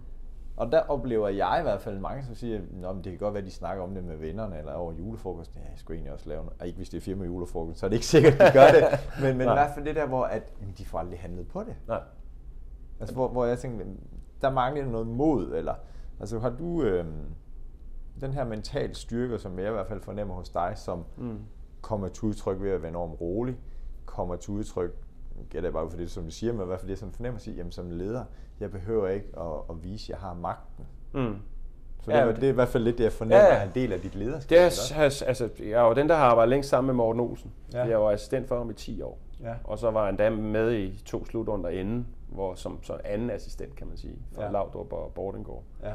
[0.58, 3.42] Og der oplever jeg i hvert fald mange, som siger, at det kan godt være,
[3.42, 5.56] at de snakker om det med vennerne eller over julefrokost.
[5.56, 6.60] Ja, jeg skulle egentlig også lave noget.
[6.62, 8.68] Og ikke hvis det er firma julefrokost, så er det ikke sikkert, at de gør
[8.68, 9.00] det.
[9.24, 11.64] Men, men i hvert fald det der, hvor at, jamen, de får aldrig handlet på
[11.64, 11.76] det.
[11.88, 12.02] Nej.
[13.00, 13.86] Altså, hvor, hvor jeg tænker,
[14.42, 15.76] der mangler noget mod, eller
[16.20, 17.06] altså har du øh,
[18.22, 21.40] den her mental styrke, som jeg i hvert fald fornemmer hos dig, som mm.
[21.82, 23.58] Kommer til udtryk ved at være enormt rolig,
[24.06, 24.96] kommer til udtryk
[25.50, 27.40] gætter jeg bare for det, som du siger, men i hvert fald det, som fornemmer
[27.40, 28.24] sig, jamen som leder,
[28.60, 30.86] jeg behøver ikke at, at vise, at jeg har magten.
[31.12, 31.36] Mm.
[32.02, 33.72] Så ja, det, det, er i hvert fald lidt det, jeg fornemmer, ja, er en
[33.76, 34.50] del af dit lederskab.
[34.50, 37.52] Det er, altså, jeg er jo den, der har arbejdet længst sammen med Morten Olsen.
[37.74, 37.84] Ja.
[37.84, 39.20] Jeg var assistent for ham i 10 år.
[39.44, 39.54] Ja.
[39.64, 43.76] Og så var han da med i to slutrunder inden, hvor, som så anden assistent,
[43.76, 44.52] kan man sige, for ja.
[44.52, 45.64] Laudrup og Bordengård.
[45.84, 45.92] Ja.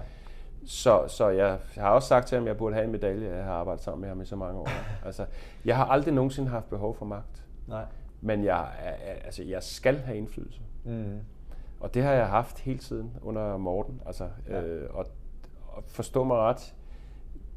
[0.66, 3.44] Så, så jeg har også sagt til ham, at jeg burde have en medalje, jeg
[3.44, 4.68] har arbejdet sammen med ham i så mange år.
[5.06, 5.26] altså,
[5.64, 7.44] jeg har aldrig nogensinde haft behov for magt.
[7.66, 7.84] Nej.
[8.20, 8.68] Men jeg,
[9.24, 10.60] altså, jeg skal have indflydelse.
[10.84, 11.20] Mm.
[11.80, 14.00] Og det har jeg haft hele tiden under Morten.
[14.06, 14.62] Altså, ja.
[14.62, 15.06] øh, og,
[15.68, 16.74] og forstå mig ret,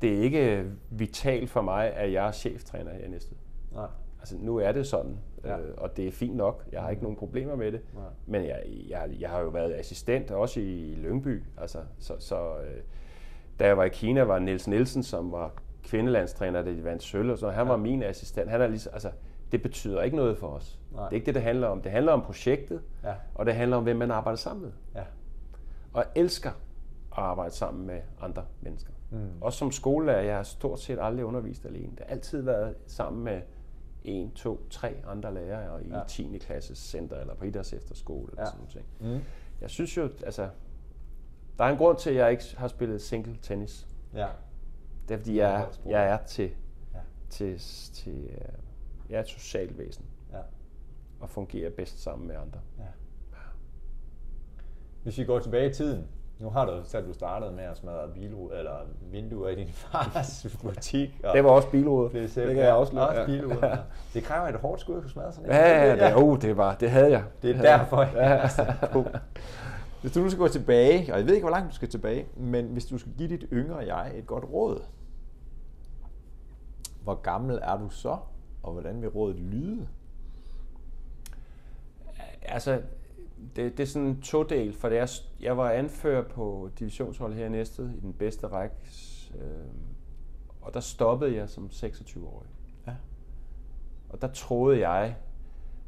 [0.02, 3.36] det er ikke vitalt for mig, at jeg er cheftræner her i næste.
[3.72, 3.88] Nej.
[4.20, 5.60] Altså, nu er det sådan, ja.
[5.60, 6.66] øh, og det er fint nok.
[6.72, 7.04] Jeg har ikke mm.
[7.04, 7.82] nogen problemer med det.
[7.94, 8.04] Nej.
[8.26, 11.44] Men jeg, jeg, jeg har jo været assistent, også i Lyngby.
[11.58, 12.82] Altså, så, så øh,
[13.60, 15.52] da jeg var i Kina, var Niels Nielsen, som var
[15.84, 17.72] kvindelandstræner, da de vandt sølv, og så han ja.
[17.72, 18.50] var min assistent.
[18.50, 19.12] Han er lige, altså,
[19.52, 20.80] det betyder ikke noget for os.
[20.92, 21.04] Nej.
[21.04, 21.82] Det er ikke det, det handler om.
[21.82, 23.14] Det handler om projektet, ja.
[23.36, 24.72] og det handler om, hvem man arbejder sammen med.
[24.96, 25.04] Ja.
[25.94, 28.92] Og jeg elsker at arbejde sammen med andre mennesker.
[29.12, 29.18] Mm.
[29.42, 31.92] Også som skolelærer, jeg har stort set aldrig undervist alene.
[31.92, 33.42] Det har altid været sammen med
[34.04, 36.00] en, to, tre andre lærere i ja.
[36.08, 36.38] 10.
[36.42, 38.46] klasses center eller på idræts efterskole eller ja.
[38.46, 39.18] sådan noget.
[39.18, 39.26] Mm.
[39.62, 40.50] Jeg synes jo, altså,
[41.60, 43.88] der er en grund til, at jeg ikke har spillet single tennis.
[44.14, 44.28] Ja.
[45.08, 46.52] Det er fordi, jeg, jeg er til,
[46.94, 47.00] ja.
[47.30, 47.60] til,
[47.94, 48.54] til, øh,
[49.10, 50.06] jeg er et socialt væsen.
[50.32, 50.38] Ja.
[51.20, 52.60] Og fungerer bedst sammen med andre.
[52.78, 52.84] Ja.
[55.04, 56.08] Hvis vi går tilbage i tiden,
[56.40, 58.78] nu har du selv du startede med at smadre bilruder, eller
[59.12, 61.22] vinduer i din fars butik.
[61.24, 62.10] Og det var også bilruder.
[62.10, 63.10] Det, det kan jeg også lide.
[63.10, 63.68] Også bilruder.
[63.68, 63.78] Ja.
[64.14, 65.52] Det kræver et hårdt skud at kunne smadre sådan en.
[65.52, 67.24] Ja, ja, det, oh, det, var, det havde jeg.
[67.42, 69.00] Det er det derfor, jeg ja.
[70.02, 72.28] Hvis du nu skal gå tilbage, og jeg ved ikke, hvor langt du skal tilbage,
[72.36, 74.82] men hvis du skal give dit yngre jeg et godt råd,
[77.04, 78.18] hvor gammel er du så?
[78.64, 79.88] og hvordan vil rådet lyde?
[82.42, 82.82] altså,
[83.56, 87.50] det, det er sådan to del, for jeg, jeg var anfører på divisionshold her i
[87.50, 88.76] Næstved i den bedste række,
[89.36, 89.42] øh,
[90.62, 92.50] og der stoppede jeg som 26-årig.
[92.88, 92.96] Ja.
[94.10, 95.16] Og der troede jeg,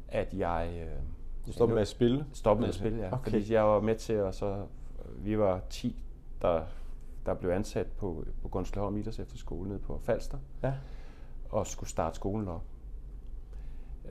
[0.08, 0.70] at jeg...
[0.80, 1.02] Øh,
[1.46, 2.26] du stoppede med at spille?
[2.32, 3.12] Stoppede med at spille, ja.
[3.12, 3.30] Okay.
[3.30, 4.66] Fordi jeg var med til, at så
[5.16, 6.04] vi var 10,
[6.42, 6.62] der,
[7.26, 10.38] der blev ansat på, på Gunsløholm Idræts Efterskole nede på Falster.
[10.62, 10.72] Ja.
[11.50, 12.62] Og skulle starte skolen op.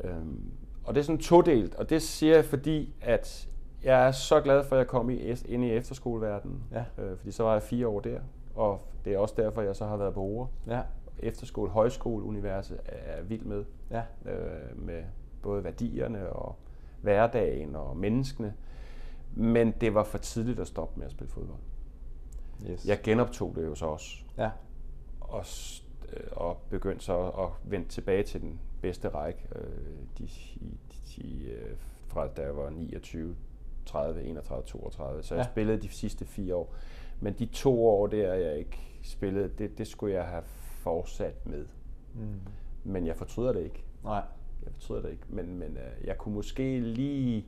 [0.04, 0.52] Øhm,
[0.84, 3.50] og det er sådan todelt, og det siger jeg, fordi at
[3.84, 5.16] jeg er så glad for, at jeg kom i,
[5.46, 6.64] ind i efterskoleverdenen.
[6.72, 7.04] Ja.
[7.04, 8.20] Øh, fordi så var jeg fire år der,
[8.56, 10.50] og det er også derfor, jeg så har været på ord.
[10.68, 10.82] Ja.
[11.20, 13.66] Efterskole, højskole, universet er vild med.
[13.92, 14.02] Ja.
[14.26, 15.04] Øh, med
[15.42, 16.56] både værdierne og
[17.02, 18.54] hverdagen og menneskene.
[19.34, 21.60] Men det var for tidligt at stoppe med at spille fodbold.
[22.70, 22.86] Yes.
[22.86, 24.18] Jeg genoptog det jo så også.
[24.38, 24.50] Ja.
[25.20, 25.46] Og,
[26.14, 29.40] øh, og begyndte så at vende tilbage til den bedste række.
[29.56, 29.64] Øh,
[30.18, 30.78] de, de,
[31.16, 31.76] de, øh,
[32.08, 33.36] fra da jeg var 29,
[33.86, 35.24] 30, 31, 32.
[35.24, 35.52] Så jeg ja.
[35.52, 36.76] spillede de sidste fire år.
[37.20, 40.44] Men de to år der, jeg ikke spillede, det, det skulle jeg have
[40.82, 41.66] fortsat med.
[42.14, 42.40] Mm.
[42.84, 43.84] Men jeg fortryder det ikke.
[44.04, 44.24] Nej.
[44.64, 45.24] Jeg fortryder det ikke.
[45.30, 47.46] Men, men uh, jeg kunne måske lige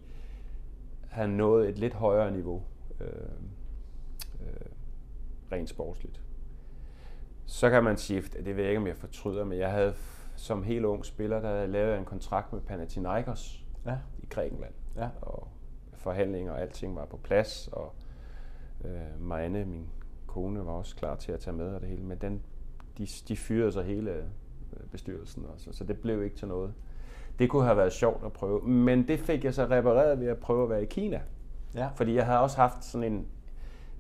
[1.09, 2.64] have nået et lidt højere niveau.
[3.01, 3.07] Øh,
[4.41, 4.74] øh,
[5.51, 6.22] rent sportsligt.
[7.45, 9.93] Så kan man sige, det ved jeg ikke, om jeg fortryder, men jeg havde
[10.36, 13.97] som helt ung spiller, der lavede en kontrakt med Panathinaikos ja.
[14.20, 14.74] i Grækenland.
[14.95, 15.09] Ja.
[15.22, 15.47] Og
[15.93, 17.93] forhandlinger og alting var på plads, og
[18.86, 19.89] øh, Marianne, min
[20.28, 22.41] kone, var også klar til at tage med og det hele, men den,
[22.97, 26.74] de, de fyrede så hele øh, bestyrelsen også, så det blev ikke til noget.
[27.39, 30.38] Det kunne have været sjovt at prøve, men det fik jeg så repareret ved at
[30.38, 31.21] prøve at være i Kina.
[31.75, 31.89] Ja.
[31.95, 33.27] Fordi jeg havde også haft sådan en,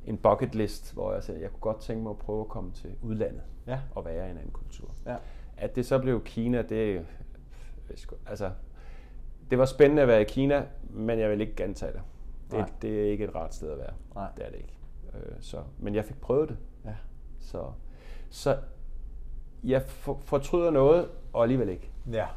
[0.05, 2.71] en bucket list, hvor jeg sagde, jeg kunne godt tænke mig at prøve at komme
[2.71, 3.79] til udlandet ja.
[3.95, 4.89] og være i en anden kultur.
[5.05, 5.15] Ja.
[5.57, 7.05] At det så blev Kina, det,
[8.27, 8.51] altså,
[9.49, 12.01] det var spændende at være i Kina, men jeg vil ikke gentage det.
[12.51, 13.93] Det, det er ikke et rart sted at være.
[14.15, 14.27] Nej.
[14.37, 14.77] Det er det ikke.
[15.13, 16.57] Øh, så, men jeg fik prøvet det.
[16.85, 16.95] Ja.
[17.39, 17.71] Så,
[18.29, 18.57] så
[19.63, 19.81] jeg
[20.21, 21.91] fortryder noget, og alligevel ikke.
[22.11, 22.27] Ja.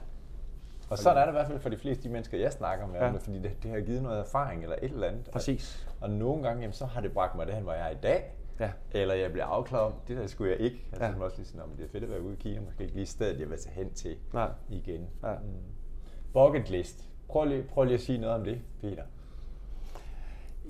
[0.90, 3.00] Og sådan er det i hvert fald for de fleste de mennesker, jeg snakker med,
[3.00, 3.10] ja.
[3.10, 5.28] fordi det, det har givet noget erfaring eller et eller andet.
[5.32, 5.88] Præcis.
[6.00, 7.98] Og, og nogle gange, jamen, så har det bragt mig derhen, hvor jeg er i
[8.02, 8.24] dag.
[8.60, 8.70] Ja.
[8.92, 10.86] Eller jeg bliver afklaret om, det der skulle jeg ikke.
[10.92, 11.24] Altså, ja.
[11.24, 13.06] også lige sådan, om det er fedt at være ude i Kina, måske ikke lige
[13.06, 14.50] stedet, jeg vil tage hen til Nej.
[14.68, 15.06] igen.
[15.22, 15.32] Ja.
[15.32, 15.48] Mm.
[16.32, 17.08] Bucket list.
[17.28, 19.02] Prøv lige, prøv lige at sige noget om det, Peter.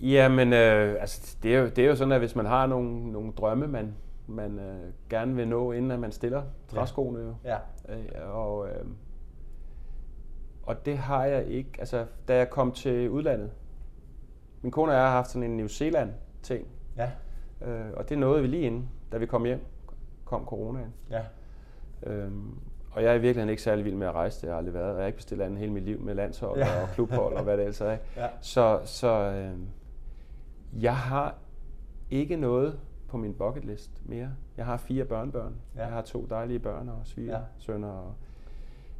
[0.00, 3.12] Jamen, øh, altså, det, er jo, det er jo sådan, at hvis man har nogle,
[3.12, 3.94] nogle drømme, man,
[4.26, 7.34] man øh, gerne vil nå, inden at man stiller træskoene jo.
[7.44, 7.58] Ja.
[7.88, 8.84] Øh, og, øh,
[10.66, 11.70] og det har jeg ikke.
[11.78, 13.50] Altså, da jeg kom til udlandet,
[14.62, 16.66] min kone og jeg har haft sådan en New Zealand-ting.
[16.96, 17.10] Ja.
[17.60, 19.64] Øh, og det nåede vi lige inden, da vi kom hjem,
[20.24, 20.94] kom coronaen.
[21.10, 21.22] Ja.
[22.02, 22.58] Øhm,
[22.90, 24.74] og jeg er i virkeligheden ikke særlig vild med at rejse, det har jeg aldrig
[24.74, 24.88] været.
[24.88, 26.82] Jeg har ikke bestilt andet hele mit liv med landshold ja.
[26.82, 27.96] og klubhold og hvad det ellers er.
[28.16, 28.28] Ja.
[28.40, 29.58] Så, så øh,
[30.82, 31.34] jeg har
[32.10, 34.30] ikke noget på min bucket list mere.
[34.56, 35.54] Jeg har fire børnebørn.
[35.76, 35.82] Ja.
[35.82, 37.44] Jeg har to dejlige børn og sviger, ja.
[37.58, 37.88] sønner.
[37.88, 38.14] Og,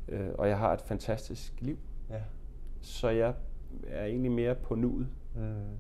[0.09, 1.79] øh, og jeg har et fantastisk liv.
[2.11, 2.21] Ja.
[2.81, 3.35] Så jeg
[3.87, 5.09] er egentlig mere på nuet.
[5.35, 5.79] Mm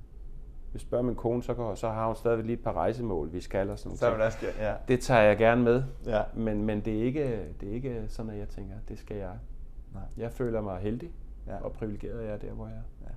[0.76, 3.40] hvis spørger min kone, så, går, så har hun stadigvæk lige et par rejsemål, vi
[3.40, 3.98] skal og sådan noget.
[3.98, 4.06] Så
[4.58, 4.74] ja.
[4.88, 6.22] Det tager jeg gerne med, ja.
[6.34, 9.38] men, men det, er ikke, det er ikke sådan, at jeg tænker, det skal jeg.
[9.92, 10.02] Nej.
[10.16, 11.10] Jeg føler mig heldig
[11.46, 11.56] ja.
[11.56, 13.06] og privilegeret, jeg er der, hvor jeg er.
[13.06, 13.14] Ja.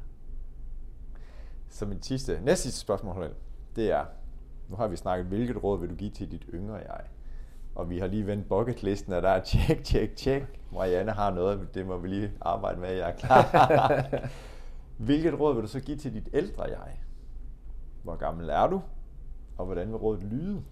[1.70, 3.36] Så min sidste, næste sidste spørgsmål,
[3.76, 4.06] det er,
[4.70, 7.02] nu har vi snakket, hvilket råd vil du give til dit yngre jeg?
[7.76, 10.44] Og vi har lige vendt bucketlisten, og der er tjek, tjek, tjek.
[10.72, 14.06] Marianne har noget, det må vi lige arbejde med, jeg er klar.
[14.98, 17.00] hvilket råd vil du så give til dit ældre jeg?
[18.04, 18.82] Hvor gammel er du?
[19.58, 20.64] Og hvordan vil rådet lyde?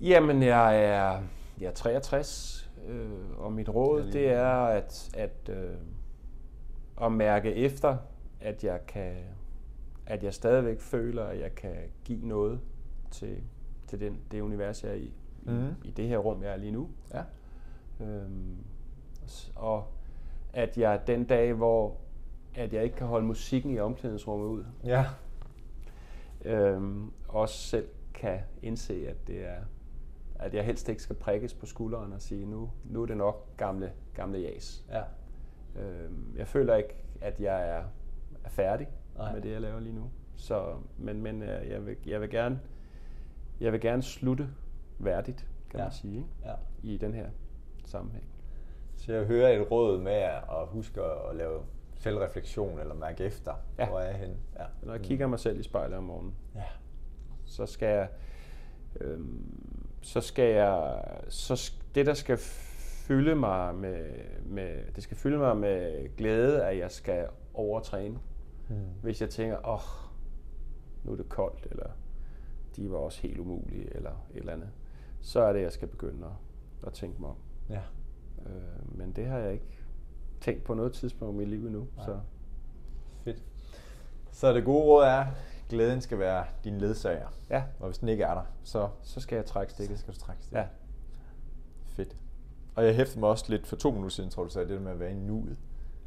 [0.00, 1.22] Jamen, jeg er,
[1.60, 5.74] jeg er 63, øh, og mit råd det er at, at, øh,
[7.02, 7.96] at mærke efter,
[8.40, 9.14] at jeg kan
[10.06, 12.60] at jeg stadigvæk føler, at jeg kan give noget
[13.10, 13.36] til,
[13.86, 15.12] til den, det univers, jeg er i,
[15.44, 15.74] mm.
[15.84, 16.90] i, det her rum, jeg er lige nu.
[17.14, 17.22] Ja.
[18.04, 18.56] Øhm,
[19.54, 19.86] og
[20.52, 21.96] at jeg den dag, hvor
[22.54, 25.06] at jeg ikke kan holde musikken i omklædningsrummet ud, ja
[26.44, 29.58] øhm, også selv kan indse, at det er
[30.38, 33.56] at jeg helst ikke skal prikkes på skulderen og sige, nu, nu er det nok
[33.56, 34.84] gamle, gamle jas.
[34.90, 35.02] Ja.
[35.80, 37.84] Øhm, jeg føler ikke, at jeg er,
[38.44, 39.32] er færdig Nej.
[39.32, 40.10] med det, jeg laver lige nu.
[40.36, 42.60] Så, men men øh, jeg, vil, jeg, vil gerne,
[43.60, 44.48] jeg vil gerne slutte
[44.98, 45.84] værdigt, kan ja.
[45.84, 46.28] man sige, ikke?
[46.44, 46.54] Ja.
[46.82, 47.26] i den her
[47.84, 48.24] sammenhæng.
[48.96, 51.60] Så jeg hører et råd med at huske at lave
[51.96, 53.88] selvreflektion eller mærke efter, ja.
[53.88, 54.36] hvor er jeg henne.
[54.58, 54.64] Ja.
[54.82, 56.62] Når jeg kigger mig selv i spejlet om morgenen, ja.
[57.44, 58.08] så skal jeg,
[59.00, 59.54] øhm,
[60.02, 62.38] så skal jeg, så det der skal
[63.06, 64.10] fylde mig med,
[64.44, 68.18] med, det skal fylde mig med glæde, at jeg skal overtræne.
[68.68, 68.76] Mm.
[69.02, 69.80] Hvis jeg tænker, åh, oh,
[71.04, 71.86] nu er det koldt, eller
[72.76, 74.68] de var også helt umulige, eller et eller andet,
[75.24, 77.36] så er det, jeg skal begynde at, at tænke mig om.
[77.68, 77.80] Ja.
[78.46, 79.78] Øh, men det har jeg ikke
[80.40, 81.86] tænkt på noget tidspunkt i mit liv endnu.
[82.04, 82.18] Så.
[83.24, 83.42] Fedt.
[84.30, 85.26] Så det gode råd er,
[85.68, 87.28] glæden skal være din ledsager.
[87.50, 87.64] Ja.
[87.80, 89.98] Og hvis den ikke er der, så, så skal jeg trække stikket.
[89.98, 90.58] Så skal du trække stikket.
[90.60, 90.66] Ja.
[91.84, 92.16] Fedt.
[92.74, 94.92] Og jeg hæftede mig også lidt for to minutter siden, tror du sagde, det med
[94.92, 95.58] at være i nuet.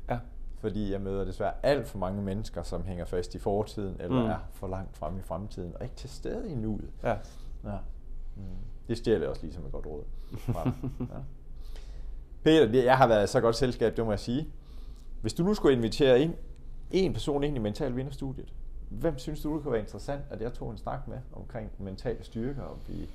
[0.09, 0.19] Ja.
[0.59, 4.29] Fordi jeg møder desværre alt for mange mennesker, som hænger fast i fortiden, eller Mm.
[4.29, 6.91] er for langt frem i fremtiden, og ikke til stede i nuet.
[7.03, 7.17] Ja.
[7.63, 7.77] Ja.
[8.35, 8.43] Mm.
[8.87, 10.03] Det stjæler jeg også ligesom et godt råd.
[10.99, 11.19] ja.
[12.43, 14.47] Peter, det- jeg har været så godt selskab, det må jeg sige.
[15.21, 16.35] Hvis du nu skulle invitere en,
[16.91, 18.53] en person ind i Mental Vinderstudiet,
[18.89, 22.23] hvem synes du, det kunne være interessant, at jeg tog en snak med omkring mental
[22.23, 23.07] styrke og blive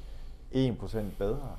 [0.72, 1.56] 1% bedre?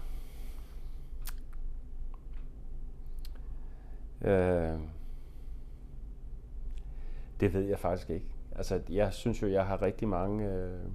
[4.21, 4.79] Øh,
[7.39, 8.25] det ved jeg faktisk ikke.
[8.55, 10.85] Altså, jeg synes jo, jeg har rigtig mange øh,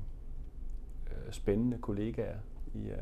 [1.11, 2.37] øh spændende kollegaer
[2.75, 2.97] i, øh,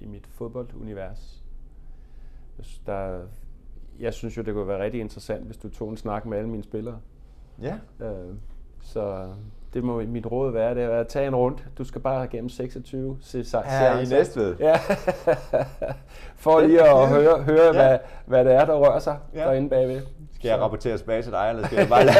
[0.00, 1.44] i mit fodboldunivers.
[2.86, 3.20] Der,
[4.00, 6.50] jeg synes jo, det kunne være rigtig interessant, hvis du tog en snak med alle
[6.50, 6.98] mine spillere.
[7.62, 7.74] Ja.
[8.00, 8.34] Øh,
[8.80, 9.28] så
[9.74, 11.64] det må mit råd være, det er at tage en rundt.
[11.78, 14.56] Du skal bare gennem 26 se, se, Her i Næstved.
[14.58, 14.76] Ja.
[16.36, 17.72] For lige at høre, høre Ja.
[17.72, 19.40] hvad, hvad det er, der rører sig Ja.
[19.42, 19.48] ja.
[19.48, 20.02] derinde bagved.
[20.34, 22.16] Skal jeg rapportere tilbage til dig, eller skal jeg bare lade?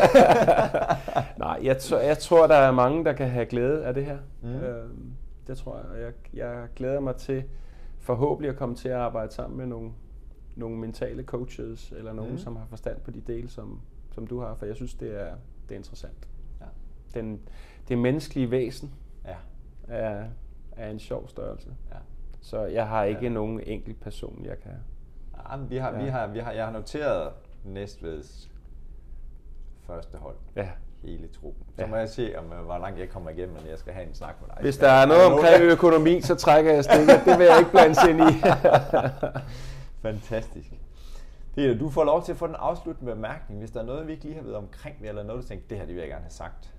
[1.39, 4.19] Nej, jeg, tror, jeg tror, der er mange, der kan have glæde af det her.
[4.43, 4.55] Mm.
[4.55, 5.13] Øhm,
[5.49, 7.45] det tror jeg, og jeg, jeg glæder mig til
[7.99, 9.91] forhåbentlig at komme til at arbejde sammen med nogle,
[10.57, 12.39] nogle mentale coaches, eller nogen, Mm.
[12.39, 13.81] som har forstand på de dele, som,
[14.11, 15.35] som du har, for jeg synes, det er,
[15.69, 16.29] det er interessant.
[16.61, 16.67] Ja.
[17.21, 17.41] Den,
[17.89, 18.95] det menneskelige væsen
[19.25, 19.37] ja.
[19.89, 20.25] er,
[20.77, 21.69] er en sjov størrelse.
[21.91, 21.97] Ja.
[22.41, 23.29] Så jeg har ikke Ja.
[23.29, 24.73] nogen enkelt person, jeg kan...
[25.51, 26.05] Jamen, vi har, ja.
[26.05, 27.33] vi har, vi har, jeg har noteret
[27.65, 28.51] Næstveds
[29.81, 30.37] første hold.
[30.57, 30.69] Ja.
[31.03, 31.67] Hele truppen.
[31.77, 31.87] Så Ja.
[31.87, 34.15] må jeg se, om, øh, hvor langt jeg kommer igennem, når jeg skal have en
[34.15, 34.57] snak med dig.
[34.61, 37.21] Hvis der er noget omkring økonomi, så trækker jeg stikket.
[37.25, 38.33] Det vil jeg ikke blande ind i.
[40.09, 40.73] Fantastisk.
[41.55, 44.13] Peter, du får lov til at få den afsluttende bemærkning, hvis der er noget, vi
[44.13, 46.23] ikke lige har været omkring, eller noget, du tænker, det her det vil jeg gerne
[46.25, 46.75] have sagt.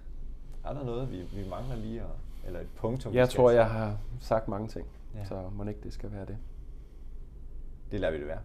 [0.66, 2.08] Er der noget, vi, vi mangler lige, at,
[2.48, 3.14] eller et punktum?
[3.14, 5.26] Jeg tror, jeg har sagt mange ting, ja.
[5.26, 6.38] så må ikke det skal være det.
[7.92, 8.40] Det lader vi det være.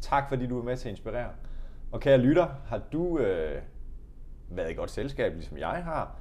[0.00, 1.28] Tak fordi du er med til at inspirere.
[1.92, 3.62] Og kære lytter, har du øh,
[4.48, 6.16] været i godt selskab, ligesom jeg har,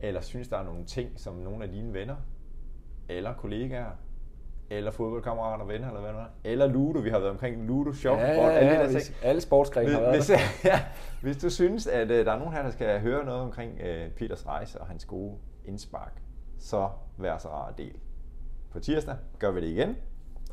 [0.00, 2.16] eller synes der er nogle ting, som nogle af dine venner,
[3.08, 3.90] eller kollegaer,
[4.70, 8.16] eller fodboldkammerater, venner, eller hvad det er, eller Ludo, vi har været omkring Ludo, sjov,
[8.16, 10.38] Ja, sport, ja, alle ja, der hvis, alle sportsgrene har været Hvis, der.
[10.70, 10.84] ja,
[11.22, 14.10] hvis du synes, at øh, der er nogen her, der skal høre noget omkring øh,
[14.10, 16.22] Peters rejse og hans gode indspark,
[16.58, 17.94] så vær så rar del.
[18.70, 19.96] På tirsdag gør vi det igen.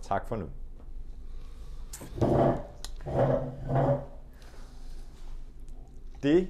[0.01, 0.45] Tak for nu.
[6.23, 6.47] Det